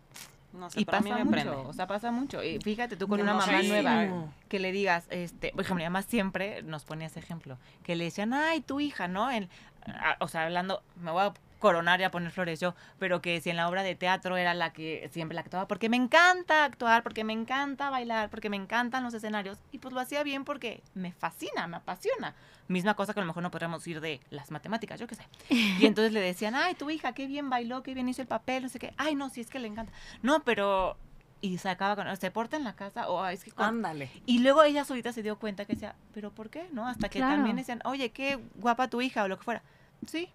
no 0.53 0.71
sé, 0.71 0.81
Y 0.81 0.85
pero 0.85 0.99
a 0.99 1.01
mí 1.01 1.11
pasa 1.11 1.19
me 1.19 1.25
mucho, 1.25 1.33
prende. 1.43 1.57
o 1.69 1.73
sea, 1.73 1.87
pasa 1.87 2.11
mucho. 2.13 2.43
Y 2.43 2.59
fíjate 2.61 2.97
tú 2.97 3.07
con 3.09 3.21
una 3.21 3.35
mamá 3.35 3.63
nueva 3.63 4.29
que 4.49 4.59
le 4.59 4.71
digas, 4.73 5.07
este, 5.11 5.51
por 5.53 5.61
ejemplo, 5.63 5.77
mi 5.83 5.85
mamá 5.85 6.03
siempre 6.03 6.63
nos 6.63 6.85
ponía 6.85 7.07
ese 7.09 7.19
ejemplo, 7.21 7.59
que 7.83 7.97
le 7.97 8.05
decían, 8.05 8.33
ay, 8.35 8.61
tu 8.61 8.81
hija, 8.81 9.09
¿no? 9.09 9.31
En- 9.31 9.49
a- 9.87 10.17
o 10.21 10.29
sea, 10.29 10.45
hablando, 10.45 10.83
me 10.97 11.11
voy 11.11 11.23
a 11.23 11.33
coronar 11.65 11.99
y 11.99 12.05
a 12.05 12.11
poner 12.11 12.31
flores 12.31 12.61
yo, 12.61 12.75
pero 12.99 13.23
que 13.23 13.41
si 13.41 13.49
en 13.49 13.57
la 13.57 13.71
obra 13.71 13.83
de 13.83 13.95
teatro 13.95 14.37
era 14.37 14.53
la 14.53 14.75
que 14.75 15.09
siempre 15.11 15.35
la 15.35 15.41
actuaba, 15.41 15.67
porque 15.67 15.89
me 15.89 15.97
encanta 15.97 16.63
actuar, 16.67 17.03
porque 17.03 17.25
me 17.25 17.33
encanta 17.33 17.89
bailar, 17.89 18.29
porque 18.29 18.51
me 18.51 18.57
encantan 18.59 19.03
los 19.03 19.15
escenarios, 19.15 19.57
y 19.73 19.79
pues 19.79 19.95
lo 19.95 20.01
hacía 20.01 20.23
bien 20.25 20.45
porque 20.45 20.83
me 20.93 21.11
fascina, 21.13 21.67
me 21.67 21.79
apasiona. 21.79 22.35
Misma 22.69 22.93
cosa 22.93 23.15
que 23.15 23.21
a 23.21 23.23
lo 23.23 23.29
mejor 23.29 23.43
no 23.43 23.51
podríamos 23.51 23.87
ir 23.87 24.03
de 24.03 24.21
las 24.29 24.51
matemáticas, 24.51 25.01
yo 25.01 25.07
qué 25.07 25.15
sé. 25.15 25.27
Y 25.81 25.87
entonces 25.87 26.13
le 26.13 26.21
decían, 26.21 26.55
ay, 26.55 26.75
tu 26.75 26.91
hija, 26.91 27.13
qué 27.15 27.27
bien 27.27 27.49
bailó, 27.49 27.83
qué 27.83 27.95
bien 27.95 28.11
hizo 28.11 28.21
el 28.21 28.29
papel, 28.29 28.65
no 28.65 28.69
sé 28.69 28.79
qué. 28.79 28.93
Ay, 28.99 29.15
no, 29.15 29.31
sí 29.31 29.41
es 29.41 29.49
que 29.49 29.59
le 29.59 29.69
encanta. 29.69 29.91
No, 30.21 30.41
pero... 30.45 30.99
Y 31.41 31.57
se 31.57 31.71
acaba 31.71 31.97
con, 31.97 32.15
se 32.19 32.31
porta 32.31 32.59
en 32.59 32.65
la 32.65 32.75
casa, 32.77 33.09
o 33.09 33.23
"Ay, 33.23 33.37
es 33.37 33.45
que... 33.45 33.53
cuan-". 33.53 33.69
Ándale. 33.77 34.11
Y 34.27 34.41
luego 34.41 34.63
ella 34.63 34.85
solita 34.85 35.15
se 35.15 35.23
dio 35.23 35.39
cuenta 35.39 35.65
que 35.65 35.75
decía, 35.75 35.95
pero 36.13 36.31
¿por 36.31 36.51
qué? 36.51 36.69
¿No? 36.73 36.87
Hasta 36.87 37.09
que 37.09 37.21
Claro. 37.21 37.37
también 37.37 37.57
decían, 37.57 37.81
oye, 37.87 38.11
qué 38.11 38.39
guapa 38.57 38.89
tu 38.89 39.01
hija, 39.01 39.25
o 39.25 39.29
lo 39.29 39.39
que 39.39 39.45
fuera. 39.45 39.63
Sí, 40.07 40.29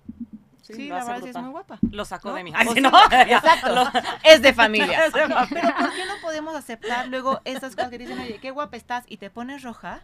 sí, 0.75 0.87
la 0.89 1.03
verdad 1.03 1.21
sí 1.23 1.29
es 1.29 1.35
muy 1.37 1.49
guapa. 1.51 1.79
Lo 1.91 2.05
sacó 2.05 2.29
¿no? 2.29 2.35
de 2.35 2.51
Ay, 2.53 2.67
sí, 2.67 2.73
sea, 2.73 2.81
no. 2.91 2.91
Exacto. 3.11 3.99
es 4.23 4.41
de 4.41 4.53
familia. 4.53 5.05
Es 5.05 5.13
de 5.13 5.21
familia. 5.27 5.47
Pero 5.49 5.67
¿por 5.77 5.93
qué 5.95 6.05
no 6.05 6.13
podemos 6.21 6.55
aceptar 6.55 7.07
luego 7.07 7.41
esas 7.45 7.75
cosas 7.75 7.89
que 7.91 7.97
dicen, 7.97 8.19
oye, 8.19 8.39
qué 8.41 8.51
guapa 8.51 8.77
estás 8.77 9.03
y 9.07 9.17
te 9.17 9.29
pones 9.29 9.63
roja? 9.63 10.01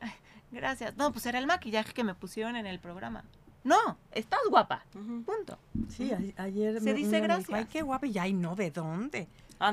Ay, 0.00 0.12
gracias. 0.52 0.96
No, 0.96 1.12
pues 1.12 1.26
era 1.26 1.38
el 1.38 1.46
maquillaje 1.46 1.92
que 1.92 2.04
me 2.04 2.14
pusieron 2.14 2.56
en 2.56 2.66
el 2.66 2.78
programa. 2.78 3.24
No, 3.62 3.96
estás 4.12 4.40
guapa. 4.50 4.84
Punto. 4.92 5.58
Sí, 5.88 6.12
a- 6.12 6.42
ayer 6.42 6.74
Se 6.74 6.80
me- 6.80 6.92
dice 6.94 7.10
me 7.12 7.16
dijo, 7.16 7.24
gracias. 7.24 7.58
Ay, 7.58 7.64
qué 7.66 7.80
guapa. 7.82 8.06
Y 8.06 8.18
ay, 8.18 8.32
no, 8.34 8.54
¿de 8.56 8.70
dónde? 8.70 9.26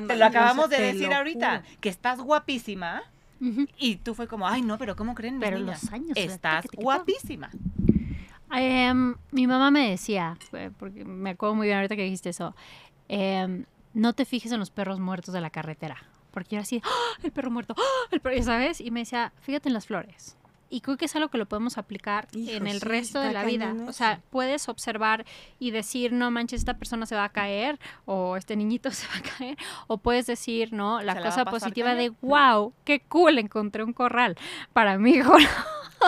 Te 0.08 0.16
lo 0.16 0.24
acabamos 0.24 0.70
de 0.70 0.80
decir 0.80 1.12
ahorita, 1.12 1.62
que 1.80 1.88
estás 1.90 2.18
guapísima. 2.20 3.02
Y 3.76 3.96
tú 3.96 4.14
fue 4.14 4.28
como, 4.28 4.46
ay, 4.46 4.62
no, 4.62 4.78
pero 4.78 4.94
¿cómo 4.94 5.14
creen 5.16 5.40
Pero 5.40 5.58
los 5.58 5.92
años, 5.92 6.12
o 6.12 6.14
sea, 6.14 6.24
Estás 6.24 6.64
guapísima. 6.76 7.50
Em, 8.52 9.14
mi 9.30 9.46
mamá 9.46 9.70
me 9.70 9.90
decía, 9.90 10.36
eh, 10.52 10.70
porque 10.78 11.04
me 11.04 11.30
acuerdo 11.30 11.54
muy 11.54 11.66
bien 11.66 11.78
ahorita 11.78 11.96
que 11.96 12.04
dijiste 12.04 12.30
eso, 12.30 12.54
em, 13.08 13.64
no 13.94 14.12
te 14.12 14.24
fijes 14.24 14.52
en 14.52 14.58
los 14.58 14.70
perros 14.70 15.00
muertos 15.00 15.34
de 15.34 15.40
la 15.40 15.50
carretera. 15.50 15.96
Porque 16.30 16.50
yo 16.50 16.56
era 16.56 16.62
así, 16.62 16.80
¡Ah, 16.84 17.18
el 17.22 17.30
perro 17.32 17.50
muerto, 17.50 17.74
¡Ah, 17.76 18.08
el 18.10 18.20
perro, 18.20 18.42
¿sabes? 18.42 18.80
Y 18.80 18.90
me 18.90 19.00
decía, 19.00 19.32
fíjate 19.40 19.68
en 19.68 19.74
las 19.74 19.86
flores. 19.86 20.36
Y 20.72 20.80
creo 20.80 20.96
que 20.96 21.04
es 21.04 21.14
algo 21.14 21.28
que 21.28 21.36
lo 21.36 21.44
podemos 21.44 21.76
aplicar 21.76 22.28
Hijo, 22.32 22.50
en 22.52 22.66
el 22.66 22.80
sí, 22.80 22.86
resto 22.86 23.20
de 23.20 23.32
la 23.34 23.44
vida. 23.44 23.74
O 23.86 23.92
sea, 23.92 24.22
puedes 24.30 24.70
observar 24.70 25.26
y 25.58 25.70
decir, 25.70 26.14
no 26.14 26.30
manches, 26.30 26.62
esta 26.62 26.78
persona 26.78 27.04
se 27.04 27.14
va 27.14 27.24
a 27.24 27.28
caer, 27.28 27.78
o 28.06 28.38
este 28.38 28.56
niñito 28.56 28.90
se 28.90 29.06
va 29.08 29.16
a 29.18 29.36
caer, 29.36 29.58
o 29.86 29.98
puedes 29.98 30.26
decir, 30.26 30.72
no, 30.72 31.02
la 31.02 31.14
Se 31.14 31.20
cosa 31.20 31.44
positiva 31.44 31.94
de, 31.94 32.08
wow, 32.22 32.72
qué 32.84 33.00
cool, 33.00 33.38
encontré 33.38 33.84
un 33.84 33.92
corral 33.92 34.38
para 34.72 34.96
mi 34.96 35.10
hijo. 35.16 35.36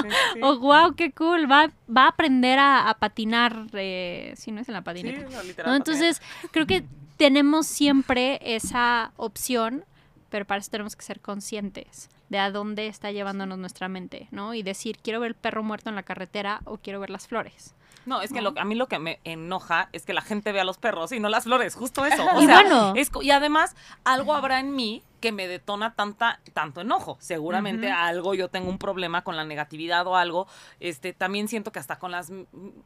Oh, 0.42 0.58
wow, 0.58 0.94
qué 0.94 1.12
cool. 1.12 1.50
Va, 1.50 1.70
va 1.88 2.04
a 2.04 2.08
aprender 2.08 2.58
a, 2.58 2.88
a 2.88 2.94
patinar, 2.94 3.66
eh, 3.72 4.32
si 4.36 4.52
no 4.52 4.60
es 4.60 4.68
en 4.68 4.74
la 4.74 4.80
Sí, 4.80 4.84
patineta. 4.84 5.20
no, 5.30 5.42
literal, 5.42 5.70
¿no? 5.70 5.76
Entonces, 5.76 6.20
creo 6.50 6.66
que 6.66 6.84
tenemos 7.16 7.66
siempre 7.66 8.40
esa 8.42 9.12
opción, 9.16 9.84
pero 10.30 10.44
para 10.44 10.60
eso 10.60 10.70
tenemos 10.70 10.96
que 10.96 11.02
ser 11.04 11.20
conscientes 11.20 12.08
de 12.28 12.38
a 12.38 12.50
dónde 12.50 12.86
está 12.88 13.12
llevándonos 13.12 13.58
nuestra 13.58 13.88
mente, 13.88 14.28
¿no? 14.30 14.54
Y 14.54 14.62
decir, 14.62 14.98
quiero 15.02 15.20
ver 15.20 15.28
el 15.28 15.34
perro 15.34 15.62
muerto 15.62 15.90
en 15.90 15.94
la 15.96 16.02
carretera 16.02 16.60
o 16.64 16.78
quiero 16.78 16.98
ver 16.98 17.10
las 17.10 17.28
flores. 17.28 17.74
No, 18.06 18.20
es 18.22 18.32
que 18.32 18.40
lo- 18.42 18.52
a 18.56 18.64
mí 18.64 18.74
lo 18.74 18.86
que 18.88 18.98
me 18.98 19.20
enoja 19.24 19.88
es 19.92 20.04
que 20.04 20.12
la 20.14 20.22
gente 20.22 20.52
vea 20.52 20.64
los 20.64 20.78
perros 20.78 21.12
y 21.12 21.20
no 21.20 21.28
las 21.28 21.44
flores, 21.44 21.74
justo 21.74 22.04
eso. 22.06 22.24
O 22.34 22.40
Y 22.42 22.46
sea, 22.46 22.54
bueno. 22.62 22.92
es 22.96 23.10
y 23.22 23.30
además 23.30 23.74
algo 24.04 24.34
habrá 24.34 24.60
en 24.60 24.74
mí 24.74 25.02
que 25.20 25.32
me 25.32 25.48
detona 25.48 25.94
tanta 25.94 26.38
tanto 26.52 26.82
enojo. 26.82 27.16
Seguramente 27.18 27.90
algo 27.90 28.34
yo 28.34 28.48
tengo 28.50 28.68
un 28.68 28.76
problema 28.76 29.24
con 29.24 29.36
la 29.38 29.44
negatividad 29.44 30.06
o 30.06 30.16
algo. 30.16 30.46
Este, 30.80 31.14
también 31.14 31.48
siento 31.48 31.72
que 31.72 31.78
hasta 31.78 31.98
con 31.98 32.10
las 32.10 32.30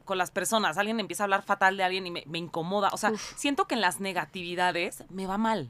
con 0.05 0.17
las 0.17 0.31
personas, 0.31 0.77
alguien 0.77 1.01
empieza 1.01 1.23
a 1.23 1.25
hablar 1.25 1.41
fatal 1.43 1.75
de 1.75 1.83
alguien 1.83 2.07
y 2.07 2.11
me, 2.11 2.23
me 2.27 2.37
incomoda. 2.37 2.91
O 2.93 2.97
sea, 2.97 3.11
siento 3.35 3.65
que 3.65 3.75
en 3.75 3.81
las 3.81 3.99
negatividades 3.99 5.03
me 5.09 5.27
va 5.27 5.37
mal. 5.37 5.69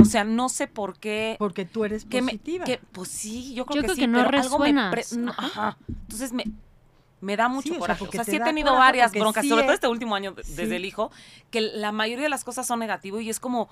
O 0.00 0.04
sea, 0.04 0.24
no 0.24 0.48
sé 0.48 0.66
por 0.66 0.98
qué 0.98 1.36
Porque 1.38 1.64
tú 1.64 1.84
eres 1.84 2.04
que 2.04 2.22
me, 2.22 2.32
positiva. 2.32 2.64
que, 2.64 2.78
pues 2.90 3.08
sí, 3.08 3.54
yo 3.54 3.64
creo 3.66 3.76
Yo 3.76 3.82
que 3.82 3.86
creo 3.86 3.94
sí, 3.94 4.00
que 4.00 4.06
no 4.08 4.24
pero 4.26 4.38
algo 4.42 4.58
me 4.58 4.72
pre- 4.72 4.90
resuenas. 5.02 5.36
no, 5.38 5.44
ajá. 5.46 5.76
Entonces 5.88 6.32
me, 6.32 6.42
me 7.20 7.36
da 7.36 7.48
mucho 7.48 7.64
Sí, 7.68 7.70
o 7.70 7.74
sea, 7.74 7.80
coraje. 7.80 8.04
O 8.04 8.12
sea, 8.12 8.24
te 8.24 8.30
sí 8.30 8.36
he 8.36 8.40
tenido 8.40 8.74
varias 8.74 9.12
broncas, 9.12 9.42
sí 9.42 9.48
sobre 9.50 9.62
todo 9.62 9.72
es- 9.72 9.76
este 9.76 9.88
último 9.88 10.14
año 10.14 10.32
de- 10.32 10.42
desde 10.42 10.76
el 10.76 10.84
hijo, 10.84 11.10
que 11.50 11.60
la 11.60 11.92
mayoría 11.92 12.24
de 12.24 12.30
las 12.30 12.44
cosas 12.44 12.66
son 12.66 12.78
negativas 12.80 13.22
y 13.22 13.28
es 13.30 13.38
como, 13.40 13.68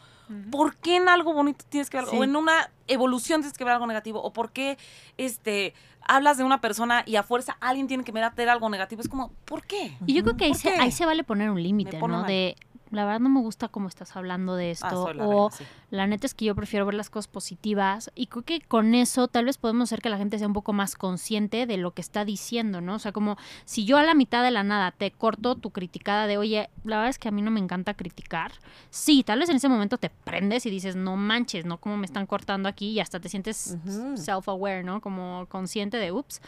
¿por 0.51 0.77
qué 0.77 0.97
en 0.97 1.09
algo 1.09 1.33
bonito 1.33 1.65
tienes 1.69 1.89
que 1.91 1.97
ver? 1.99 2.07
Sí. 2.07 2.17
O 2.17 2.25
en 2.25 2.37
una 2.37 2.71
evolución 2.87 3.41
tienes 3.41 3.57
que 3.57 3.65
ver 3.65 3.73
algo 3.75 3.87
negativo, 3.87 4.23
o 4.23 4.33
por 4.33 4.53
qué 4.53 4.77
este, 5.17 5.75
hablas 6.07 6.37
de 6.39 6.45
una 6.45 6.61
persona 6.61 7.03
y 7.07 7.17
a 7.17 7.23
fuerza 7.23 7.57
alguien 7.61 7.87
tiene 7.87 8.05
que 8.05 8.13
meter 8.13 8.49
algo 8.49 8.69
negativo. 8.71 9.01
Es 9.01 9.09
como, 9.09 9.31
¿por 9.45 9.65
qué? 9.67 9.97
Y 10.07 10.15
yo 10.15 10.23
creo 10.23 10.37
que 10.37 10.45
ahí 10.45 10.51
¿Por 10.53 10.61
se, 10.61 10.71
ahí 10.71 10.93
se 10.93 11.07
vale 11.07 11.25
poner 11.25 11.51
un 11.51 11.63
límite, 11.63 11.99
¿no? 11.99 12.09
mal. 12.09 12.27
De, 12.27 12.57
la 12.91 13.05
verdad 13.05 13.21
no 13.21 13.29
me 13.29 13.41
gusta 13.41 13.69
cómo 13.69 13.89
estás 13.89 14.17
hablando 14.17 14.57
de 14.57 14.71
esto. 14.71 14.87
Ah, 15.09 15.15
la 15.15 15.27
o 15.27 15.49
reina, 15.49 15.51
sí. 15.51 15.65
La 15.91 16.07
neta 16.07 16.27
es 16.27 16.35
que 16.35 16.45
yo 16.45 16.55
prefiero 16.55 16.85
ver 16.85 16.95
las 16.95 17.11
cosas 17.11 17.29
positivas 17.29 18.11
y 18.15 18.27
creo 18.27 18.43
que 18.43 18.61
con 18.61 18.95
eso 18.95 19.29
tal 19.29 19.47
vez 19.47 19.57
podemos 19.57 19.89
hacer 19.89 20.03
que 20.03 20.11
la 20.11 20.19
gente 20.19 20.39
sea 20.39 20.47
un 20.47 20.53
poco 20.53 20.73
más 20.73 20.97
consciente 20.97 21.67
de 21.67 21.77
lo 21.79 21.93
que 21.93 22.03
está 22.03 22.25
diciendo, 22.25 22.81
¿no? 22.81 22.95
O 22.95 22.99
sea, 22.99 23.13
como 23.13 23.37
si 23.65 23.85
yo 23.85 23.97
a 23.97 24.03
la 24.03 24.15
mitad 24.15 24.43
de 24.43 24.51
la 24.51 24.63
nada 24.63 24.91
te 24.93 25.11
corto 25.11 25.55
tu 25.55 25.71
criticada 25.71 26.27
de, 26.27 26.37
oye, 26.37 26.69
la 26.85 26.97
verdad 26.97 27.11
es 27.11 27.19
que 27.19 27.29
a 27.29 27.31
mí 27.31 27.43
no 27.43 27.51
me 27.51 27.61
encanta 27.61 27.95
criticar. 27.95 28.53
Sí, 28.91 29.23
tal 29.23 29.39
vez 29.39 29.49
en 29.49 29.57
ese 29.57 29.69
momento 29.69 29.99
te 29.99 30.11
prendes 30.11 30.67
y 30.67 30.71
dices, 30.71 30.95
no 30.97 31.17
manches, 31.17 31.65
¿no? 31.65 31.79
Como 31.79 31.97
me 31.97 32.07
están 32.07 32.27
cortando 32.27 32.69
aquí 32.69 32.91
y 32.91 33.01
hasta 33.01 33.21
te 33.21 33.29
sientes 33.29 33.79
self-aware, 34.15 34.85
¿no? 34.85 35.01
Como 35.01 35.47
consciente 35.49 35.97
de, 35.97 36.13
ups. 36.13 36.41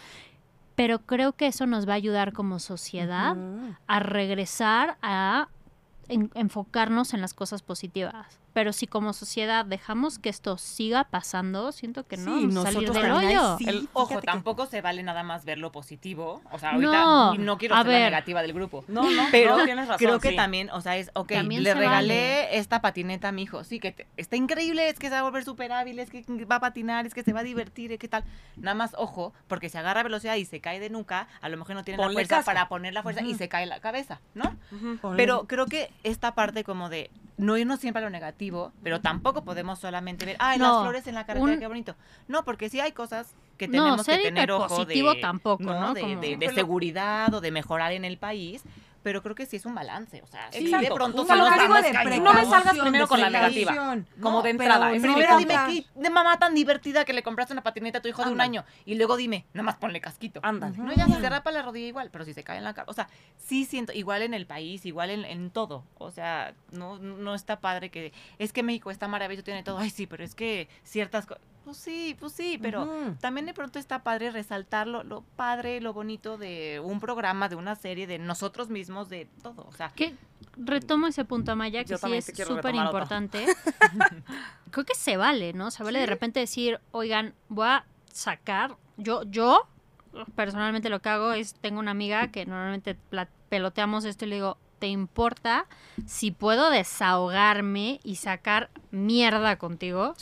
Pero 0.74 1.00
creo 1.00 1.32
que 1.32 1.46
eso 1.46 1.66
nos 1.66 1.86
va 1.86 1.92
a 1.92 1.96
ayudar 1.96 2.32
como 2.32 2.58
sociedad 2.58 3.36
a 3.86 4.00
regresar 4.00 4.96
a 5.02 5.48
en- 6.10 6.30
enfocarnos 6.34 7.14
en 7.14 7.20
las 7.20 7.34
cosas 7.34 7.62
positivas. 7.62 8.39
Pero 8.52 8.72
si 8.72 8.86
como 8.86 9.12
sociedad 9.12 9.64
dejamos 9.64 10.18
que 10.18 10.28
esto 10.28 10.58
siga 10.58 11.04
pasando, 11.04 11.72
siento 11.72 12.06
que 12.06 12.16
no 12.16 12.36
Sí, 12.38 12.46
vamos 12.46 12.56
a 12.66 12.72
salir 12.72 12.90
del 12.92 13.02
también, 13.02 13.38
hoyo. 13.38 13.58
sí. 13.58 13.64
El, 13.68 13.88
ojo, 13.92 14.20
que- 14.20 14.26
tampoco 14.26 14.66
se 14.66 14.80
vale 14.80 15.02
nada 15.02 15.22
más 15.22 15.44
ver 15.44 15.58
lo 15.58 15.70
positivo. 15.72 16.42
O 16.50 16.58
sea, 16.58 16.72
ahorita 16.72 17.04
No, 17.04 17.34
y 17.34 17.38
no 17.38 17.58
quiero 17.58 17.76
ser 17.76 17.86
la 17.86 17.92
ver. 17.92 18.02
negativa 18.10 18.42
del 18.42 18.52
grupo. 18.52 18.84
No, 18.88 19.08
no, 19.10 19.22
Pero 19.30 19.56
no, 19.56 19.64
tienes 19.64 19.86
razón, 19.88 19.98
creo 20.06 20.20
que 20.20 20.30
sí. 20.30 20.36
también, 20.36 20.70
o 20.70 20.80
sea, 20.80 20.96
es, 20.96 21.10
ok, 21.14 21.32
También 21.32 21.62
le 21.62 21.74
regalé 21.74 22.44
vale. 22.46 22.58
esta 22.58 22.80
patineta 22.80 23.28
a 23.28 23.32
mi 23.32 23.42
hijo. 23.42 23.64
Sí, 23.64 23.78
que 23.80 23.92
te- 23.92 24.06
está 24.16 24.36
increíble, 24.36 24.88
es 24.88 24.98
que 24.98 25.08
se 25.08 25.12
va 25.14 25.20
a 25.20 25.22
volver 25.22 25.44
súper 25.44 25.72
hábil, 25.72 25.98
es 25.98 26.10
que 26.10 26.24
va 26.50 26.56
a 26.56 26.60
patinar, 26.60 27.06
es 27.06 27.14
que 27.14 27.22
se 27.22 27.32
va 27.32 27.40
a 27.40 27.44
divertir, 27.44 27.92
es 27.92 27.98
que 27.98 28.08
tal. 28.08 28.24
Nada 28.56 28.74
más, 28.74 28.94
ojo, 28.98 29.32
porque 29.48 29.68
si 29.68 29.78
agarra 29.78 30.02
velocidad 30.02 30.34
y 30.36 30.44
se 30.44 30.60
cae 30.60 30.80
de 30.80 30.90
nuca, 30.90 31.28
a 31.40 31.48
lo 31.48 31.56
mejor 31.56 31.74
no 31.76 31.84
tiene 31.84 31.98
Ponle 31.98 32.14
la 32.14 32.26
fuerza 32.28 32.44
para 32.44 32.68
poner 32.68 32.94
la 32.94 33.02
fuerza 33.02 33.22
y 33.22 33.34
se 33.34 33.48
cae 33.48 33.66
la 33.66 33.80
cabeza, 33.80 34.20
¿no? 34.34 34.56
Pero 35.16 35.46
creo 35.46 35.66
que 35.66 35.90
esta 36.02 36.34
parte 36.34 36.64
como 36.64 36.88
de 36.88 37.10
no 37.40 37.56
irnos 37.56 37.80
siempre 37.80 38.00
a 38.02 38.04
lo 38.04 38.10
negativo, 38.10 38.72
pero 38.82 39.00
tampoco 39.00 39.44
podemos 39.44 39.78
solamente 39.78 40.26
ver, 40.26 40.36
ay, 40.38 40.58
No, 40.58 40.72
las 40.72 40.82
flores 40.82 41.06
en 41.06 41.14
la 41.14 41.26
carretera, 41.26 41.52
un- 41.54 41.58
qué 41.60 41.66
bonito. 41.66 41.96
No, 42.28 42.44
porque 42.44 42.68
sí 42.68 42.80
hay 42.80 42.92
cosas 42.92 43.34
que 43.56 43.66
No, 43.68 43.72
tenemos 43.84 44.06
ser 44.06 44.18
que 44.18 44.24
tener 44.24 44.50
ojo 44.52 44.84
de, 44.84 45.20
tampoco, 45.20 45.64
¿no? 45.64 45.94
De, 45.94 46.00
Como- 46.02 46.20
de- 46.20 46.30
de 46.30 46.36
Pero- 46.38 46.54
seguridad 46.54 47.32
o 47.34 47.40
de 47.40 47.50
mejorar 47.50 47.92
en 47.92 48.04
el 48.04 48.18
país, 48.18 48.62
pero 49.02 49.22
creo 49.22 49.34
que 49.34 49.46
sí 49.46 49.56
es 49.56 49.66
un 49.66 49.74
balance, 49.74 50.22
o 50.22 50.26
sea, 50.26 50.50
si 50.52 50.64
Exacto. 50.64 50.88
de 50.88 50.94
pronto 50.94 51.26
algo 51.28 51.44
vamos 51.44 51.82
de. 51.82 52.20
No 52.20 52.32
me 52.34 52.44
salgas 52.44 52.78
primero 52.78 53.08
con 53.08 53.20
la 53.20 53.30
negativa, 53.30 53.72
No, 53.94 54.04
como 54.22 54.42
de 54.42 54.50
entrada. 54.50 54.90
no 54.92 55.00
Primero 55.00 55.36
dime 55.38 55.54
qué 55.68 55.86
de 55.94 56.10
mamá 56.10 56.38
tan 56.38 56.54
divertida 56.54 57.04
que 57.04 57.12
le 57.12 57.22
compraste 57.22 57.52
una 57.52 57.62
patineta 57.62 57.98
a 57.98 58.02
tu 58.02 58.08
hijo 58.08 58.24
de 58.24 58.30
un 58.30 58.40
año 58.40 58.64
y 58.84 58.94
luego 58.94 59.16
dime, 59.16 59.46
nada 59.52 59.64
más 59.64 59.76
ponle 59.76 60.00
casquito. 60.00 60.40
Ándale. 60.42 60.76
No, 60.76 60.92
ya 60.92 61.06
se 61.06 61.28
rapa 61.28 61.50
la 61.50 61.62
rodilla 61.62 61.86
igual, 61.88 62.10
pero 62.10 62.24
si 62.24 62.34
se 62.34 62.44
cae 62.44 62.58
en 62.58 62.64
la 62.64 62.74
cara. 62.74 62.86
O 62.88 62.92
sea, 62.92 63.08
sí 63.38 63.64
siento, 63.64 63.92
igual 63.92 64.22
en 64.22 64.34
el 64.34 64.46
país, 64.46 64.84
igual 64.86 65.10
en, 65.10 65.24
en 65.24 65.50
todo. 65.50 65.84
O 65.98 66.10
sea, 66.10 66.54
no, 66.70 66.98
no 66.98 67.34
está 67.34 67.60
padre 67.60 67.90
que. 67.90 68.12
Es 68.38 68.52
que 68.52 68.62
México 68.62 68.90
está 68.90 69.08
maravilloso, 69.08 69.44
tiene 69.44 69.62
todo. 69.62 69.78
Ay, 69.78 69.90
sí, 69.90 70.06
pero 70.06 70.24
es 70.24 70.34
que 70.34 70.68
ciertas 70.82 71.26
cosas. 71.26 71.42
Pues 71.64 71.76
sí, 71.76 72.16
pues 72.18 72.32
sí, 72.32 72.58
pero 72.60 72.88
también 73.20 73.46
de 73.46 73.52
pronto 73.54 73.78
está 73.78 74.02
padre 74.02 74.30
resaltar 74.30 74.86
lo, 74.86 75.04
lo 75.04 75.22
padre, 75.36 75.80
lo 75.80 75.92
bonito 75.92 76.38
de 76.38 76.80
un 76.82 77.00
programa, 77.00 77.48
de 77.48 77.56
una 77.56 77.76
serie, 77.76 78.06
de 78.06 78.18
nosotros 78.18 78.70
mismos, 78.70 79.08
de 79.08 79.28
todo. 79.42 79.66
O 79.68 79.72
sea, 79.72 79.90
Que 79.90 80.14
retomo 80.56 81.06
ese 81.06 81.24
punto, 81.24 81.52
Amaya, 81.52 81.84
que 81.84 81.98
sí 81.98 82.12
es 82.14 82.32
súper 82.46 82.74
importante. 82.74 83.46
Creo 84.70 84.86
que 84.86 84.94
se 84.94 85.16
vale, 85.16 85.52
¿no? 85.52 85.70
Se 85.70 85.82
vale 85.82 86.00
de 86.00 86.06
repente 86.06 86.40
decir, 86.40 86.80
oigan, 86.92 87.34
voy 87.48 87.66
a 87.66 87.84
sacar, 88.12 88.76
yo, 88.96 89.22
yo 89.24 89.66
personalmente 90.34 90.88
lo 90.88 91.00
que 91.00 91.08
hago 91.08 91.32
es, 91.32 91.54
tengo 91.54 91.78
una 91.78 91.90
amiga 91.90 92.28
que 92.28 92.46
normalmente 92.46 92.96
peloteamos 93.48 94.04
esto 94.04 94.24
y 94.24 94.28
le 94.28 94.34
digo, 94.36 94.58
¿te 94.80 94.88
importa 94.88 95.66
si 96.06 96.32
puedo 96.32 96.70
desahogarme 96.70 98.00
y 98.02 98.16
sacar 98.16 98.70
mierda 98.90 99.56
contigo? 99.58 100.14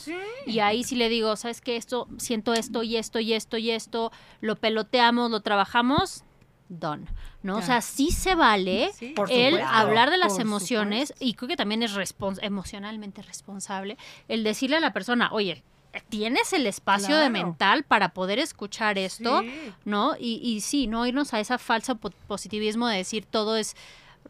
Y 0.46 0.58
ahí 0.58 0.84
sí 0.84 0.96
le 0.96 1.08
digo, 1.08 1.36
¿sabes 1.36 1.60
qué? 1.62 1.76
Esto, 1.76 2.06
siento 2.18 2.52
esto 2.52 2.82
y 2.82 2.96
esto 2.96 3.20
y 3.20 3.32
esto 3.32 3.56
y 3.56 3.70
esto, 3.70 4.12
lo 4.42 4.56
peloteamos, 4.56 5.30
lo 5.30 5.40
trabajamos, 5.40 6.24
done. 6.68 7.06
¿No? 7.40 7.58
O 7.58 7.62
sea, 7.62 7.80
sí 7.80 8.10
se 8.10 8.34
vale 8.34 8.90
Sí, 8.94 9.10
Por 9.14 9.30
el 9.30 9.60
hablar 9.60 10.10
de 10.10 10.18
las 10.18 10.32
Por 10.32 10.40
emociones 10.42 11.08
supuesto. 11.08 11.24
y 11.24 11.34
creo 11.34 11.48
que 11.48 11.56
también 11.56 11.82
es 11.84 11.94
respons- 11.94 12.40
emocionalmente 12.42 13.22
responsable 13.22 13.96
el 14.26 14.42
decirle 14.42 14.76
a 14.76 14.80
la 14.80 14.92
persona, 14.92 15.30
oye, 15.32 15.62
tienes 16.08 16.52
el 16.52 16.66
espacio 16.66 17.16
de 17.16 17.30
mental 17.30 17.84
para 17.84 18.08
poder 18.10 18.40
escuchar 18.40 18.98
esto, 18.98 19.40
Sí. 19.42 19.72
¿no? 19.84 20.16
Y, 20.18 20.40
y 20.42 20.60
sí, 20.60 20.88
no 20.88 21.06
irnos 21.06 21.32
a 21.32 21.38
esa 21.40 21.58
falsa 21.58 21.94
po- 21.94 22.10
positivismo 22.26 22.88
de 22.88 22.96
decir 22.98 23.24
todo 23.24 23.56
es 23.56 23.74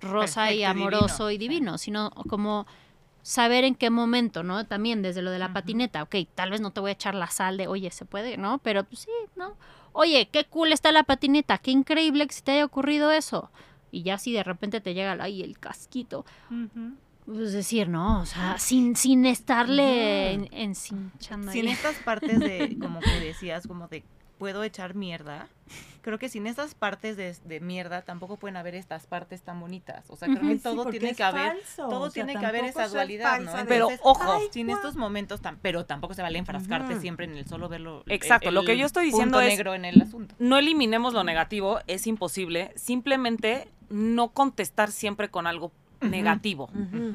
rosa 0.01 0.53
y 0.53 0.59
Perfecto 0.59 0.61
y 0.61 0.65
amoroso 0.65 1.27
divino, 1.29 1.31
y 1.31 1.39
divino, 1.39 1.79
sino 1.79 2.11
como 2.29 2.67
saber 3.23 3.65
en 3.65 3.75
qué 3.75 3.91
momento, 3.91 4.43
¿no? 4.43 4.65
También 4.67 5.03
desde 5.03 5.23
lo 5.23 5.31
de 5.31 5.39
la 5.39 5.53
patineta, 5.53 6.03
ok, 6.03 6.17
tal 6.35 6.51
vez 6.51 6.61
no 6.61 6.71
te 6.71 6.81
voy 6.81 6.91
a 6.91 6.93
echar 6.93 7.15
la 7.15 7.27
sal 7.29 7.57
de, 7.59 7.67
oye, 7.67 7.91
se 7.91 8.05
puede, 8.05 8.37
¿no? 8.39 8.59
Pero 8.59 8.85
pues, 8.85 9.01
sí, 9.01 9.11
¿no? 9.37 9.55
Oye, 9.93 10.29
qué 10.33 10.45
cool 10.45 10.73
está 10.73 10.93
la 10.93 11.03
patineta, 11.03 11.59
qué 11.59 11.71
increíble 11.71 12.27
que 12.27 12.33
se 12.33 12.43
te 12.43 12.53
haya 12.53 12.65
ocurrido 12.65 13.11
eso. 13.11 13.51
Y 13.91 14.03
ya 14.03 14.19
si 14.19 14.33
de 14.33 14.43
repente 14.45 14.81
te 14.81 14.95
llega, 14.95 15.17
ay, 15.21 15.43
el 15.43 15.59
casquito, 15.59 16.25
pues 17.27 17.53
decir, 17.53 17.89
no, 17.89 18.21
o 18.23 18.27
sea, 18.27 18.59
sin, 18.59 18.97
sin 18.97 19.27
estarle 19.27 20.33
en, 20.33 20.49
encinchando 20.53 21.53
Si 21.53 21.61
en 21.61 21.67
ahí. 21.69 21.73
estas 21.73 21.97
partes 21.97 22.39
de, 22.39 22.79
como 22.81 23.01
que 23.01 23.21
decías, 23.21 23.67
como 23.67 23.89
de 23.89 24.05
puedo 24.38 24.62
echar 24.64 24.94
mierda, 24.94 25.48
creo 26.03 26.18
que 26.18 26.29
sin 26.29 26.46
estas 26.46 26.74
partes 26.74 27.16
de, 27.16 27.35
de 27.44 27.61
mierda 27.61 28.03
tampoco 28.03 28.37
pueden 28.38 28.57
haber 28.57 28.74
estas 28.74 29.07
partes 29.07 29.42
tan 29.42 29.61
bonitas. 29.61 30.05
O 30.09 30.16
sea, 30.16 30.29
creo 30.29 30.40
que 30.40 30.57
Sí, 30.57 30.62
todo 30.62 30.87
tiene 30.87 31.14
que 31.14 31.22
haber, 31.22 31.53
falso, 31.59 31.88
todo 31.88 32.01
o 32.03 32.11
sea, 32.11 32.24
tiene 32.24 32.40
que 32.40 32.46
haber 32.46 32.64
esa 32.64 32.88
dualidad, 32.88 33.40
¿no? 33.40 33.53
Pero, 33.66 33.88
ojo. 34.03 34.33
Ay, 34.33 34.48
sin 34.53 34.70
estos 34.70 34.96
momentos 34.96 35.40
tan, 35.42 35.59
pero 35.59 35.85
tampoco 35.85 36.14
se 36.14 36.22
vale 36.22 36.38
enfrascarte 36.38 36.98
siempre 37.01 37.27
en 37.27 37.37
el 37.37 37.46
solo 37.46 37.68
verlo. 37.68 38.03
el- 38.07 38.12
Exacto, 38.12 38.51
lo 38.51 38.64
que 38.64 38.79
yo 38.79 38.87
estoy 38.87 39.07
diciendo 39.07 39.40
es- 39.40 39.48
negro 39.48 39.74
en 39.74 39.85
el 39.85 40.01
asunto. 40.01 40.35
No 40.38 40.57
eliminemos 40.57 41.12
lo 41.12 41.24
negativo, 41.24 41.81
es 41.87 42.07
imposible. 42.07 42.72
Simplemente 42.77 43.68
no 43.90 44.29
contestar 44.29 44.90
siempre 44.90 45.29
con 45.31 45.46
algo 45.46 45.72
negativo. 46.01 46.71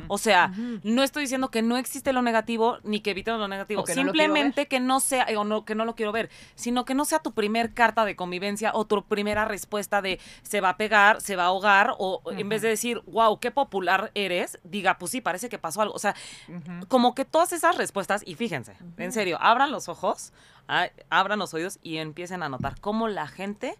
O 0.07 0.17
sea, 0.17 0.51
no 0.83 1.03
estoy 1.03 1.23
diciendo 1.23 1.49
que 1.49 1.61
no 1.61 1.77
existe 1.77 2.13
lo 2.13 2.21
negativo 2.21 2.77
ni 2.83 3.01
que 3.01 3.11
evitemos 3.11 3.39
lo 3.39 3.47
negativo. 3.47 3.81
O 3.81 3.83
que 3.83 3.95
no 3.95 4.03
lo 4.03 4.11
quiero 4.11 4.33
Simplemente 4.33 4.67
que 4.67 4.79
no 4.79 4.99
sea, 4.99 5.23
eh, 5.23 5.37
o 5.37 5.43
no, 5.43 5.65
que 5.65 5.75
no 5.75 5.85
lo 5.85 5.95
quiero 5.95 6.11
ver, 6.11 6.29
sino 6.55 6.85
que 6.85 6.93
no 6.93 7.05
sea 7.05 7.19
tu 7.19 7.33
primer 7.33 7.73
carta 7.73 8.05
de 8.05 8.15
convivencia 8.15 8.71
o 8.73 8.85
tu 8.85 9.03
primera 9.03 9.45
respuesta 9.45 10.01
de 10.01 10.19
se 10.41 10.61
va 10.61 10.69
a 10.69 10.77
pegar, 10.77 11.21
se 11.21 11.35
va 11.35 11.43
a 11.43 11.47
ahogar, 11.47 11.95
o 11.97 12.21
en 12.31 12.49
vez 12.49 12.61
de 12.61 12.69
decir, 12.69 13.01
wow, 13.07 13.39
qué 13.39 13.51
popular 13.51 14.11
eres, 14.15 14.59
diga, 14.63 14.97
pues 14.97 15.11
sí, 15.11 15.21
parece 15.21 15.49
que 15.49 15.57
pasó 15.57 15.81
algo. 15.81 15.93
O 15.93 15.99
sea, 15.99 16.15
como 16.87 17.15
que 17.15 17.25
todas 17.25 17.53
esas 17.53 17.77
respuestas, 17.77 18.23
y 18.25 18.35
fíjense, 18.35 18.75
en 18.97 19.11
serio, 19.11 19.37
abran 19.41 19.71
los 19.71 19.89
ojos, 19.89 20.33
abran 21.09 21.39
los 21.39 21.53
oídos 21.53 21.79
y 21.81 21.97
empiecen 21.97 22.43
a 22.43 22.49
notar 22.49 22.79
cómo 22.79 23.07
la 23.07 23.27
gente 23.27 23.77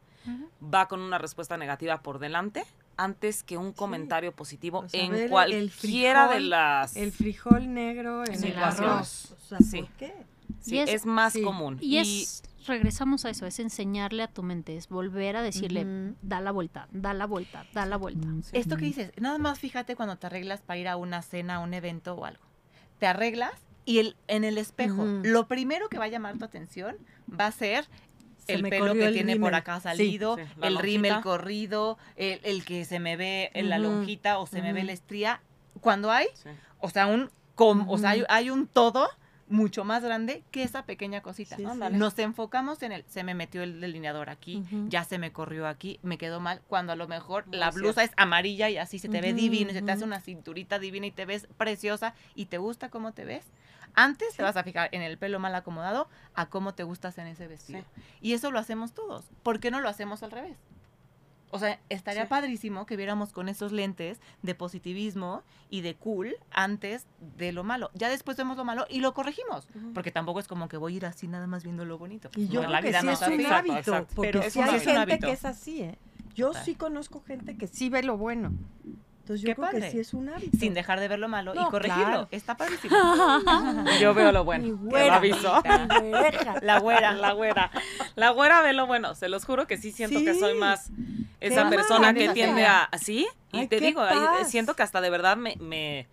va 0.61 0.87
con 0.87 1.01
una 1.01 1.17
respuesta 1.17 1.57
negativa 1.57 2.01
por 2.01 2.19
delante 2.19 2.65
antes 2.97 3.43
que 3.43 3.57
un 3.57 3.71
comentario 3.73 4.31
positivo 4.33 4.79
O 4.79 4.89
sea, 4.89 5.01
en 5.03 5.11
ver 5.11 5.29
cualquiera 5.29 6.27
de 6.27 6.39
las... 6.41 6.95
El 6.95 7.11
frijol 7.11 7.73
negro 7.73 8.23
en 8.25 8.43
el 8.43 8.57
arroz. 8.57 9.31
O 9.31 9.37
sea, 9.47 9.59
Sí. 9.59 9.81
¿por 9.81 9.89
qué? 9.91 10.13
Sí, 10.61 10.79
es, 10.79 10.89
es- 10.89 11.05
más 11.05 11.33
sí. 11.33 11.41
común. 11.41 11.77
Y 11.81 11.97
es, 11.97 12.43
regresamos 12.67 13.25
a 13.25 13.29
eso, 13.29 13.45
es 13.45 13.59
enseñarle 13.59 14.23
a 14.23 14.27
tu 14.27 14.43
mente, 14.43 14.77
es 14.77 14.87
volver 14.87 15.35
a 15.35 15.41
decirle, 15.41 15.85
da 16.21 16.39
la 16.41 16.51
vuelta, 16.51 16.87
da 16.91 17.13
la 17.13 17.25
vuelta, 17.25 17.65
da 17.73 17.85
la 17.85 17.97
vuelta. 17.97 18.27
Esto 18.53 18.77
que 18.77 18.85
dices, 18.85 19.11
nada 19.19 19.37
más 19.37 19.59
fíjate 19.59 19.95
cuando 19.95 20.17
te 20.17 20.27
arreglas 20.27 20.61
para 20.61 20.79
ir 20.79 20.87
a 20.87 20.95
una 20.95 21.21
cena, 21.21 21.55
a 21.55 21.59
un 21.59 21.73
evento 21.73 22.13
o 22.15 22.25
algo. 22.25 22.43
Te 22.99 23.07
arreglas 23.07 23.51
y 23.85 23.99
el, 23.99 24.15
en 24.27 24.45
el 24.45 24.57
espejo, 24.57 25.03
lo 25.23 25.47
primero 25.47 25.89
que 25.89 25.97
va 25.97 26.05
a 26.05 26.09
llamar 26.09 26.37
tu 26.37 26.45
atención 26.45 26.95
va 27.29 27.47
a 27.47 27.51
ser 27.51 27.85
Se 28.45 28.53
el 28.53 28.63
me 28.63 28.69
pelo 28.69 28.93
que 28.93 29.05
el 29.05 29.13
tiene 29.13 29.37
por 29.37 29.55
acá 29.55 29.77
Sí. 29.77 29.83
salido, 29.83 30.37
Sí, 30.37 30.43
la 30.57 30.67
el 30.67 30.77
rímel 30.77 31.21
corrido, 31.21 31.97
el, 32.15 32.39
el 32.43 32.65
que 32.65 32.85
se 32.85 32.99
me 32.99 33.15
ve 33.17 33.51
en 33.53 33.69
la 33.69 33.77
lonjita 33.79 34.37
o 34.39 34.47
se 34.47 34.61
me 34.61 34.73
ve 34.73 34.83
la 34.83 34.91
estría. 34.91 35.41
Cuando 35.81 36.11
hay, 36.11 36.27
Sí. 36.35 36.49
o 36.79 36.89
sea, 36.89 37.07
un 37.07 37.29
com- 37.55 37.87
o 37.89 37.97
sea, 37.97 38.11
hay, 38.11 38.23
hay 38.29 38.49
un 38.49 38.67
todo 38.67 39.07
mucho 39.49 39.83
más 39.83 40.01
grande 40.03 40.41
que 40.51 40.63
esa 40.63 40.83
pequeña 40.85 41.21
cosita. 41.21 41.57
Sí, 41.57 41.63
sí. 41.65 41.79
Nos 41.91 42.17
enfocamos 42.17 42.81
en 42.81 42.91
el, 42.91 43.03
se 43.07 43.23
me 43.23 43.35
metió 43.35 43.61
el 43.61 43.81
delineador 43.81 44.29
aquí, 44.29 44.63
ya 44.89 45.03
se 45.03 45.19
me 45.19 45.31
corrió 45.31 45.67
aquí, 45.67 45.99
me 46.01 46.17
quedó 46.17 46.39
mal, 46.39 46.61
cuando 46.67 46.93
a 46.93 46.95
lo 46.95 47.07
mejor 47.07 47.45
la 47.51 47.69
blusa 47.69 48.03
es 48.03 48.11
amarilla 48.17 48.69
y 48.69 48.77
así 48.77 48.97
se 48.99 49.09
te 49.09 49.21
ve 49.21 49.33
divino, 49.33 49.69
y 49.71 49.73
se 49.73 49.81
te 49.81 49.91
hace 49.91 50.05
una 50.05 50.21
cinturita 50.21 50.79
divina 50.79 51.05
y 51.07 51.11
te 51.11 51.25
ves 51.25 51.47
preciosa 51.57 52.15
y 52.35 52.45
te 52.47 52.57
gusta 52.57 52.89
cómo 52.89 53.11
te 53.11 53.25
ves. 53.25 53.45
Antes 53.95 54.35
te 54.35 54.43
vas 54.43 54.57
a 54.57 54.63
fijar 54.63 54.89
en 54.91 55.01
el 55.01 55.17
pelo 55.17 55.39
mal 55.39 55.53
acomodado 55.55 56.07
a 56.33 56.47
cómo 56.49 56.73
te 56.73 56.83
gustas 56.83 57.17
en 57.17 57.27
ese 57.27 57.47
vestido. 57.47 57.83
Y 58.21 58.33
eso 58.33 58.51
lo 58.51 58.59
hacemos 58.59 58.93
todos. 58.93 59.25
¿Por 59.43 59.59
qué 59.59 59.69
no 59.71 59.79
lo 59.81 59.89
hacemos 59.89 60.23
al 60.23 60.31
revés? 60.31 60.57
O 61.51 61.59
sea, 61.59 61.79
estaría 61.89 62.23
Sí. 62.23 62.29
padrísimo 62.29 62.87
que 62.87 62.97
viéramos 62.97 63.31
con 63.31 63.47
esos 63.47 63.71
lentes 63.71 64.19
de 64.41 64.55
positivismo 64.55 65.43
y 65.69 65.81
de 65.81 65.93
cool 65.93 66.35
antes 66.49 67.05
de 67.37 67.51
lo 67.51 67.63
malo. 67.63 67.91
Ya 67.93 68.09
después 68.09 68.35
vemos 68.37 68.57
lo 68.57 68.65
malo 68.65 68.87
y 68.89 69.01
lo 69.01 69.13
corregimos. 69.13 69.67
Porque 69.93 70.09
tampoco 70.09 70.39
es 70.39 70.47
como 70.47 70.67
que 70.67 70.77
voy 70.77 70.95
a 70.95 70.97
ir 70.97 71.05
así 71.05 71.27
nada 71.27 71.45
más 71.45 71.63
viendo 71.63 71.85
lo 71.85 71.99
bonito. 71.99 72.31
Y 72.35 72.47
yo 72.47 72.63
No, 72.63 72.69
creo 72.69 72.81
que 72.81 72.93
sí 72.99 73.05
no 73.05 73.11
es 73.11 73.21
un. 73.21 73.33
Exacto, 73.33 73.55
hábito, 73.55 73.77
exacto. 73.77 74.13
porque 74.15 74.31
Pero 74.31 74.41
sí 74.41 74.47
es 74.47 74.55
un 74.55 74.63
hay 74.63 74.79
gente 74.79 75.19
que 75.19 75.31
es 75.31 75.45
así, 75.45 75.83
¿eh? 75.83 75.99
Yo 76.33 76.47
Total. 76.47 76.65
sí 76.65 76.73
conozco 76.73 77.21
gente 77.21 77.55
que 77.55 77.67
sí 77.67 77.89
ve 77.89 78.01
lo 78.01 78.17
bueno. 78.17 78.51
Entonces 79.23 79.41
yo 79.41 79.47
Qué 79.47 79.55
creo 79.55 79.69
que 79.81 79.89
sí 79.89 79.99
es 79.99 80.13
un 80.13 80.27
hábito. 80.27 80.57
Sin 80.57 80.73
dejar 80.73 80.99
de 80.99 81.07
ver 81.07 81.17
lo 81.17 81.29
malo 81.29 81.53
y 81.55 81.69
corregirlo. 81.69 82.03
claro. 82.05 82.27
Está 82.31 82.57
padrísimo. 82.57 82.93
Yo 84.01 84.13
veo 84.13 84.31
lo 84.33 84.43
bueno. 84.43 84.65
Mi 84.65 84.71
te 84.71 84.75
lo 84.83 84.89
güera. 84.89 85.15
aviso. 85.15 85.63
Mi 86.01 86.09
güereja. 86.09 86.55
La 86.61 86.79
güera. 86.79 87.13
La 87.13 87.31
güera. 87.31 87.71
La 88.15 88.29
güera 88.31 88.61
ve 88.61 88.73
lo 88.73 88.85
bueno. 88.85 89.15
Se 89.15 89.29
los 89.29 89.45
juro 89.45 89.65
que 89.65 89.77
sí 89.77 89.91
siento 89.93 90.19
que 90.19 90.33
Sí. 90.33 90.39
soy 90.41 90.55
más 90.55 90.91
esa 91.39 91.69
Qué 91.69 91.75
persona 91.75 92.13
que 92.13 92.29
tiende 92.29 92.65
a 92.65 92.83
así. 92.83 93.25
Y 93.53 93.59
Ay, 93.59 93.67
te 93.67 93.79
digo, 93.79 94.01
paz. 94.01 94.49
siento 94.51 94.75
que 94.75 94.83
hasta 94.83 94.99
de 94.99 95.09
verdad 95.09 95.37
me, 95.37 95.55
me, 95.57 96.07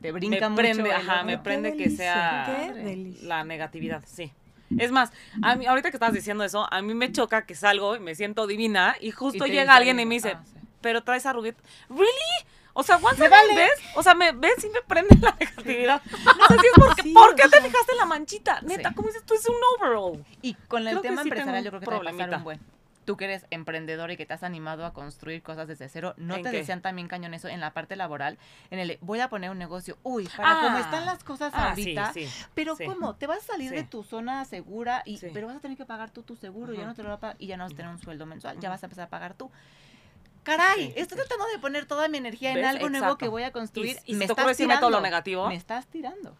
Te 0.00 0.08
me 0.08 0.12
brinca 0.12 0.48
mucho. 0.48 0.62
prende, 0.62 0.92
ajá, 0.92 1.16
ojo. 1.16 1.24
me 1.26 1.32
Qué 1.32 1.38
prende 1.38 1.76
que 1.76 1.90
sea 1.90 2.56
qué 2.56 2.72
delicia. 2.72 3.28
la 3.28 3.44
negatividad, 3.44 4.02
sí. 4.06 4.32
Es 4.78 4.90
más, 4.92 5.12
a 5.42 5.56
mí, 5.56 5.66
ahorita 5.66 5.90
que 5.90 5.96
estabas 5.96 6.14
diciendo 6.14 6.42
eso, 6.42 6.66
a 6.72 6.80
mí 6.82 6.94
me 6.94 7.12
choca 7.12 7.44
que 7.46 7.54
salgo 7.54 7.96
y 7.96 8.00
me 8.00 8.14
siento 8.14 8.46
divina 8.46 8.96
y 9.00 9.10
justo 9.12 9.46
llega 9.46 9.74
alguien 9.76 10.00
y 10.00 10.06
me 10.06 10.14
dice, 10.16 10.32
Ah, 10.36 10.42
sí. 10.44 10.55
Pero 10.86 11.02
traes 11.02 11.26
arruguita. 11.26 11.60
¿Really? 11.88 12.46
O 12.74 12.84
sea, 12.84 12.96
once 12.98 13.20
Me 13.20 13.28
vale. 13.28 13.56
¿ves? 13.56 13.70
O 13.96 14.04
sea, 14.04 14.14
me 14.14 14.30
ves 14.30 14.62
y 14.64 14.68
me 14.68 14.82
prende 14.82 15.16
la 15.20 15.32
negatividad. 15.40 16.00
No 16.38 16.46
sé 16.46 16.58
si 16.60 16.66
es 16.66 16.72
porque, 16.76 17.02
Sí, 17.02 17.12
¿por 17.12 17.34
qué 17.34 17.48
te 17.48 17.60
fijaste 17.60 17.92
en 17.92 17.98
la 17.98 18.04
manchita? 18.04 18.60
Neta, 18.60 18.90
Sí. 18.90 18.94
¿cómo 18.94 19.08
dices 19.08 19.24
tú? 19.24 19.34
Es 19.34 19.48
un 19.48 19.56
overall. 19.80 20.24
Y 20.42 20.54
con 20.54 20.82
el 20.86 20.90
Creo 20.90 21.00
tema 21.02 21.22
empresarial 21.22 21.64
yo 21.64 21.70
creo 21.70 21.80
que 21.80 21.86
te 21.86 21.90
va 21.92 21.98
a 21.98 22.12
pasar 22.12 22.34
un 22.36 22.44
buen. 22.44 22.60
Tú 23.04 23.16
que 23.16 23.24
eres 23.26 23.46
emprendedor 23.50 24.10
y 24.10 24.16
que 24.16 24.26
te 24.26 24.34
has 24.34 24.42
animado 24.42 24.84
a 24.84 24.92
construir 24.92 25.40
cosas 25.40 25.68
desde 25.68 25.88
cero, 25.88 26.14
¿no 26.16 26.34
¿En 26.34 26.42
te 26.42 26.50
qué? 26.50 26.56
decían 26.58 26.82
también 26.82 27.06
cañón 27.06 27.34
eso 27.34 27.46
en 27.46 27.60
la 27.60 27.72
parte 27.72 27.94
laboral? 27.94 28.36
En 28.70 28.80
el, 28.80 28.98
voy 29.00 29.20
a 29.20 29.28
poner 29.28 29.50
un 29.50 29.58
negocio. 29.58 29.96
Uy, 30.02 30.28
para 30.36 30.50
Ah. 30.50 30.62
cómo 30.64 30.78
están 30.78 31.06
las 31.06 31.22
cosas 31.22 31.52
Ah, 31.54 31.68
ahorita, 31.70 32.12
sí, 32.12 32.26
sí. 32.26 32.44
pero. 32.54 32.76
¿cómo? 32.76 33.14
Te 33.14 33.26
vas 33.28 33.38
a 33.38 33.46
salir 33.52 33.70
de 33.70 33.84
tu 33.84 34.02
zona 34.02 34.44
segura, 34.44 35.02
y, 35.06 35.18
pero 35.32 35.46
vas 35.46 35.56
a 35.56 35.60
tener 35.60 35.76
que 35.76 35.84
pagar 35.86 36.10
tú 36.10 36.22
tu 36.24 36.34
seguro, 36.36 36.74
ya 36.74 36.84
no 36.84 36.94
te 36.96 37.02
lo 37.04 37.08
va 37.10 37.14
a 37.14 37.20
pagar, 37.20 37.36
y 37.38 37.46
ya 37.46 37.56
no 37.56 37.62
vas 37.64 37.72
a 37.72 37.76
tener 37.76 37.90
un 37.92 38.00
sueldo 38.00 38.26
mensual, 38.26 38.58
ya 38.58 38.68
vas 38.70 38.82
a 38.82 38.86
empezar 38.86 39.06
a 39.06 39.08
pagar 39.08 39.34
tú. 39.34 39.50
Caray, 40.46 40.86
Sí, 40.86 40.92
estoy 40.96 41.18
tratando 41.18 41.44
de 41.52 41.58
poner 41.58 41.86
toda 41.86 42.08
mi 42.08 42.18
energía 42.18 42.50
en 42.50 42.56
¿Ves? 42.56 42.66
algo 42.66 42.88
nuevo 42.88 43.18
que 43.18 43.28
voy 43.28 43.42
a 43.42 43.50
construir. 43.52 43.98
Y- 44.06 44.12
y 44.12 44.14
me 44.14 44.26
si 44.26 44.30
estás 44.32 44.46
decirme 44.46 44.74
todo 44.74 44.90
lo 44.90 44.98
tirando. 44.98 45.02
negativo. 45.02 45.48
Me 45.48 45.56
estás 45.56 45.86
tirando. 45.86 46.34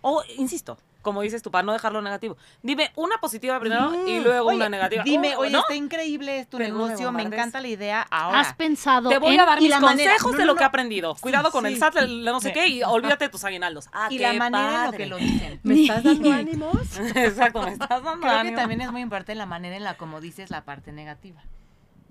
O, 0.00 0.22
insisto, 0.38 0.78
como 1.02 1.20
dices 1.20 1.42
tú, 1.42 1.50
para 1.50 1.62
no 1.62 1.72
dejarlo 1.74 2.00
negativo. 2.00 2.38
Dime 2.62 2.90
una 2.96 3.18
positiva 3.18 3.60
primero 3.60 4.06
y 4.08 4.20
luego 4.20 4.48
Oye, 4.48 4.56
una 4.56 4.70
negativa. 4.70 5.02
Dime, 5.02 5.36
Oh, 5.36 5.40
oye, 5.40 5.50
¿no? 5.50 5.58
está 5.60 5.74
increíble 5.74 6.40
es 6.40 6.48
tu 6.48 6.56
Pero 6.56 6.72
no 6.74 6.80
me 6.80 6.84
negocio, 6.88 7.12
me 7.12 7.22
encanta 7.22 7.60
la 7.60 7.68
idea. 7.68 8.06
Ahora, 8.10 8.40
¿Has 8.40 8.54
pensado 8.54 9.10
Te 9.10 9.18
voy 9.18 9.34
en 9.34 9.40
a 9.40 9.44
dar 9.46 9.60
mis 9.60 9.74
consejos 9.76 10.32
no, 10.32 10.38
de 10.38 10.44
no, 10.44 10.52
lo 10.52 10.56
que 10.56 10.62
he 10.62 10.66
aprendido. 10.66 11.14
Cuidado 11.20 11.50
con 11.50 11.66
el. 11.66 11.76
SAT, 11.78 11.96
el 11.98 12.24
no 12.24 12.40
sé 12.40 12.52
qué, 12.52 12.66
y 12.66 12.82
olvídate 12.82 13.26
de 13.26 13.28
tus 13.30 13.44
aguinaldos. 13.44 13.88
Ah, 13.92 14.08
y 14.10 14.16
qué 14.16 14.22
la 14.22 14.32
manera 14.32 14.64
en 14.64 14.72
lo 14.72 14.84
padre. 14.86 14.96
que 14.98 15.06
lo 15.06 15.16
dicen. 15.18 15.60
¿Me 15.62 15.82
estás 15.82 16.02
dando 16.02 16.32
ánimos? 16.32 16.98
Exacto, 17.14 17.62
me 17.62 17.72
estás 17.72 18.02
dando 18.02 18.26
Creo 18.26 18.42
que 18.42 18.52
también 18.52 18.80
es 18.80 18.90
muy 18.90 19.02
importante 19.02 19.34
la 19.34 19.44
manera 19.46 19.76
en 19.76 19.84
la 19.84 19.98
como 19.98 20.20
dices 20.22 20.50
la 20.50 20.64
parte 20.64 20.92
negativa. 20.92 21.42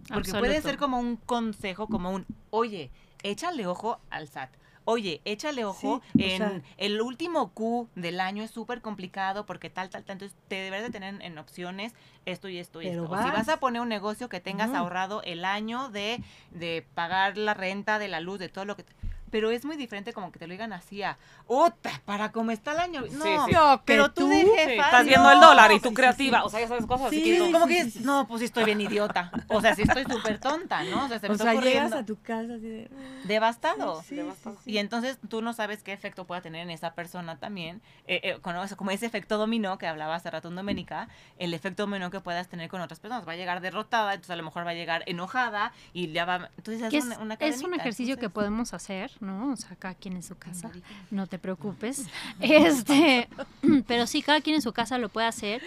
Porque 0.08 0.32
puede 0.40 0.62
ser 0.62 0.78
como 0.78 1.00
un 1.00 1.18
consejo, 1.18 1.88
como 1.88 2.12
un, 2.12 2.26
oye, 2.50 2.92
échale 3.24 3.68
ojo 3.68 4.00
al 4.10 4.28
SAT. 4.28 4.50
Oye, 4.86 5.22
échale 5.24 5.66
ojo 5.66 6.02
Sí, 6.16 6.24
o 6.24 6.26
en 6.26 6.38
sea- 6.40 6.62
el 6.78 7.00
último 7.02 7.52
Q 7.52 7.88
del 7.94 8.20
año 8.20 8.42
es 8.44 8.50
súper 8.50 8.82
complicado 8.82 9.46
porque 9.46 9.70
tal, 9.70 9.90
tal, 9.92 10.04
tal. 10.04 10.14
Entonces, 10.16 10.36
te 10.48 10.56
deberías 10.56 10.82
de 10.82 10.90
tener 10.92 11.22
en 11.22 11.38
opciones 11.38 11.94
esto 12.26 12.50
y 12.50 12.58
esto 12.58 12.82
y 12.82 12.88
esto. 12.88 13.04
O 13.04 13.08
si 13.24 13.30
vas. 13.30 13.50
a 13.50 13.60
poner 13.60 13.82
un 13.84 13.90
negocio 13.90 14.30
que 14.30 14.40
tengas 14.40 14.72
ahorrado 14.74 15.22
el 15.24 15.46
año 15.46 15.90
de, 15.90 16.24
de 16.52 16.84
pagar 16.96 17.38
la 17.38 17.54
renta, 17.54 18.00
de 18.00 18.08
la 18.08 18.20
luz, 18.20 18.40
de 18.40 18.50
todo 18.50 18.66
lo 18.66 18.76
que... 18.76 18.84
te- 18.84 18.94
Pero 19.32 19.52
es 19.52 19.66
muy 19.66 19.78
diferente 19.78 20.14
como 20.14 20.32
que 20.32 20.40
te 20.40 20.48
lo 20.48 20.52
digan 20.52 20.74
así 20.74 21.04
a, 21.04 21.18
¡Ota! 21.48 21.92
Para 22.06 22.32
cómo 22.32 22.52
está 22.52 22.72
el 22.74 22.80
año. 22.80 23.02
No, 23.12 23.24
Sí, 23.24 23.30
sí. 23.48 23.56
Pero 23.86 24.12
tú, 24.12 24.22
tú, 24.24 24.30
de 24.30 24.42
Sí, 24.44 24.50
jefa, 24.56 24.86
estás 24.86 25.06
viendo 25.06 25.24
no. 25.28 25.34
el 25.34 25.40
dólar 25.40 25.72
y 25.72 25.80
tú 25.80 25.94
creativa. 25.94 26.40
sí. 26.40 26.46
O 26.46 26.50
sea, 26.50 26.60
ya 26.62 26.68
sabes 26.68 26.86
cosas 26.86 27.08
así 27.08 27.18
Sí, 27.18 27.24
que 27.24 27.32
dices, 27.34 27.52
Como 27.52 27.68
sí, 27.68 27.74
que, 27.74 27.84
sí, 27.86 27.92
sí. 27.92 28.00
no, 28.04 28.28
pues 28.28 28.40
sí 28.40 28.46
estoy 28.46 28.64
bien 28.66 28.82
idiota. 28.82 29.32
O 29.48 29.62
sea, 29.62 29.76
sí 29.76 29.84
estoy 29.84 30.04
súper 30.06 30.40
tonta, 30.40 30.84
¿no? 30.84 31.06
O 31.06 31.08
sea, 31.08 31.20
se 31.20 31.28
me 31.28 31.34
O 31.34 31.38
está 31.38 31.52
sea, 31.52 31.62
llegas 31.62 31.94
a 31.94 32.06
tu 32.06 32.20
casa 32.22 32.54
así 32.56 32.68
de... 32.68 32.90
Devastado. 33.26 34.02
Sí, 34.04 34.16
sí, 34.16 34.22
sí, 34.44 34.50
sí. 34.66 34.72
Y 34.72 34.78
entonces 34.78 35.18
tú 35.30 35.42
no 35.42 35.54
sabes 35.54 35.84
qué 35.84 35.94
efecto 35.94 36.26
pueda 36.26 36.42
tener 36.42 36.62
en 36.62 36.70
esa 36.72 36.94
persona 36.94 37.38
también, 37.38 37.82
eh, 38.08 38.20
eh, 38.24 38.38
con- 38.42 38.56
o 38.56 38.68
sea, 38.68 38.78
como 38.78 38.92
ese 38.92 39.06
efecto 39.06 39.38
dominó 39.38 39.78
que 39.78 39.88
hablaba 39.88 40.16
hace 40.16 40.30
rato 40.32 40.48
en 40.50 40.56
Doménica, 40.56 41.08
el 41.38 41.54
efecto 41.54 41.84
dominó 41.84 42.10
que 42.12 42.20
puedas 42.20 42.48
tener 42.48 42.70
con 42.70 42.82
otras 42.82 43.00
personas. 43.00 43.28
Va 43.28 43.34
a 43.34 43.36
llegar 43.36 43.62
derrotada, 43.62 44.14
entonces 44.14 44.32
a 44.32 44.36
lo 44.36 44.44
mejor 44.44 44.66
va 44.66 44.72
a 44.72 44.76
llegar 44.76 45.04
enojada 45.06 45.72
y 45.94 46.12
ya 46.12 46.26
va... 46.26 46.50
Entonces 46.58 46.82
es, 46.84 46.94
es, 46.94 47.06
una, 47.06 47.20
una 47.20 47.34
es 47.36 47.62
un 47.64 47.74
ejercicio 47.74 48.18
que 48.18 48.30
podemos 48.30 48.74
hacer, 48.74 49.12
¿no? 49.20 49.52
O 49.52 49.56
sea, 49.56 49.76
cada 49.76 49.96
quien 49.96 50.16
en 50.16 50.24
su 50.24 50.38
casa. 50.38 50.72
No 51.12 51.28
te 51.28 51.40
preocupes. 51.40 52.06
Este, 52.40 53.28
pero 53.88 54.08
sí, 54.08 54.22
cada 54.22 54.42
quien 54.42 54.56
en 54.56 54.62
su 54.62 54.72
casa 54.74 54.98
lo 54.98 55.10
puede 55.10 55.28
hacer. 55.28 55.62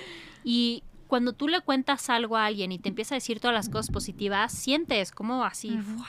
Y 0.45 0.83
cuando 1.09 1.35
tú 1.35 1.47
le 1.47 1.61
cuentas 1.61 2.09
algo 2.09 2.39
a 2.39 2.47
alguien 2.47 2.73
y 2.73 2.79
te 2.79 2.89
empieza 2.89 3.15
a 3.15 3.17
decir 3.17 3.39
todas 3.39 3.53
las 3.55 3.69
cosas 3.69 3.91
positivas, 3.91 4.51
sientes 4.51 5.11
como 5.13 5.45
así, 5.45 5.77
¡fua! 5.79 6.07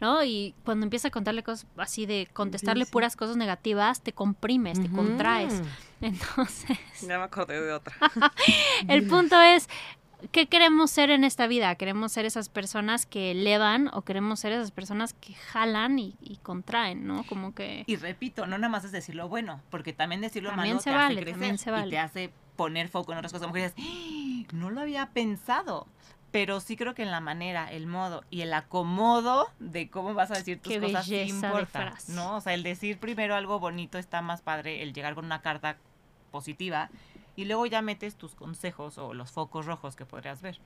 ¿no? 0.00 0.22
Y 0.22 0.54
cuando 0.64 0.84
empieza 0.86 1.08
a 1.08 1.10
contarle 1.10 1.42
cosas 1.42 1.66
así 1.76 2.06
de 2.06 2.28
contestarle 2.32 2.84
Sí, 2.84 2.88
sí. 2.88 2.92
puras 2.92 3.16
cosas 3.16 3.36
negativas, 3.36 4.02
te 4.02 4.12
comprimes, 4.12 4.80
te 4.80 4.88
contraes. 4.88 5.60
Entonces, 6.00 6.78
Ya 7.02 7.18
me 7.18 7.24
acordé 7.24 7.60
de 7.60 7.72
otra. 7.72 7.96
el 8.86 9.08
punto 9.08 9.40
es, 9.40 9.68
¿qué 10.32 10.46
queremos 10.46 10.90
ser 10.90 11.10
en 11.10 11.24
esta 11.24 11.46
vida? 11.46 11.74
¿Queremos 11.76 12.12
ser 12.12 12.24
esas 12.26 12.48
personas 12.48 13.06
que 13.06 13.30
elevan 13.32 13.88
o 13.92 14.02
queremos 14.02 14.40
ser 14.40 14.52
esas 14.52 14.70
personas 14.70 15.12
que 15.14 15.34
jalan 15.34 15.98
y, 15.98 16.16
y 16.20 16.36
contraen, 16.38 17.06
¿no? 17.06 17.24
Como 17.26 17.54
que... 17.54 17.84
Y 17.86 17.96
repito, 17.96 18.46
no 18.46 18.58
nada 18.58 18.68
más 18.70 18.84
es 18.84 18.92
decir 18.92 19.14
lo 19.14 19.28
bueno, 19.28 19.60
porque 19.70 19.92
también 19.92 20.20
decirlo 20.20 20.50
También 20.50 20.76
malo 20.76 20.82
se 20.82 20.90
te 20.90 20.96
vale, 20.96 21.14
hace 21.14 21.14
crecer 21.22 21.32
también 21.32 21.58
se 21.58 21.70
y 21.70 21.72
vale. 21.72 21.90
te 21.90 21.98
hace 21.98 22.32
poner 22.56 22.88
foco 22.88 23.12
en 23.12 23.18
otras 23.18 23.32
cosas. 23.32 23.52
Dices, 23.52 23.74
"Ah, 23.78 24.46
no 24.52 24.70
lo 24.70 24.80
había 24.80 25.06
pensado. 25.10 25.86
Pero 26.32 26.60
sí 26.60 26.76
creo 26.76 26.94
que 26.94 27.02
en 27.02 27.10
la 27.12 27.20
manera, 27.20 27.70
el 27.72 27.86
modo 27.86 28.22
y 28.30 28.42
el 28.42 28.52
acomodo 28.52 29.46
de 29.58 29.88
cómo 29.88 30.12
vas 30.12 30.30
a 30.30 30.34
decir 30.34 30.60
tus 30.60 30.72
Qué 30.72 30.80
cosas 30.80 31.06
sí 31.06 31.16
importa. 31.20 31.94
¿no? 32.08 32.36
O 32.36 32.40
sea, 32.40 32.52
el 32.52 32.62
decir 32.62 32.98
primero 32.98 33.34
algo 33.34 33.58
bonito 33.58 33.96
está 33.96 34.20
más 34.22 34.42
padre, 34.42 34.82
el 34.82 34.92
llegar 34.92 35.14
con 35.14 35.24
una 35.24 35.40
carta 35.40 35.78
positiva 36.32 36.90
y 37.36 37.44
luego 37.44 37.66
ya 37.66 37.82
metes 37.82 38.16
tus 38.16 38.34
consejos 38.34 38.96
o 38.98 39.12
los 39.12 39.30
focos 39.30 39.66
rojos 39.66 39.94
que 39.94 40.06
podrías 40.06 40.40
ver. 40.40 40.58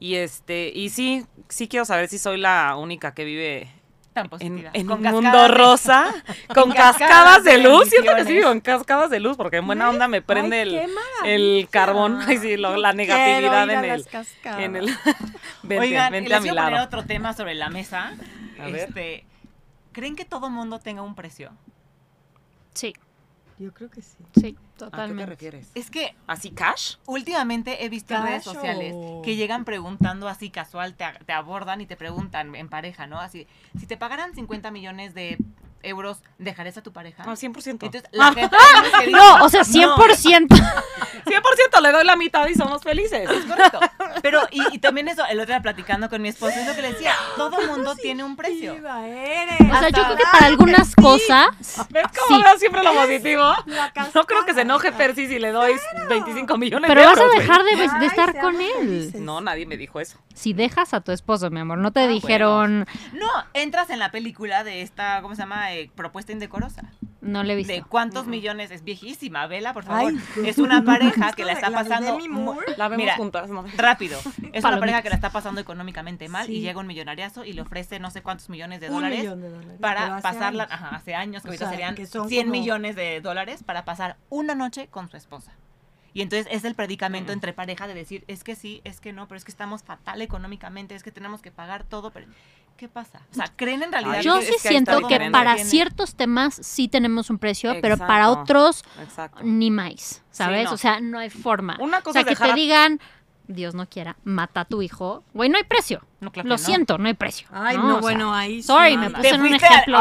Y 0.01 0.15
este, 0.15 0.71
y 0.73 0.91
sí, 0.91 1.27
sí 1.49 1.67
quiero 1.67 1.85
saber 1.85 2.09
si 2.09 2.19
soy 2.19 2.39
la 2.39 2.77
única 2.77 3.15
que 3.15 3.25
vive 3.25 3.73
tan 4.13 4.25
en, 4.27 4.31
positiva. 4.31 4.71
en 4.73 4.87
Con 4.87 5.07
un 5.07 5.13
mundo 5.13 5.43
de- 5.43 5.49
rosa, 5.49 6.13
con 6.55 6.71
cascadas 6.73 7.45
de 7.45 7.53
de 7.53 7.59
luz. 7.59 7.89
Siento 7.89 8.15
que 8.17 8.25
sí, 8.25 8.41
con 8.43 8.61
cascadas 8.61 9.11
de 9.11 9.21
luz, 9.21 9.37
porque 9.37 9.59
en 9.59 9.67
buena 9.67 9.89
onda 9.91 10.09
me 10.09 10.23
prende 10.23 10.61
Ay, 10.63 10.77
el, 11.25 11.61
el 11.61 11.69
carbón, 11.71 12.21
ay, 12.27 12.39
sí, 12.39 12.57
lo- 12.57 12.77
la 12.77 12.93
negatividad 12.93 13.39
ir 13.41 13.47
a 13.49 13.63
en 13.79 13.85
el, 13.85 14.07
las 14.13 14.35
en 14.61 14.77
el. 14.77 14.87
Vente, 15.63 15.79
Oigan, 15.85 16.13
vente 16.13 16.29
les 16.31 16.39
a 16.39 16.41
mi 16.41 16.49
voy 16.51 16.59
a 16.59 16.63
poner 16.63 16.73
lado. 16.75 16.87
otro 16.87 17.05
tema 17.05 17.33
sobre 17.35 17.55
la 17.55 17.69
mesa. 17.71 18.13
A 18.61 18.65
ver. 18.67 18.89
Este, 18.89 19.25
¿Creen 19.93 20.17
que 20.17 20.25
todo 20.25 20.49
mundo 20.51 20.79
tenga 20.79 21.03
un 21.03 21.15
precio? 21.15 21.53
Sí, 22.75 22.95
Yo 23.59 23.73
creo 23.75 23.91
que 23.91 24.03
sí. 24.03 24.17
sí, 24.35 24.41
¿A 24.41 24.43
qué 24.43 24.57
te 24.57 24.79
totalmente. 24.79 25.27
refieres? 25.27 25.71
Es 25.75 25.91
que 25.91 26.15
¿Así 26.27 26.51
cash? 26.51 26.95
últimamente 27.07 27.85
he 27.85 27.89
visto 27.89 28.15
en 28.15 28.23
redes 28.23 28.45
sociales 28.45 28.95
o- 28.97 29.23
que 29.23 29.35
llegan 29.37 29.65
preguntando 29.65 30.29
así 30.29 30.51
casual, 30.51 30.95
te, 30.95 31.05
te 31.27 31.33
abordan 31.33 31.81
y 31.81 31.87
te 31.87 31.97
preguntan 31.97 32.55
en 32.55 32.69
pareja, 32.69 33.07
¿no? 33.07 33.19
Así, 33.21 33.47
si 33.79 33.87
te 33.87 33.97
pagaran 33.97 34.35
50 34.35 34.71
millones 34.71 35.13
de 35.15 35.39
euros, 35.83 36.19
¿dejarías 36.39 36.77
a 36.79 36.83
tu 36.83 36.93
pareja? 36.93 37.25
No, 37.25 37.33
100%. 37.33 37.67
Entonces, 37.67 38.05
la 38.13 38.33
gente 38.33 38.57
que 38.57 38.99
dice, 39.07 39.11
No, 39.13 39.45
o 39.45 39.49
sea, 39.49 39.63
100%. 39.63 40.47
100% 40.49 41.81
le 41.83 41.93
doy 41.93 42.05
la 42.05 42.17
mitad 42.17 42.47
y 42.49 42.55
somos 42.55 42.83
felices. 42.83 43.29
Es 43.31 43.45
correcto. 43.45 43.81
Pero, 44.23 44.41
y, 44.51 44.75
y 44.75 44.79
también 44.79 45.09
eso, 45.09 45.25
el 45.27 45.39
otro 45.41 45.53
día 45.55 45.63
platicando 45.63 46.09
con 46.09 46.21
mi 46.23 46.29
esposo, 46.29 46.59
es 46.59 46.67
lo 46.67 46.75
que 46.75 46.83
le 46.83 46.93
decía, 46.93 47.13
todo 47.37 47.61
mundo 47.67 47.95
tiene 47.97 48.25
un 48.25 48.37
precio. 48.37 48.75
Eres. 48.75 49.61
O 49.61 49.79
sea, 49.79 49.89
yo 49.91 50.05
creo 50.05 50.17
que 50.17 50.25
para 50.33 50.47
algunas 50.47 50.95
cosas... 50.95 51.49
¿Ves 51.91 52.05
cómo 52.27 52.39
Sí. 52.39 52.43
veo 52.45 52.59
siempre 52.59 52.83
lo 52.83 52.93
positivo? 52.95 53.53
No 54.15 54.25
creo 54.25 54.45
que 54.45 54.55
se 54.55 54.63
enoje 54.63 54.93
Percy 54.93 55.27
si 55.29 55.39
le 55.39 55.51
doy 55.53 55.73
25 56.09 56.57
millones 56.59 56.89
Pero 56.89 57.01
de 57.01 57.07
vas 57.07 57.19
a 57.19 57.21
euros, 57.23 57.35
güey. 57.35 57.47
dejar 57.47 57.65
de, 58.01 58.07
estar 58.07 58.41
con 58.41 58.61
él. 58.61 58.71
felices. 58.79 59.21
No, 59.21 59.41
nadie 59.41 59.67
me 59.67 59.77
dijo 59.77 60.01
eso. 60.01 60.19
Si 60.35 60.53
dejas 60.53 60.95
a 60.95 61.01
tu 61.01 61.13
esposo, 61.13 61.51
mi 61.51 61.61
amor, 61.61 61.79
no 61.79 61.93
te 61.93 62.01
Ah, 62.01 62.07
dijeron... 62.07 62.87
No, 63.13 63.29
entras 63.55 63.91
en 63.91 63.99
la 63.99 64.11
película 64.11 64.65
de 64.65 64.83
esta, 64.83 65.21
¿cómo 65.23 65.35
se 65.35 65.43
llama? 65.43 65.68
Eh, 65.75 65.91
propuesta 65.95 66.33
indecorosa. 66.33 66.83
No 67.21 67.43
le 67.43 67.53
he 67.53 67.57
visto. 67.57 67.73
¿De 67.73 67.83
cuántos 67.83 68.27
millones? 68.27 68.71
Es 68.71 68.85
viejísima, 68.85 69.47
vela, 69.47 69.73
por 69.75 69.85
favor. 69.85 70.13
Ay, 70.13 70.47
es 70.47 70.59
una 70.59 70.83
pareja 70.85 71.33
que 71.33 71.43
la 71.45 71.49
la 71.49 71.59
está 71.59 71.71
pasando 71.71 72.19
Moore. 72.29 72.75
La 72.77 72.89
vemos 72.89 73.03
Mira, 73.05 73.17
juntas, 73.17 73.51
¿no? 73.51 73.65
rápido. 73.77 74.19
Es 74.53 74.65
una 74.65 74.79
pareja 74.79 75.03
que 75.03 75.09
la 75.09 75.15
está 75.17 75.31
pasando 75.31 75.61
económicamente 75.61 76.29
mal 76.29 76.49
y 76.49 76.61
llega 76.61 76.81
un 76.81 76.87
millonariazo 76.87 77.45
y 77.45 77.53
le 77.53 77.63
ofrece 77.63 77.99
no 77.99 78.11
sé 78.11 78.23
cuántos 78.23 78.49
millones 78.49 78.81
de 78.81 78.89
dólares 78.89 79.19
millón 79.21 79.41
de 79.41 79.49
dólares. 79.51 79.69
pero 79.69 79.81
para 79.81 80.15
hace 80.17 80.23
pasarla, 80.23 80.65
años. 80.65 80.75
ajá, 80.75 80.97
hace 80.97 81.15
años, 81.15 81.43
que 81.43 81.49
O 81.49 81.51
ahorita 81.51 81.65
sea, 81.67 81.71
serían 81.73 81.95
que 81.95 82.07
son 82.07 82.29
100 82.29 82.47
como- 82.47 82.53
millones 82.61 82.97
de 82.97 83.21
dólares 83.21 83.63
para 83.63 83.85
pasar 83.85 84.17
una 84.31 84.55
noche 84.55 84.87
con 84.89 85.09
su 85.11 85.17
esposa. 85.17 85.53
Y 86.15 86.23
entonces 86.23 86.47
es 86.51 86.65
el 86.65 86.75
predicamento 86.75 87.33
entre 87.33 87.53
pareja 87.53 87.87
de 87.87 87.95
decir, 87.95 88.25
es 88.29 88.43
que 88.45 88.55
sí, 88.57 88.81
es 88.85 89.01
que 89.01 89.13
no, 89.13 89.29
pero 89.29 89.39
es 89.39 89.45
que 89.45 89.51
estamos 89.51 89.83
fatal 89.83 90.23
económicamente, 90.23 90.95
es 90.95 91.03
que 91.03 91.13
tenemos 91.13 91.43
que 91.43 91.51
pagar 91.51 91.85
todo, 91.85 92.11
pero 92.11 92.27
¿qué 92.77 92.89
pasa? 92.89 93.21
O 93.31 93.35
sea, 93.35 93.47
¿creen 93.57 93.83
en 93.83 93.93
realidad 93.93 94.21
Yo 94.23 94.39
que- 94.39 94.47
sí 94.47 94.53
es 94.57 94.63
que 94.63 94.69
siento 94.69 94.99
que 95.01 95.05
diferente. 95.09 95.33
para 95.33 95.55
Tiene- 95.57 95.71
ciertos 95.71 96.15
temas 96.15 96.55
sí 96.63 96.89
tenemos 96.89 97.29
un 97.31 97.39
precio, 97.39 97.75
pero 97.83 97.99
para 97.99 98.31
otros 98.31 98.85
Exacto. 99.03 99.41
ni 99.43 99.71
más, 99.71 100.23
¿sabes? 100.31 100.65
no. 100.67 100.73
O 100.73 100.77
sea, 100.77 101.01
no 101.01 101.19
hay 101.19 101.31
forma. 101.31 101.77
Una 101.81 101.99
o 101.99 102.03
cosa 102.03 102.13
sea, 102.15 102.21
es 102.23 102.27
que 102.27 102.31
dejar 102.31 102.55
te 102.55 102.61
digan, 102.61 103.01
Dios 103.49 103.75
no 103.75 103.87
quiera, 103.89 104.17
mata 104.25 104.61
a 104.61 104.65
tu 104.67 104.83
hijo. 104.83 105.25
Güey, 105.33 105.49
no 105.49 105.57
hay 105.57 105.65
precio. 105.65 106.03
No, 106.21 106.31
claro 106.33 106.45
que 106.45 106.49
Lo 106.51 106.55
no. 106.57 106.59
siento, 106.59 106.99
no 106.99 107.07
hay 107.09 107.15
precio. 107.15 107.49
Ay, 107.53 107.77
no, 107.79 107.93
sea, 107.93 108.01
bueno, 108.01 108.35
ahí 108.35 108.57
sí. 108.61 108.65
sorry, 108.65 108.97
me 108.99 109.09
puse 109.11 109.29
en 109.31 109.41
un 109.41 109.55
ejemplo. 109.55 109.99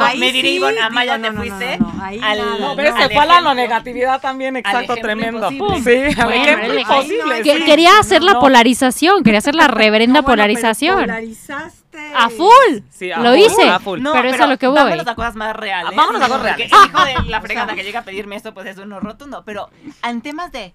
Ahí 0.00 0.18
me 0.18 0.32
dirijo, 0.32 0.68
sí, 0.70 0.78
Amaya, 0.78 1.12
te 1.14 1.18
no, 1.20 1.30
no, 1.32 1.38
fuiste 1.38 1.78
no, 1.78 1.92
no, 1.92 2.02
ahí 2.04 2.18
al- 2.22 2.38
nada, 2.38 2.50
No, 2.58 2.68
no. 2.70 2.76
pero 2.76 2.96
se 2.96 3.08
fue 3.10 3.18
a 3.22 3.40
la 3.40 3.54
negatividad 3.54 4.20
también, 4.20 4.56
exacto, 4.56 4.94
tremendo. 4.96 5.50
imposible. 5.52 6.12
Sí, 6.12 6.20
al 6.20 6.26
Bueno, 6.26 6.42
ejemplo 6.44 6.78
imposible. 6.78 7.34
Ay, 7.34 7.42
Que- 7.42 7.56
sí. 7.58 7.64
quería 7.64 7.98
hacer 8.00 8.22
la 8.22 8.40
polarización, 8.40 9.22
quería 9.22 9.38
hacer 9.38 9.54
la 9.54 9.68
reverenda 9.68 10.20
No, 10.22 10.26
bueno, 10.26 10.42
pero 10.42 10.42
polarización. 10.52 11.00
polarizaste. 11.00 12.12
a 12.16 12.30
full. 12.30 12.78
Sí, 12.90 13.12
a 13.12 13.18
Lo 13.18 13.30
full, 13.30 13.38
hice. 13.38 13.68
a 13.68 13.78
full. 13.78 14.00
No, 14.00 14.12
pero 14.12 14.28
es 14.30 14.40
a 14.40 14.46
lo 14.46 14.58
que 14.58 14.66
voy. 14.66 14.76
Vámonos 14.76 15.06
a 15.06 15.14
cosas 15.14 15.36
más 15.36 15.54
reales. 15.54 15.94
Vámonos 15.94 16.22
a 16.22 16.26
cosas 16.28 16.40
Porque 16.40 16.68
reales. 16.68 16.72
El 16.72 16.88
hijo 17.14 17.22
de 17.24 17.30
la 17.30 17.40
fregada 17.42 17.74
que 17.74 17.84
llega 17.84 18.00
a 18.00 18.04
pedirme 18.04 18.36
esto, 18.36 18.54
pues 18.54 18.66
es 18.66 18.78
uno 18.78 18.98
rotundo. 19.00 19.42
Pero 19.44 19.68
en 20.02 20.22
temas 20.22 20.50
de. 20.50 20.74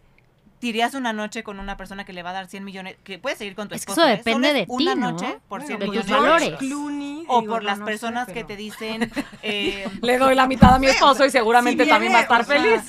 ¿Te 0.60 0.68
irías 0.68 0.96
una 0.96 1.14
noche 1.14 1.44
con 1.44 1.60
una 1.60 1.78
persona 1.78 2.04
que 2.04 2.14
le 2.14 2.24
va 2.24 2.32
a 2.32 2.34
dar 2.34 2.48
100 2.48 2.64
millones? 2.64 2.96
Que 3.04 3.20
puedes 3.20 3.38
seguir 3.38 3.54
con 3.56 3.68
tu 3.70 3.76
Es 3.76 3.86
que 3.86 3.92
esposo. 3.92 4.08
eso 4.08 4.14
¿eh? 4.14 4.18
depende 4.18 4.54
de 4.54 4.66
una 4.68 4.94
ti, 4.94 5.00
¿no? 5.00 5.12
noche 5.12 5.40
por 5.48 5.60
Bueno, 5.62 5.68
100 5.68 5.80
de 5.80 5.86
pues 5.86 6.00
tus 6.00 6.06
millones. 6.08 6.28
George 6.30 6.46
valores. 6.50 6.60
Clooney, 6.60 7.24
O 7.28 7.44
por 7.44 7.62
no, 7.62 7.70
las 7.70 7.80
no 7.80 7.86
sé, 7.86 7.92
personas 7.92 8.28
que 8.28 8.34
pero- 8.34 8.48
te 8.48 8.56
dicen. 8.56 9.12
eh, 9.44 9.88
Le 10.02 10.18
doy 10.18 10.34
la 10.36 10.48
mitad 10.48 10.74
a 10.76 10.80
mi 10.80 10.88
esposo 10.88 11.26
y 11.26 11.30
seguramente 11.30 11.84
Si 11.84 11.90
también 11.90 12.14
va 12.14 12.18
a 12.20 12.22
estar 12.24 12.42
o 12.42 12.44
sea, 12.44 12.56
feliz. 12.62 12.82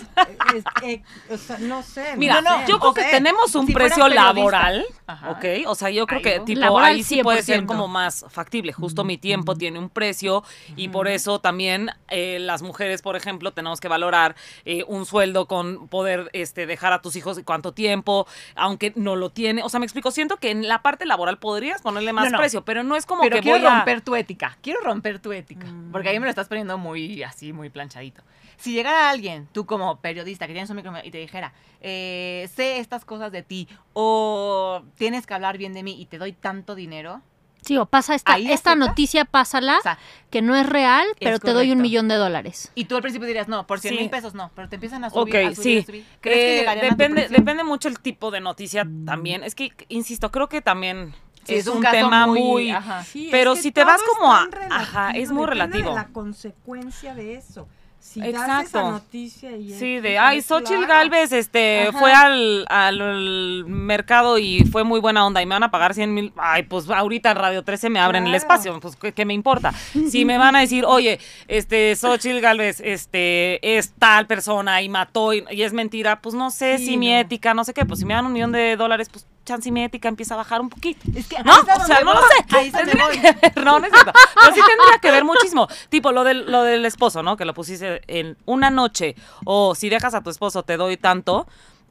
es- 0.55 0.65
eh, 0.83 1.03
o 1.31 1.37
sea, 1.37 1.59
no 1.59 1.83
sé. 1.83 2.15
Mira, 2.17 2.41
No, 2.41 2.61
no, 2.61 2.67
yo 2.67 2.79
creo 2.79 2.95
que 2.95 3.03
sea, 3.03 3.11
tenemos 3.11 3.55
un 3.55 3.67
si 3.67 3.73
precio 3.75 4.09
laboral, 4.09 4.87
Ajá. 5.07 5.31
¿ok? 5.33 5.45
O 5.67 5.75
sea, 5.75 5.91
yo 5.91 6.07
creo 6.07 6.23
que 6.23 6.39
no. 6.39 6.45
tipo 6.47 6.61
Laboral, 6.61 6.95
ahí 6.95 7.03
sí 7.03 7.23
puede 7.23 7.43
ser 7.43 7.61
100%. 7.63 7.67
como 7.67 7.87
más 7.89 8.25
factible. 8.31 8.73
Justo 8.73 9.05
mi 9.05 9.19
tiempo 9.19 9.55
tiene 9.57 9.79
un 9.79 9.91
precio 9.91 10.43
y 10.77 10.89
por 10.89 11.07
eso 11.09 11.39
también 11.41 11.91
eh, 12.09 12.39
las 12.41 12.63
mujeres, 12.63 13.03
por 13.03 13.15
ejemplo, 13.17 13.53
tenemos 13.53 13.81
que 13.81 13.89
valorar 13.89 14.37
eh, 14.65 14.85
un 14.89 15.05
sueldo 15.05 15.47
con 15.47 15.89
poder 15.89 16.31
este, 16.33 16.67
dejar 16.67 16.93
a 16.93 17.03
tus 17.03 17.15
hijos 17.17 17.39
y 17.39 17.43
cuánto 17.59 17.73
tiempo, 17.73 18.27
aunque 18.55 18.93
no 18.97 19.17
lo 19.17 19.31
tiene. 19.31 19.63
O 19.63 19.69
sea, 19.69 19.81
me 19.81 19.87
explico, 19.87 20.11
siento 20.11 20.37
que 20.37 20.51
en 20.51 20.69
la 20.69 20.83
parte 20.83 21.07
laboral 21.07 21.39
podrías 21.39 21.83
ponerle 21.83 22.13
más 22.13 22.27
No, 22.27 22.31
no. 22.33 22.39
precio, 22.39 22.65
pero 22.65 22.83
no 22.83 22.97
es 22.97 23.05
como 23.05 23.23
pero 23.23 23.37
que 23.37 23.43
quiero 23.43 23.59
voy 23.59 23.67
a... 23.67 23.77
romper 23.77 24.01
tu 24.01 24.15
ética. 24.15 24.57
Quiero 24.63 24.81
romper 24.81 25.19
tu 25.19 25.33
ética. 25.33 25.67
Porque 25.93 26.09
ahí 26.09 26.21
me 26.21 26.27
lo 26.27 26.31
estás 26.31 26.49
poniendo 26.49 26.79
muy 26.79 27.23
así, 27.23 27.53
muy 27.53 27.69
planchadito. 27.71 28.23
Si 28.57 28.73
llegara 28.73 29.11
alguien, 29.11 29.49
tú 29.53 29.67
como 29.67 30.01
periodista 30.01 30.47
que 30.47 30.53
tienes 30.53 30.71
un 30.71 30.77
micrófono 30.77 31.05
y 31.05 31.11
te 31.11 31.19
dijera, 31.19 31.53
eh, 31.81 32.49
sé 32.55 32.79
estas 32.79 33.05
cosas 33.05 33.31
de 33.31 33.43
ti 33.43 33.69
o 33.93 34.83
tienes 34.97 35.27
que 35.27 35.35
hablar 35.35 35.59
bien 35.59 35.73
de 35.75 35.83
mí 35.83 36.01
y 36.01 36.07
te 36.07 36.19
doy 36.19 36.33
tanto 36.33 36.75
dinero, 36.75 37.23
Sí, 37.63 37.77
o 37.77 37.87
pasa 37.87 38.15
esta, 38.15 38.35
¿Ahí 38.35 38.45
esta 38.51 38.71
aceptas? 38.71 38.77
noticia, 38.89 39.25
pásala, 39.25 39.79
o 39.79 39.83
sea, 39.83 39.99
que 40.31 40.43
no 40.43 40.55
es 40.57 40.67
real, 40.67 41.07
pero 41.21 41.39
te 41.39 41.53
doy 41.53 41.73
un 41.73 41.81
millón 41.83 42.09
de 42.09 42.15
dólares. 42.15 42.71
y 42.75 42.85
tú 42.85 42.97
al 42.97 43.03
principio 43.03 43.27
dirías, 43.27 43.49
no, 43.49 43.67
por 43.67 43.81
100 43.81 43.95
Sí. 43.95 44.01
mil 44.01 44.11
pesos 44.11 44.35
no, 44.35 44.51
pero 44.55 44.69
te 44.69 44.77
empiezan 44.77 45.05
a 45.05 45.11
subir, 45.11 45.35
Ok, 45.37 45.53
a 45.53 45.55
subir, 45.55 45.57
sí. 45.57 45.79
a 45.79 45.85
subir. 45.87 46.05
¿Crees 46.21 46.67
que 46.67 46.73
Eh, 46.73 46.81
depende, 46.91 47.29
depende 47.29 47.65
mucho 47.65 47.89
el 47.89 47.99
tipo 48.01 48.31
de 48.31 48.41
noticia 48.41 48.87
también. 49.05 49.43
Es 49.45 49.55
que, 49.55 49.73
insisto, 49.89 50.31
creo 50.31 50.49
que 50.49 50.63
también 50.63 51.15
Sí, 51.45 51.55
es, 51.57 51.67
un, 51.67 51.81
caso 51.81 51.97
tema 51.97 52.27
muy... 52.27 52.71
ajá. 52.71 53.05
Sí, 53.05 53.27
es 53.27 53.31
Pero 53.31 53.55
que 53.55 53.63
si 53.63 53.73
te 53.73 53.83
vas 53.85 54.01
como 54.03 54.33
a- 54.33 54.49
tan 54.51 54.73
ajá, 54.73 55.11
es 55.13 55.31
muy 55.33 55.47
relativo. 55.47 55.91
de 55.91 55.95
la 55.97 56.09
consecuencia 56.09 57.15
de 57.15 57.35
eso. 57.37 57.69
Si 58.09 58.21
Exacto. 58.23 58.63
esa 58.81 58.91
noticia 58.91 59.57
y 59.57 59.73
Sí, 59.75 60.01
de, 60.01 60.19
ay, 60.19 60.41
Xochitl. 60.41 60.87
Galvez 60.87 61.31
este, 61.33 61.89
Ajá. 61.89 61.99
fue 61.99 62.13
al, 62.13 62.65
al 62.69 63.65
mercado 63.67 64.39
y 64.39 64.65
fue 64.65 64.83
muy 64.85 64.99
buena 65.01 65.27
onda 65.27 65.43
y 65.43 65.47
me 65.47 65.55
van 65.55 65.63
a 65.65 65.71
pagar 65.71 65.93
100 65.95 66.15
mil. 66.15 66.33
Ay, 66.37 66.63
pues 66.63 66.89
ahorita 66.89 67.31
en 67.33 67.37
Radio 67.37 67.63
13 67.65 67.91
me 67.91 68.01
abren 68.01 68.25
el 68.25 68.31
Claro. 68.31 68.39
espacio, 68.39 68.81
pues 68.81 68.97
¿qué, 68.97 69.13
qué 69.13 69.25
me 69.25 69.35
importa? 69.35 69.73
Si 70.11 70.25
me 70.25 70.39
van 70.39 70.57
a 70.57 70.61
decir, 70.61 70.85
oye, 70.87 71.19
este, 71.49 71.95
Xochitl 71.97 72.41
Galvez 72.41 72.81
este, 72.81 73.77
es 73.79 73.93
tal 73.99 74.27
persona 74.27 74.81
y 74.83 74.89
mató 74.89 75.35
y, 75.35 75.45
y 75.51 75.63
es 75.63 75.73
mentira, 75.73 76.21
pues 76.21 76.35
no 76.35 76.51
sé 76.51 76.79
Sí, 76.79 76.87
si 76.87 76.97
mi 76.97 77.11
no. 77.13 77.19
ética, 77.19 77.53
no 77.55 77.65
sé 77.65 77.75
qué, 77.75 77.85
pues 77.85 78.01
si 78.01 78.07
me 78.07 78.15
dan 78.15 78.25
un 78.27 78.33
millón 78.33 78.53
de 78.53 78.77
dólares, 78.77 79.09
pues 79.13 79.27
chance 79.49 79.69
y 79.69 79.73
empieza 80.09 80.35
a 80.35 80.37
bajar 80.37 80.61
un 80.61 80.69
poquito. 80.69 81.01
Es 81.15 81.27
que 81.27 81.43
No, 81.43 81.53
o 81.61 81.65
sea, 81.65 82.01
no 82.01 82.15
lo 82.15 82.21
sé. 82.21 82.57
Ahí 82.57 82.69
es 82.69 82.75
a 82.75 82.79
donde 82.79 82.95
voy. 82.95 83.17
no, 83.65 83.79
no 83.79 83.87
es 83.87 83.93
cierto. 83.93 84.13
Pero 84.35 84.55
sí 84.55 84.61
tendría 84.67 84.99
que 85.01 85.11
ver 85.11 85.25
muchísimo. 85.25 85.69
Tipo, 85.89 86.13
lo 86.13 86.25
del, 86.25 86.51
lo 86.51 86.63
del 86.63 86.85
esposo, 86.85 87.23
¿no? 87.23 87.37
Que 87.37 87.45
lo 87.45 87.55
pusiste 87.55 88.03
en 88.07 88.37
una 88.45 88.71
noche. 88.71 89.17
O 89.45 89.75
si 89.75 89.89
dejas 89.89 90.15
a 90.15 90.23
tu 90.23 90.31
esposo, 90.31 90.63
te 90.63 90.77
doy 90.77 90.97
tanto. 90.97 91.47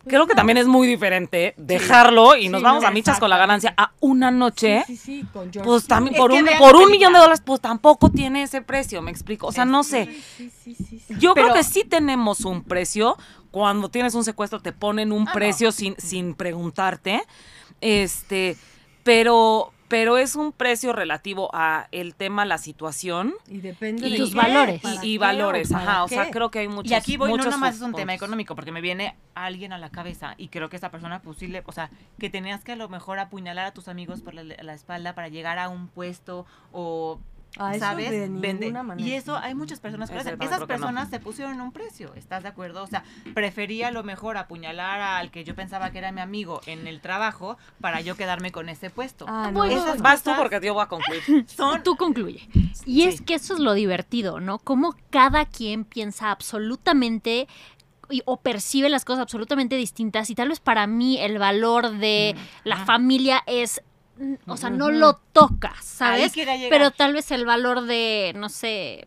Creo 0.07 0.25
que 0.25 0.35
también 0.35 0.57
es 0.57 0.67
muy 0.67 0.87
diferente 0.87 1.53
dejarlo 1.57 2.37
y 2.37 2.47
nos 2.47 2.61
vamos 2.61 2.83
no, 2.83 2.87
a 2.87 2.91
michas 2.91 3.19
con 3.19 3.29
la 3.29 3.37
ganancia 3.37 3.73
a 3.75 3.91
una 3.99 4.31
noche. 4.31 4.83
Sí, 4.87 4.95
sí, 4.95 5.21
sí, 5.21 5.27
con 5.33 5.51
George 5.51 5.67
Pues 5.67 5.85
también 5.85 6.15
por 6.15 6.31
que 6.31 6.41
un, 6.41 6.49
por 6.57 6.75
un 6.77 6.89
millón 6.89 7.11
de 7.13 7.19
dólares, 7.19 7.41
pues 7.45 7.59
tampoco 7.59 8.09
tiene 8.09 8.43
ese 8.43 8.61
precio, 8.61 9.01
me 9.01 9.11
explico. 9.11 9.47
O 9.47 9.51
sea, 9.51 9.65
no 9.65 9.83
sé. 9.83 10.05
Sí, 10.37 10.49
sí, 10.63 10.75
sí, 10.75 11.01
sí. 11.05 11.15
Yo 11.19 11.33
creo 11.33 11.53
que 11.53 11.63
sí 11.63 11.83
tenemos 11.83 12.45
un 12.45 12.63
precio. 12.63 13.17
Cuando 13.51 13.89
tienes 13.89 14.13
un 14.15 14.23
secuestro 14.23 14.59
te 14.61 14.73
ponen 14.73 15.11
un 15.11 15.27
Ah, 15.27 15.33
precio 15.33 15.71
sin, 15.71 15.95
sin 15.97 16.33
preguntarte. 16.35 17.21
Este, 17.81 18.57
pero, 19.03 19.71
pero 19.87 20.17
es 20.17 20.35
un 20.35 20.51
precio 20.51 20.91
relativo 20.93 21.49
a 21.53 21.87
el 21.91 22.15
tema, 22.15 22.43
la 22.45 22.57
situación 22.57 23.33
Y 23.47 23.59
depende 23.59 24.07
Y 24.07 24.11
de 24.11 24.17
tus 24.17 24.31
qué, 24.31 24.35
valores. 24.37 24.81
y, 25.03 25.17
valores. 25.17 25.71
Ajá, 25.71 26.03
o 26.03 26.07
sea, 26.07 26.29
creo 26.29 26.51
que 26.51 26.59
hay 26.59 26.67
muchos 26.67 26.91
Y 26.91 26.95
aquí 26.95 27.17
voy, 27.17 27.29
no 27.29 27.37
muchos 27.37 27.51
nomás 27.51 27.75
es 27.75 27.81
un 27.81 27.93
tema 27.93 28.13
económico, 28.13 28.55
porque 28.55 28.71
me 28.71 28.81
viene 28.81 29.15
alguien 29.35 29.71
a 29.73 29.77
la 29.77 29.89
cabeza 29.89 30.33
y 30.37 30.49
creo 30.49 30.69
que 30.69 30.75
esa 30.77 30.91
persona, 30.91 31.21
pues 31.21 31.37
sí, 31.37 31.47
le, 31.47 31.63
o 31.65 31.71
sea, 31.71 31.89
que 32.19 32.29
tenías 32.29 32.63
que 32.63 32.73
a 32.73 32.75
lo 32.75 32.89
mejor 32.89 33.19
apuñalar 33.19 33.65
a 33.65 33.71
tus 33.73 33.87
amigos 33.87 34.21
por 34.21 34.33
la, 34.33 34.43
la 34.43 34.73
espalda 34.73 35.13
para 35.15 35.29
llegar 35.29 35.57
a 35.59 35.69
un 35.69 35.87
puesto 35.87 36.45
o, 36.73 37.19
Ah, 37.59 37.71
eso 37.71 37.79
¿sabes? 37.85 38.11
de 38.11 38.29
Vende- 38.29 38.71
manera. 38.83 39.07
Y 39.09 39.13
eso 39.13 39.35
hay 39.37 39.55
muchas 39.55 39.79
personas 39.79 40.09
que 40.11 40.17
hacen. 40.17 40.39
Esas 40.41 40.59
no. 40.59 40.67
personas 40.67 41.09
se 41.09 41.19
pusieron 41.19 41.59
un 41.61 41.71
precio, 41.71 42.13
¿estás 42.15 42.43
de 42.43 42.49
acuerdo? 42.49 42.83
O 42.83 42.87
sea, 42.87 43.03
prefería 43.33 43.87
a 43.87 43.91
lo 43.91 44.03
mejor 44.03 44.37
apuñalar 44.37 44.99
al 45.01 45.31
que 45.31 45.43
yo 45.43 45.55
pensaba 45.55 45.91
que 45.91 45.97
era 45.97 46.11
mi 46.11 46.21
amigo 46.21 46.61
en 46.67 46.85
el 46.87 47.01
trabajo 47.01 47.57
para 47.81 48.01
yo 48.01 48.15
quedarme 48.15 48.51
con 48.51 48.69
ese 48.69 48.89
puesto. 48.89 49.25
Ah, 49.27 49.49
no, 49.51 49.63
Esas. 49.63 50.01
Vas 50.01 50.21
tú 50.23 50.31
porque 50.37 50.59
yo 50.63 50.73
voy 50.73 50.83
a 50.83 50.87
concluir. 50.87 51.21
son 51.47 51.81
Tú 51.83 51.95
concluye. 51.95 52.47
Y 52.85 53.03
es 53.03 53.21
que 53.21 53.33
eso 53.35 53.53
es 53.55 53.59
lo 53.59 53.73
divertido, 53.73 54.39
¿no? 54.39 54.59
Cómo 54.59 54.95
cada 55.09 55.45
quien 55.45 55.83
piensa 55.83 56.29
absolutamente 56.31 57.47
y- 58.09 58.21
o 58.25 58.37
percibe 58.37 58.89
las 58.89 59.03
cosas 59.03 59.23
absolutamente 59.23 59.75
distintas 59.75 60.29
y 60.29 60.35
tal 60.35 60.49
vez 60.49 60.59
para 60.59 60.87
mí 60.87 61.17
el 61.19 61.39
valor 61.39 61.89
de 61.97 62.35
la 62.63 62.77
familia 62.85 63.43
es 63.47 63.81
mm, 63.81 63.86
o 64.47 64.57
sea, 64.57 64.69
no 64.69 64.91
lo 64.91 65.13
tocas, 65.31 65.83
¿sabes? 65.83 66.33
Pero 66.69 66.91
tal 66.91 67.13
vez 67.13 67.31
el 67.31 67.45
valor 67.45 67.81
de, 67.81 68.33
no 68.35 68.49
sé, 68.49 69.05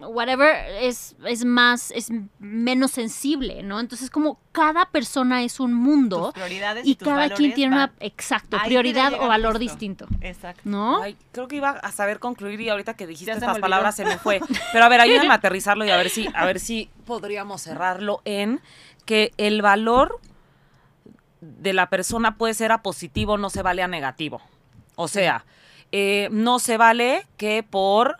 whatever, 0.00 0.56
es, 0.80 1.14
es 1.26 1.44
más, 1.44 1.90
es 1.90 2.10
menos 2.38 2.90
sensible, 2.92 3.62
¿no? 3.62 3.80
Entonces 3.80 4.10
como 4.10 4.40
cada 4.52 4.86
persona 4.86 5.42
es 5.42 5.60
un 5.60 5.74
mundo 5.74 6.24
tus 6.26 6.32
prioridades 6.34 6.86
y, 6.86 6.92
y 6.92 6.94
tus 6.94 7.06
cada 7.06 7.28
quien 7.30 7.52
tiene 7.54 7.76
una, 7.76 7.92
exacto, 8.00 8.56
Ahí 8.58 8.68
prioridad 8.68 9.12
o 9.14 9.28
valor 9.28 9.52
justo. 9.52 9.58
distinto, 9.60 10.06
Exacto. 10.22 10.62
¿no? 10.64 11.02
Ay, 11.02 11.16
creo 11.32 11.48
que 11.48 11.56
iba 11.56 11.70
a 11.70 11.92
saber 11.92 12.18
concluir 12.18 12.60
y 12.60 12.68
ahorita 12.70 12.94
que 12.94 13.06
dijiste 13.06 13.32
estas 13.32 13.48
olvidó. 13.50 13.60
palabras 13.60 13.94
se 13.96 14.04
me 14.04 14.16
fue. 14.18 14.40
Pero 14.72 14.84
a 14.84 14.88
ver, 14.88 15.00
ayúdame 15.00 15.28
a 15.28 15.34
aterrizarlo 15.34 15.84
y 15.84 15.90
a 15.90 15.96
ver 15.96 16.08
si, 16.10 16.28
a 16.34 16.46
ver 16.46 16.60
si 16.60 16.88
podríamos 17.04 17.62
cerrarlo 17.62 18.22
en 18.24 18.60
que 19.04 19.32
el 19.36 19.60
valor 19.60 20.18
de 21.40 21.72
la 21.72 21.88
persona 21.90 22.36
puede 22.36 22.54
ser 22.54 22.72
a 22.72 22.82
positivo, 22.82 23.38
no 23.38 23.50
se 23.50 23.62
vale 23.62 23.82
a 23.82 23.88
negativo. 23.88 24.40
O 24.96 25.08
sea, 25.08 25.44
eh, 25.92 26.28
no 26.30 26.58
se 26.58 26.76
vale 26.76 27.26
que 27.36 27.62
por 27.62 28.18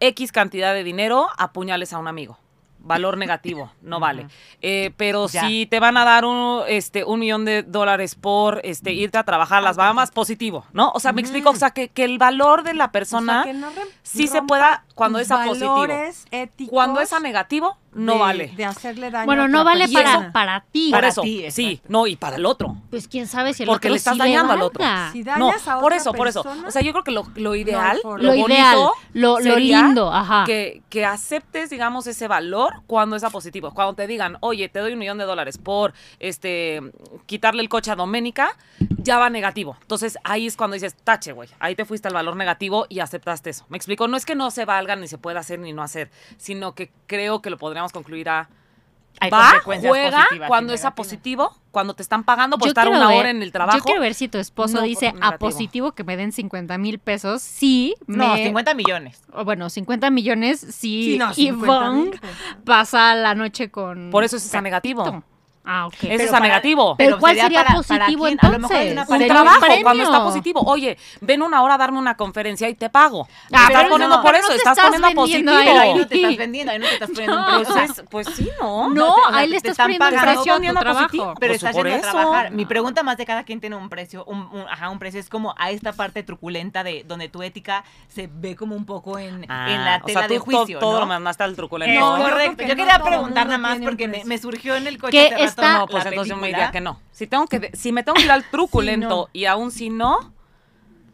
X 0.00 0.32
cantidad 0.32 0.72
de 0.74 0.84
dinero 0.84 1.28
apuñales 1.38 1.92
a 1.92 1.98
un 1.98 2.08
amigo. 2.08 2.38
Valor 2.84 3.16
negativo, 3.16 3.70
no 3.82 4.00
vale. 4.00 4.26
Eh, 4.60 4.92
pero 4.96 5.28
Ya. 5.28 5.42
si 5.42 5.66
te 5.66 5.78
van 5.78 5.96
a 5.96 6.04
dar 6.04 6.24
un, 6.24 6.62
este, 6.66 7.04
un 7.04 7.20
millón 7.20 7.44
de 7.44 7.62
dólares 7.62 8.16
por 8.16 8.60
este, 8.64 8.92
irte 8.92 9.18
a 9.18 9.22
trabajar 9.24 9.58
a 9.58 9.60
las 9.60 9.76
Bahamas, 9.76 10.10
positivo, 10.10 10.64
¿no? 10.72 10.90
O 10.92 10.98
sea, 10.98 11.12
me 11.12 11.20
explico, 11.20 11.50
o 11.50 11.54
sea, 11.54 11.70
que, 11.70 11.90
que 11.90 12.02
el 12.04 12.18
valor 12.18 12.64
de 12.64 12.74
la 12.74 12.90
persona 12.90 13.42
O 13.42 13.44
sea, 13.44 13.52
no 13.52 13.68
sí 14.02 14.26
se 14.26 14.42
pueda 14.42 14.84
cuando 14.96 15.20
es 15.20 15.30
a 15.30 15.44
positivo. 15.44 15.86
éticos 16.32 16.70
Cuando 16.72 17.00
es 17.00 17.12
a 17.12 17.20
negativo, 17.20 17.78
no 17.94 18.14
de- 18.14 18.18
vale. 18.18 18.52
De 18.56 18.64
hacerle 18.64 19.10
daño 19.10 19.26
Bueno, 19.26 19.42
a 19.44 19.48
no 19.48 19.64
vale 19.64 19.86
persona. 19.88 20.18
para, 20.18 20.32
para 20.32 20.60
ti. 20.70 20.90
Para 20.90 21.08
eso, 21.08 21.22
ti, 21.22 21.50
sí, 21.50 21.80
no, 21.88 22.06
y 22.06 22.16
para 22.16 22.36
el 22.36 22.46
otro. 22.46 22.76
Pues 22.90 23.08
quién 23.08 23.26
sabe 23.26 23.52
si 23.54 23.62
el 23.62 23.66
Porque 23.68 23.88
otro 23.88 23.92
le 23.92 23.96
estás 23.98 24.14
sí 24.14 24.18
dañando 24.18 24.52
al 24.52 24.62
otro. 24.62 24.84
No, 25.38 25.52
por 25.80 25.92
eso, 25.92 26.12
por 26.12 26.28
eso. 26.28 26.44
O 26.66 26.70
sea, 26.70 26.82
yo 26.82 26.92
creo 26.92 27.04
que 27.04 27.10
lo, 27.10 27.26
lo 27.36 27.54
ideal. 27.54 28.00
Lo 28.02 28.10
bonito 28.16 28.48
ideal, 28.48 28.76
lo, 28.76 28.92
lo 29.12 29.36
sería 29.40 29.82
lindo, 29.82 30.12
ajá. 30.12 30.44
Que, 30.46 30.82
que 30.88 31.04
aceptes, 31.04 31.70
digamos, 31.70 32.06
ese 32.06 32.28
valor 32.28 32.82
cuando 32.86 33.16
es 33.16 33.24
a 33.24 33.30
positivo. 33.30 33.72
Cuando 33.72 33.94
te 33.94 34.06
digan, 34.06 34.36
oye, 34.40 34.68
te 34.68 34.78
doy 34.78 34.92
un 34.92 34.98
millón 34.98 35.18
de 35.18 35.24
dólares 35.24 35.58
por 35.58 35.92
este 36.18 36.80
quitarle 37.26 37.62
el 37.62 37.68
coche 37.68 37.90
a 37.90 37.96
Doménica, 37.96 38.56
ya 38.98 39.18
va 39.18 39.28
negativo. 39.30 39.76
Entonces 39.82 40.16
ahí 40.24 40.46
es 40.46 40.56
cuando 40.56 40.74
dices, 40.74 40.94
tache, 41.02 41.32
güey. 41.32 41.48
Ahí 41.58 41.74
te 41.74 41.84
fuiste 41.84 42.08
al 42.08 42.14
valor 42.14 42.36
negativo 42.36 42.86
y 42.88 43.00
aceptaste 43.00 43.50
eso. 43.50 43.64
Me 43.68 43.76
explico, 43.76 44.08
no 44.08 44.16
es 44.16 44.24
que 44.24 44.34
no 44.34 44.50
se 44.50 44.64
valga 44.64 44.96
ni 44.96 45.08
se 45.08 45.18
pueda 45.18 45.40
hacer 45.40 45.58
ni 45.58 45.72
no 45.72 45.82
hacer, 45.82 46.10
sino 46.36 46.74
que 46.74 46.90
creo 47.06 47.42
que 47.42 47.50
lo 47.50 47.58
podríamos 47.58 47.81
concluir 47.90 48.28
a 48.28 48.48
hay 49.20 49.30
va, 49.30 49.60
juega 49.62 50.26
cuando 50.46 50.72
es 50.72 50.84
a 50.84 50.94
positivo, 50.94 51.54
cuando 51.70 51.94
te 51.94 52.02
están 52.02 52.24
pagando 52.24 52.56
por 52.56 52.66
Yo 52.66 52.70
estar 52.70 52.88
una 52.88 53.08
ver- 53.08 53.18
hora 53.18 53.30
en 53.30 53.42
el 53.42 53.52
trabajo. 53.52 53.78
Yo 53.78 53.84
quiero 53.84 54.00
ver 54.00 54.14
si 54.14 54.28
tu 54.28 54.38
esposo 54.38 54.76
No 54.76 54.82
dice 54.82 55.12
a 55.20 55.36
positivo 55.38 55.92
que 55.92 56.02
me 56.02 56.16
den 56.16 56.32
50 56.32 56.78
mil 56.78 56.98
pesos. 56.98 57.42
Sí, 57.42 57.94
No, 58.06 58.34
me- 58.34 58.44
50 58.44 58.74
millones. 58.74 59.20
o 59.32 59.44
bueno, 59.44 59.68
50 59.68 60.10
millones 60.10 60.60
si 60.60 61.04
Sí, 61.12 61.18
no, 61.18 61.34
50 61.34 61.66
Yvonne 61.66 62.10
pasa 62.64 63.14
la 63.14 63.34
noche 63.34 63.70
con... 63.70 64.10
Por 64.10 64.24
eso 64.24 64.36
es 64.36 64.54
a 64.54 64.60
negativo. 64.62 65.22
Ah, 65.64 65.86
ok. 65.86 65.94
Ese 65.94 66.08
Pero 66.08 66.22
es 66.24 66.28
a 66.28 66.32
para- 66.32 66.44
negativo. 66.46 66.96
Pero 66.96 67.18
¿cuál 67.18 67.36
sería 67.36 67.62
para- 67.62 67.74
positivo 67.76 68.24
para 68.24 68.36
quién? 68.36 68.38
A 68.42 68.48
lo 68.50 68.58
mejor 68.58 68.76
entonces? 68.76 68.92
una 68.92 69.06
un 69.16 69.22
un 69.22 69.28
trabajo 69.28 69.60
premio. 69.60 69.82
cuando 69.84 70.02
está 70.04 70.24
positivo. 70.24 70.60
Oye, 70.66 70.98
ven 71.20 71.42
una 71.42 71.62
hora 71.62 71.74
a 71.74 71.78
darme 71.78 71.98
una 71.98 72.16
conferencia 72.16 72.68
y 72.68 72.74
te 72.74 72.90
pago. 72.90 73.28
Ah, 73.52 73.66
estás 73.68 73.68
pero 73.68 73.88
poniendo 73.90 74.16
no, 74.16 74.22
por 74.22 74.34
eso, 74.34 74.42
no 74.42 74.48
te 74.48 74.56
estás, 74.56 74.76
estás 74.78 74.90
poniendo 74.90 75.20
positivo. 75.20 75.50
ahí. 75.52 75.64
Pero 75.66 75.80
ahí 75.80 75.94
no 75.94 76.06
te 76.08 76.14
estás 76.16 76.36
vendiendo, 76.36 76.72
ahí 76.72 76.78
no 76.80 76.86
te 76.86 76.94
estás 76.94 77.10
poniendo 77.14 77.38
un 77.38 77.44
Pues, 77.44 77.68
precio. 77.68 77.82
es- 78.02 78.04
pues 78.10 78.26
sí, 78.34 78.50
¿no. 78.60 78.90
No, 78.90 79.14
o 79.14 79.16
sea, 79.30 79.38
ahí 79.38 79.46
le 79.46 79.52
te 79.52 79.56
estás 79.68 79.70
están 79.72 79.84
poniendo 79.84 80.04
pagando. 80.06 80.24
precio 80.32 80.40
a 80.40 80.44
tu 80.44 80.58
Poniendo 80.58 80.80
trabajo. 80.80 81.06
positivo. 81.06 81.34
Pero 81.38 81.50
Pues 81.52 81.62
estás 81.62 81.76
yendo 81.76 81.90
a 81.90 81.96
eso. 81.96 82.10
trabajar. 82.10 82.50
Mi 82.50 82.66
pregunta 82.66 83.02
más 83.04 83.16
de 83.16 83.26
cada 83.26 83.44
quien 83.44 83.60
tiene 83.60 83.76
un 83.76 83.88
precio, 83.88 84.24
un, 84.24 84.38
un- 84.52 84.66
ajá, 84.68 84.90
un 84.90 84.98
precio 84.98 85.20
es 85.20 85.28
como 85.28 85.54
a 85.58 85.70
esta 85.70 85.92
parte 85.92 86.22
truculenta 86.24 86.82
de 86.82 87.04
donde 87.06 87.28
tu 87.28 87.42
ética 87.42 87.84
se 88.08 88.28
ve 88.32 88.56
como 88.56 88.74
un 88.74 88.84
poco 88.84 89.18
en, 89.18 89.46
Ah, 89.48 89.66
en 89.70 89.84
la 89.84 90.00
o 90.02 90.06
tela 90.06 90.20
sea, 90.20 90.28
de 90.28 90.38
juicio, 90.40 90.78
todo, 90.80 90.98
lo 91.00 91.06
mandaste 91.06 91.44
al 91.44 91.54
truculento. 91.54 92.00
No, 92.00 92.20
correcto. 92.22 92.64
Yo 92.64 92.74
quería 92.74 92.98
preguntar 93.00 93.46
nada 93.46 93.58
más 93.58 93.78
un 93.78 93.84
porque 93.84 94.08
me, 94.08 94.38
surgió 94.38 94.74
en 94.74 94.86
el 94.88 94.98
coche 94.98 95.12
Que 95.12 95.44
No, 95.56 95.86
pues 95.86 96.06
entonces 96.06 96.28
yo 96.30 96.36
me 96.36 96.42
película. 96.42 96.66
diría 96.66 96.70
que 96.72 96.80
no. 96.80 97.00
Si 97.10 97.26
tengo 97.26 97.46
que, 97.46 97.70
si 97.74 97.92
me 97.92 98.02
tengo 98.02 98.14
que 98.16 98.22
ir 98.24 98.30
al 98.32 98.44
truculento 98.50 99.08
no. 99.08 99.28
y 99.32 99.44
aún 99.46 99.70
si 99.70 99.90
no, 99.90 100.32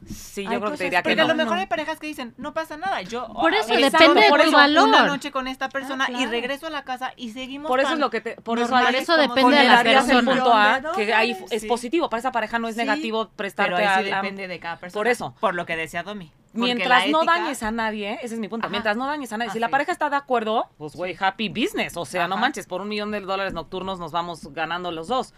sí, 0.07 0.45
yo 0.45 0.51
Hay 0.51 0.59
creo 0.59 0.71
que 0.73 0.77
te 0.79 0.85
diría 0.85 1.03
que 1.03 1.11
Porque 1.11 1.17
no. 1.17 1.23
a 1.25 1.27
lo 1.29 1.35
no. 1.35 1.43
mejor 1.45 1.59
hay 1.59 1.67
parejas 1.67 1.99
que 1.99 2.07
dicen, 2.07 2.33
no 2.39 2.55
pasa 2.55 2.77
nada, 2.77 3.03
yo 3.03 3.29
Por 3.33 3.53
eso, 3.55 3.75
he 3.75 3.79
depende 3.91 4.23
de 4.23 4.29
tu 4.31 4.37
eso 4.37 4.53
valor. 4.53 4.89
una 4.89 5.03
noche 5.07 5.31
con 5.31 5.49
esta 5.49 5.69
persona 5.69 6.05
Ah, 6.05 6.09
claro. 6.09 6.23
y 6.25 6.27
regreso 6.27 6.67
a 6.67 6.71
la 6.71 6.85
casa 6.85 7.13
y 7.17 7.31
seguimos 7.33 7.69
Por 7.69 7.81
eso 7.81 7.93
es 7.95 7.99
lo 7.99 8.09
que 8.11 8.21
te, 8.21 8.35
por 8.37 8.59
eso, 8.59 8.71
Por 8.71 8.95
eso 8.95 9.17
depende 9.17 9.57
de 9.57 9.65
la 9.65 9.75
darías 9.75 10.09
el 10.09 10.17
persona. 10.25 10.33
punto 10.43 10.53
A, 10.55 10.81
que 10.97 11.13
ahí 11.13 11.33
dólares, 11.35 11.53
es 11.53 11.63
sí. 11.63 11.69
positivo, 11.69 12.09
para 12.09 12.21
esa 12.21 12.33
pareja 12.33 12.59
no 12.59 12.69
es 12.69 12.75
Sí. 12.77 12.81
negativo 12.81 13.29
prestarte 13.37 13.75
Pero 13.75 13.89
ahí 13.89 14.05
sí 14.05 14.11
a- 14.11 14.19
a- 14.19 14.23
depende 14.23 14.49
de 14.49 14.59
cada 14.61 14.77
persona. 14.77 14.99
Por 15.01 15.09
eso. 15.09 15.35
Por 15.41 15.55
lo 15.55 15.67
que 15.67 15.77
decía 15.77 16.03
Domi. 16.03 16.33
Porque 16.53 16.75
Mientras 16.75 17.09
no 17.09 17.23
ética- 17.23 17.33
dañes 17.41 17.63
a 17.63 17.71
nadie, 17.71 18.19
ese 18.23 18.35
es 18.35 18.41
mi 18.41 18.49
punto. 18.49 18.67
Ajá. 18.67 18.71
Mientras 18.71 18.97
no 18.97 19.07
dañes 19.07 19.33
a 19.33 19.37
nadie. 19.39 19.51
si 19.53 19.59
Ah, 19.59 19.61
la 19.63 19.67
sí. 19.67 19.71
pareja 19.71 19.93
está 19.93 20.09
de 20.11 20.17
acuerdo, 20.17 20.67
pues 20.79 20.95
güey, 20.97 21.15
happy 21.19 21.49
business. 21.51 21.97
O 21.97 22.05
sea, 22.07 22.27
no 22.27 22.37
manches, 22.39 22.67
por 22.67 22.81
un 22.81 22.89
millón 22.89 23.11
de 23.11 23.21
dólares 23.21 23.53
nocturnos 23.53 23.99
nos 23.99 24.13
vamos 24.13 24.53
ganando 24.55 24.91
los 24.91 25.09
dos. 25.09 25.35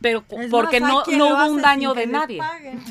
Pero 0.00 0.22
Es 0.30 0.50
porque 0.50 0.80
no, 0.80 1.02
no 1.06 1.26
hubo 1.34 1.46
un 1.52 1.60
daño 1.60 1.92
de 1.92 2.06
nadie. 2.06 2.40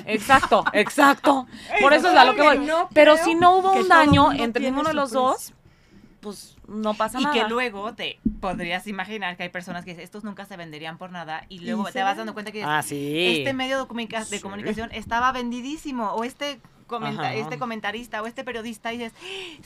Exacto, 0.06 0.64
exacto. 0.74 1.48
Por 1.82 1.94
eso 1.94 2.10
es 2.12 2.18
a 2.18 2.26
lo 2.26 2.36
que 2.36 2.42
voy. 2.42 2.60
No 2.60 2.90
Pero 2.94 3.16
si 3.18 3.34
no 3.34 3.58
hubo 3.58 3.72
un 3.74 3.88
daño 3.88 4.32
entre 4.34 4.64
ninguno 4.66 4.90
de 4.90 4.96
los 4.96 5.12
dos, 5.12 5.54
pues 6.20 6.58
no 6.68 6.94
pasa 6.96 7.20
Y 7.20 7.24
nada. 7.24 7.34
que 7.34 7.48
luego 7.48 7.94
te 7.96 8.20
podrías 8.42 8.88
imaginar 8.88 9.38
que 9.38 9.44
hay 9.44 9.50
personas 9.50 9.86
que 9.86 9.92
dicen, 9.92 10.04
estos 10.04 10.24
nunca 10.26 10.46
se 10.46 10.58
venderían 10.58 10.98
por 10.98 11.12
nada. 11.12 11.46
Y 11.48 11.60
luego 11.60 11.86
te 11.92 12.04
vas 12.04 12.18
dando 12.18 12.34
cuenta 12.34 12.52
que 12.52 12.64
Ah, 12.64 12.84
sí. 12.84 13.38
este 13.40 13.54
medio 13.54 13.80
de, 13.82 13.88
comunica- 13.88 14.20
de 14.20 14.38
Sí. 14.38 14.40
comunicación 14.42 14.90
estaba 14.92 15.32
vendidísimo. 15.32 16.12
O 16.12 16.24
este, 16.26 16.60
comenta- 16.88 17.22
Ajá. 17.24 17.36
este 17.36 17.60
comentarista 17.60 18.22
o 18.22 18.28
este 18.28 18.44
periodista. 18.44 18.92
Y 18.94 18.98
dices, 18.98 19.14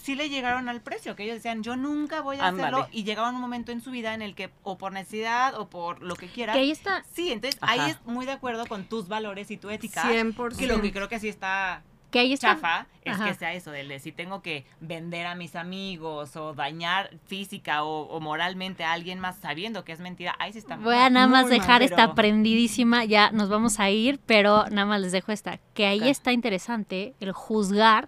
sí 0.02 0.16
le 0.16 0.30
llegaron 0.30 0.68
al 0.70 0.82
precio. 0.82 1.16
Que 1.16 1.24
ellos 1.24 1.36
decían, 1.36 1.64
yo 1.64 1.76
nunca 1.76 2.22
voy 2.22 2.38
a 2.38 2.48
hacerlo. 2.50 2.88
Y 2.92 3.04
llegaron 3.04 3.36
un 3.36 3.42
momento 3.42 3.72
en 3.72 3.82
su 3.82 3.92
vida 3.92 4.14
en 4.14 4.22
el 4.22 4.36
que, 4.36 4.52
o 4.64 4.78
por 4.78 4.92
necesidad 4.92 5.56
o 5.60 5.70
por 5.70 6.02
lo 6.02 6.16
que 6.16 6.28
quiera. 6.28 6.54
Que 6.54 6.60
ahí 6.60 6.72
está. 6.72 7.04
Sí, 7.14 7.32
entonces 7.32 7.60
Ajá. 7.62 7.74
ahí 7.86 7.92
es 7.92 7.98
muy 8.06 8.26
de 8.26 8.32
acuerdo 8.34 8.66
con 8.66 8.86
tus 8.86 9.08
valores 9.08 9.52
y 9.52 9.58
tu 9.58 9.70
ética. 9.70 10.04
100%. 10.04 10.58
Que 10.58 10.68
lo 10.68 10.82
que 10.82 10.92
creo 10.92 11.08
que 11.10 11.20
sí 11.20 11.30
está 11.30 11.84
Que 12.12 12.20
ahí 12.20 12.34
está. 12.34 12.56
chafa 12.56 12.88
es 13.04 13.16
Ajá. 13.16 13.26
que 13.26 13.34
sea 13.34 13.54
eso, 13.54 13.72
de 13.72 14.00
si 14.00 14.12
tengo 14.12 14.42
que 14.42 14.66
vender 14.80 15.26
a 15.26 15.34
mis 15.34 15.56
amigos 15.56 16.36
o 16.36 16.54
dañar 16.54 17.10
física 17.26 17.84
o, 17.84 18.04
o 18.04 18.20
moralmente 18.20 18.84
a 18.84 18.92
alguien 18.92 19.20
más 19.20 19.38
sabiendo 19.38 19.84
que 19.84 19.92
es 19.92 20.00
mentira, 20.00 20.36
ahí 20.38 20.54
sí 20.54 20.60
está 20.60 20.76
Voy 20.76 20.96
a 20.96 21.10
nada 21.10 21.28
más 21.28 21.50
dejar 21.50 21.82
esta 21.82 22.14
prendidísima, 22.14 23.06
ya 23.06 23.32
nos 23.32 23.50
vamos 23.50 23.80
a 23.80 23.90
ir, 23.90 24.20
pero 24.26 24.66
nada 24.70 24.86
más 24.86 25.02
les 25.02 25.12
dejo 25.12 25.32
esta, 25.32 25.60
que 25.74 25.88
ahí 25.88 26.10
está 26.10 26.32
interesante 26.32 27.16
el 27.20 27.32
juzgar 27.32 28.08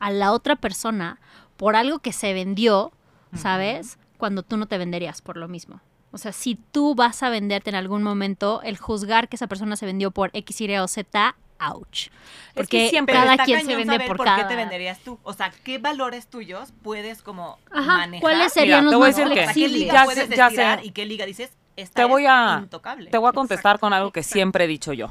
a 0.00 0.10
la 0.10 0.32
otra 0.32 0.56
persona 0.56 1.20
por 1.56 1.76
algo 1.76 2.00
que 2.00 2.12
se 2.12 2.32
vendió, 2.32 2.92
¿sabes? 3.34 3.98
Cuando 4.18 4.42
tú 4.42 4.56
no 4.56 4.66
te 4.66 4.78
venderías 4.78 5.22
por 5.22 5.36
lo 5.36 5.48
mismo. 5.48 5.80
O 6.10 6.18
sea, 6.18 6.32
si 6.32 6.54
tú 6.54 6.94
vas 6.94 7.22
a 7.22 7.30
venderte 7.30 7.70
en 7.70 7.76
algún 7.76 8.02
momento, 8.02 8.62
el 8.62 8.78
juzgar 8.78 9.28
que 9.28 9.36
esa 9.36 9.48
persona 9.48 9.76
se 9.76 9.86
vendió 9.86 10.10
por 10.10 10.30
X, 10.32 10.60
Y 10.60 10.76
o 10.76 10.86
Z, 10.86 11.36
ouch. 11.72 12.08
Porque 12.54 12.88
siempre 12.88 13.14
Pero 13.14 13.22
cada 13.24 13.32
está 13.34 13.44
quien 13.44 13.60
se 13.66 13.74
vende 13.76 13.92
saber 13.94 14.06
por, 14.06 14.16
por 14.18 14.26
cada... 14.26 14.36
qué 14.38 14.44
te 14.44 14.56
venderías 14.56 14.98
tú. 15.00 15.18
O 15.22 15.32
sea, 15.32 15.50
¿qué 15.64 15.78
valores 15.78 16.28
tuyos 16.28 16.72
puedes 16.82 17.22
como 17.22 17.58
Ajá, 17.72 17.98
manejar? 17.98 18.20
¿cuáles 18.20 18.52
serían 18.52 18.84
Mira, 18.84 18.90
te 18.90 18.92
los 18.92 18.94
voy 18.94 19.06
a 19.06 19.08
más 19.08 19.16
decir 19.16 19.32
que- 19.34 19.40
¿Hasta 19.40 19.52
qué 19.54 19.58
flexibles? 19.60 19.80
liga 19.80 19.94
Ya 19.94 20.04
puedes 20.04 20.28
sé- 20.28 20.36
ya 20.36 20.46
estirar 20.46 20.84
y 20.84 20.90
qué 20.92 21.04
liga 21.06 21.26
dices? 21.26 21.50
Esta 21.76 22.02
Te 22.02 22.04
voy 22.04 22.24
a- 22.26 22.60
intocable. 22.62 23.10
Te 23.10 23.18
voy 23.18 23.28
a 23.28 23.32
contestar 23.32 23.80
con 23.80 23.92
algo 23.92 24.12
que 24.12 24.22
siempre 24.22 24.64
he 24.64 24.66
dicho 24.68 24.92
yo. 24.92 25.08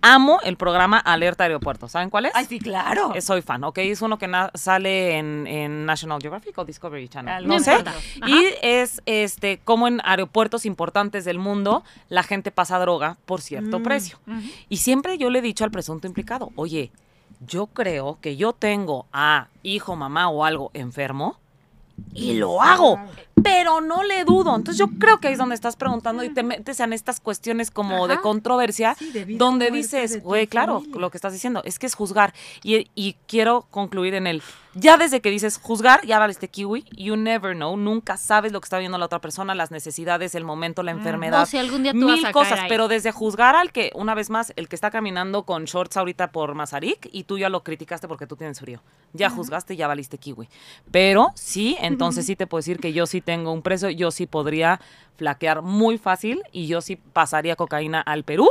Amo 0.00 0.40
el 0.44 0.56
programa 0.56 0.98
Alerta 0.98 1.44
Aeropuerto. 1.44 1.88
¿Saben 1.88 2.08
cuál 2.08 2.26
es? 2.26 2.32
Ay, 2.34 2.46
sí, 2.46 2.58
claro. 2.58 3.12
Eh, 3.14 3.20
Soy 3.20 3.42
fan, 3.42 3.62
¿ok? 3.64 3.78
Es 3.78 4.00
uno 4.00 4.16
que 4.18 4.30
sale 4.54 5.18
en, 5.18 5.46
en 5.46 5.84
National 5.84 6.18
Geographic 6.20 6.56
o 6.56 6.64
Discovery 6.64 7.08
Channel. 7.08 7.46
No 7.46 7.58
sé. 7.60 7.72
importa. 7.72 7.90
Ajá. 8.22 8.30
Y 8.30 8.48
es 8.62 9.02
este 9.04 9.60
como 9.64 9.88
en 9.88 10.00
aeropuertos 10.04 10.64
importantes 10.64 11.24
del 11.26 11.38
mundo 11.38 11.84
la 12.08 12.22
gente 12.22 12.50
pasa 12.50 12.78
droga 12.78 13.18
por 13.26 13.40
cierto 13.42 13.78
Mm. 13.78 13.82
precio. 13.82 14.18
Y 14.70 14.78
siempre 14.78 15.18
yo 15.18 15.28
le 15.30 15.40
he 15.40 15.42
dicho 15.42 15.64
al 15.64 15.70
presunto 15.70 16.06
implicado, 16.06 16.50
oye, 16.56 16.90
yo 17.46 17.66
creo 17.66 18.16
que 18.22 18.36
yo 18.36 18.54
tengo 18.54 19.04
a 19.12 19.48
hijo, 19.62 19.96
mamá 19.96 20.28
o 20.30 20.44
algo 20.44 20.70
enfermo 20.72 21.38
y 22.14 22.34
lo 22.34 22.62
hago, 22.62 22.98
pero 23.42 23.80
no 23.80 24.02
le 24.02 24.24
dudo. 24.24 24.54
Entonces 24.56 24.78
yo 24.78 24.88
creo 24.98 25.20
que 25.20 25.28
ahí 25.28 25.32
es 25.34 25.38
donde 25.38 25.54
estás 25.54 25.76
preguntando 25.76 26.24
y 26.24 26.30
te 26.30 26.42
metes 26.42 26.80
en 26.80 26.92
estas 26.92 27.20
cuestiones 27.20 27.70
como 27.70 28.08
de 28.08 28.18
controversia, 28.20 28.94
Sí, 28.98 29.10
de 29.12 29.24
vida 29.24 29.36
o 29.36 29.38
donde 29.48 29.70
dices, 29.70 30.22
güey, 30.22 30.46
claro, 30.46 30.80
familia. 30.80 31.00
lo 31.00 31.10
que 31.10 31.18
estás 31.18 31.32
diciendo 31.32 31.62
es 31.64 31.78
que 31.78 31.86
es 31.86 31.94
juzgar. 31.94 32.32
Y, 32.62 32.90
y 32.94 33.16
quiero 33.26 33.66
concluir 33.70 34.14
en 34.14 34.26
el, 34.26 34.42
ya 34.78 34.98
desde 34.98 35.22
que 35.22 35.30
dices 35.30 35.58
juzgar, 35.62 36.04
ya 36.04 36.18
valiste 36.18 36.48
kiwi, 36.48 36.84
you 36.96 37.16
never 37.16 37.56
know, 37.56 37.76
nunca 37.76 38.18
sabes 38.18 38.52
lo 38.52 38.60
que 38.60 38.66
está 38.66 38.78
viendo 38.78 38.98
la 38.98 39.06
otra 39.06 39.20
persona, 39.20 39.54
las 39.54 39.70
necesidades, 39.70 40.34
el 40.34 40.44
momento, 40.44 40.82
la 40.82 40.90
enfermedad. 40.90 41.42
O 41.42 41.46
si 41.46 41.56
algún 41.56 41.82
día 41.82 41.92
tú 41.92 41.98
Mil 41.98 42.22
vas 42.22 42.24
a 42.26 42.32
cosas, 42.32 42.58
caer 42.58 42.68
pero 42.68 42.86
desde 42.86 43.10
juzgar 43.10 43.56
al 43.56 43.72
que, 43.72 43.90
una 43.94 44.14
vez 44.14 44.28
más, 44.28 44.52
el 44.56 44.68
que 44.68 44.76
está 44.76 44.90
caminando 44.90 45.44
con 45.44 45.64
shorts 45.64 45.96
ahorita 45.96 46.30
por 46.30 46.54
Mazarik 46.54 47.08
y 47.10 47.24
tú 47.24 47.38
ya 47.38 47.48
lo 47.48 47.64
criticaste 47.64 48.06
porque 48.06 48.26
tú 48.26 48.36
tienes 48.36 48.60
frío. 48.60 48.82
Ya 49.14 49.30
juzgaste 49.30 49.76
ya 49.76 49.88
valiste 49.88 50.18
kiwi. 50.18 50.48
Pero 50.90 51.32
sí, 51.34 51.76
entonces 51.80 52.26
sí 52.26 52.36
te 52.36 52.46
puedo 52.46 52.58
decir 52.58 52.78
que 52.78 52.92
yo 52.92 53.06
sí 53.06 53.22
tengo 53.22 53.52
un 53.52 53.62
precio, 53.62 53.88
yo 53.88 54.10
sí 54.10 54.26
podría 54.26 54.80
flaquear 55.16 55.62
muy 55.62 55.96
fácil 55.96 56.42
y 56.52 56.66
yo 56.66 56.82
sí 56.82 56.96
pasaría 56.96 57.56
cocaína 57.56 58.02
al 58.02 58.24
Perú 58.24 58.50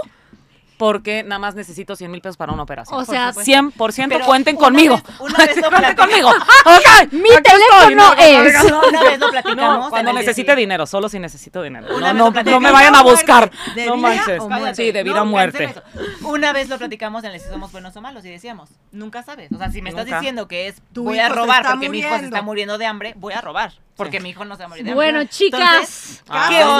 porque 0.78 1.23
nada 1.23 1.39
más 1.39 1.55
necesito 1.55 1.95
100 1.95 2.11
mil 2.11 2.21
pesos 2.21 2.38
para 2.38 2.51
una 2.53 2.63
operación. 2.63 2.99
O 2.99 3.05
sea, 3.05 3.30
supuesto. 3.30 3.51
100% 3.51 4.05
Pero 4.09 4.26
cuenten 4.26 4.55
una 4.57 4.65
conmigo. 4.65 4.95
vez- 4.95 5.19
una 5.19 5.38
vez 5.38 5.55
lo 5.57 5.69
Cuenten 5.69 5.95
conmigo. 5.95 6.32
Mi 7.11 7.30
estoy, 7.30 7.43
teléfono 7.43 7.95
no, 7.95 8.15
no, 8.15 8.21
es- 8.21 8.63
no, 8.71 8.82
Una 8.89 9.03
vez 9.03 9.19
lo 9.19 9.30
platicamos. 9.30 9.80
no, 9.86 9.89
cuando 9.89 10.13
necesite 10.13 10.51
decir- 10.51 10.55
dinero, 10.57 10.86
solo 10.86 11.09
si 11.09 11.19
necesito 11.19 11.61
dinero. 11.61 11.88
Una 11.95 12.13
No, 12.13 12.32
vez 12.32 12.43
no, 12.45 12.51
lo 12.51 12.57
no 12.57 12.59
me 12.61 12.71
vayan 12.71 12.95
a 12.95 13.03
buscar. 13.03 13.51
¿De 13.76 13.86
No 13.86 13.97
manches. 13.97 14.41
Sí, 14.73 14.91
de 14.91 15.03
vida 15.03 15.21
o 15.21 15.26
muerte. 15.26 15.73
Una 16.21 16.53
vez 16.53 16.69
lo 16.69 16.78
platicamos 16.78 17.23
en 17.23 17.32
el 17.32 17.39
si 17.39 17.49
somos 17.49 17.71
buenos 17.71 17.95
o 17.95 18.01
malos 18.01 18.26
y 18.26 18.30
decíamos, 18.30 18.69
nunca 18.91 19.23
sabes. 19.23 19.51
O 19.51 19.57
sea, 19.57 19.71
si 19.71 19.82
me 19.82 19.89
estás 19.89 20.05
diciendo 20.05 20.47
que 20.47 20.67
es 20.67 20.76
Tu 20.93 21.03
voy 21.03 21.19
a 21.19 21.30
robar 21.30 21.65
porque 21.69 21.89
mi 21.89 21.99
hijo 21.99 22.17
se 22.19 22.26
está 22.26 22.41
muriendo 22.41 22.78
de 22.78 22.86
hambre, 22.86 23.13
voy 23.17 23.34
a 23.34 23.41
robar 23.41 23.73
porque 23.95 24.17
Sí. 24.17 24.23
mi 24.23 24.30
hijo 24.32 24.43
no 24.43 24.55
se 24.55 24.59
va 24.63 24.65
a 24.65 24.69
morir 24.69 24.84
de 24.84 24.91
hambre. 24.91 25.11
Bueno, 25.11 25.26
chicas, 25.30 25.61
Entonces, 25.61 26.23
Ah, 26.28 26.47
¿qué 26.49 26.63
onda? 26.63 26.80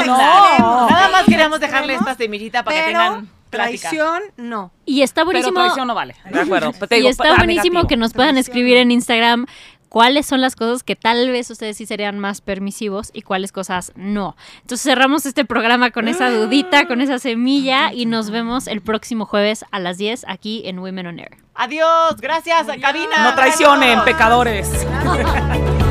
extremos. 0.49 0.91
Nada 0.91 1.09
más 1.09 1.23
queríamos 1.25 1.59
dejarle 1.61 1.93
esta 1.95 2.15
semillita 2.15 2.63
para 2.63 2.77
que 2.77 2.83
tengan 2.87 3.29
plática. 3.49 3.89
traición, 3.89 4.21
no. 4.37 4.71
y 4.85 5.01
está 5.01 5.21
Pero 5.21 5.25
buenísimo. 5.27 5.59
traición 5.61 5.87
no 5.87 5.95
vale. 5.95 6.15
De 6.31 6.39
acuerdo. 6.41 6.71
Pero 6.73 6.87
te 6.87 6.95
y 6.95 6.99
digo, 6.99 7.09
está 7.09 7.23
pa- 7.31 7.35
buenísimo 7.37 7.75
negativo. 7.75 7.87
que 7.87 7.97
nos 7.97 8.13
puedan 8.13 8.37
escribir 8.37 8.77
en 8.77 8.91
Instagram 8.91 9.45
cuáles 9.89 10.25
son 10.25 10.41
las 10.41 10.57
cosas 10.57 10.83
que 10.83 10.97
tal 10.97 11.29
vez 11.31 11.49
ustedes 11.49 11.77
sí 11.77 11.85
serían 11.85 12.19
más 12.19 12.41
permisivos 12.41 13.11
y 13.13 13.21
cuáles 13.21 13.53
cosas 13.53 13.93
no. 13.95 14.35
Entonces 14.61 14.83
cerramos 14.83 15.25
este 15.25 15.45
programa 15.45 15.91
con 15.91 16.09
esa 16.09 16.29
dudita, 16.29 16.85
con 16.87 16.99
esa 16.99 17.17
semilla 17.17 17.93
y 17.93 18.05
nos 18.05 18.29
vemos 18.29 18.67
el 18.67 18.81
próximo 18.81 19.25
jueves 19.25 19.63
a 19.71 19.79
las 19.79 19.97
10 19.97 20.25
aquí 20.27 20.63
en 20.65 20.79
Women 20.79 21.07
on 21.07 21.19
Air. 21.19 21.37
Adiós, 21.53 22.17
gracias, 22.19 22.67
cabina. 22.81 23.23
No 23.29 23.35
traicionen, 23.35 24.03
pecadores. 24.03 24.69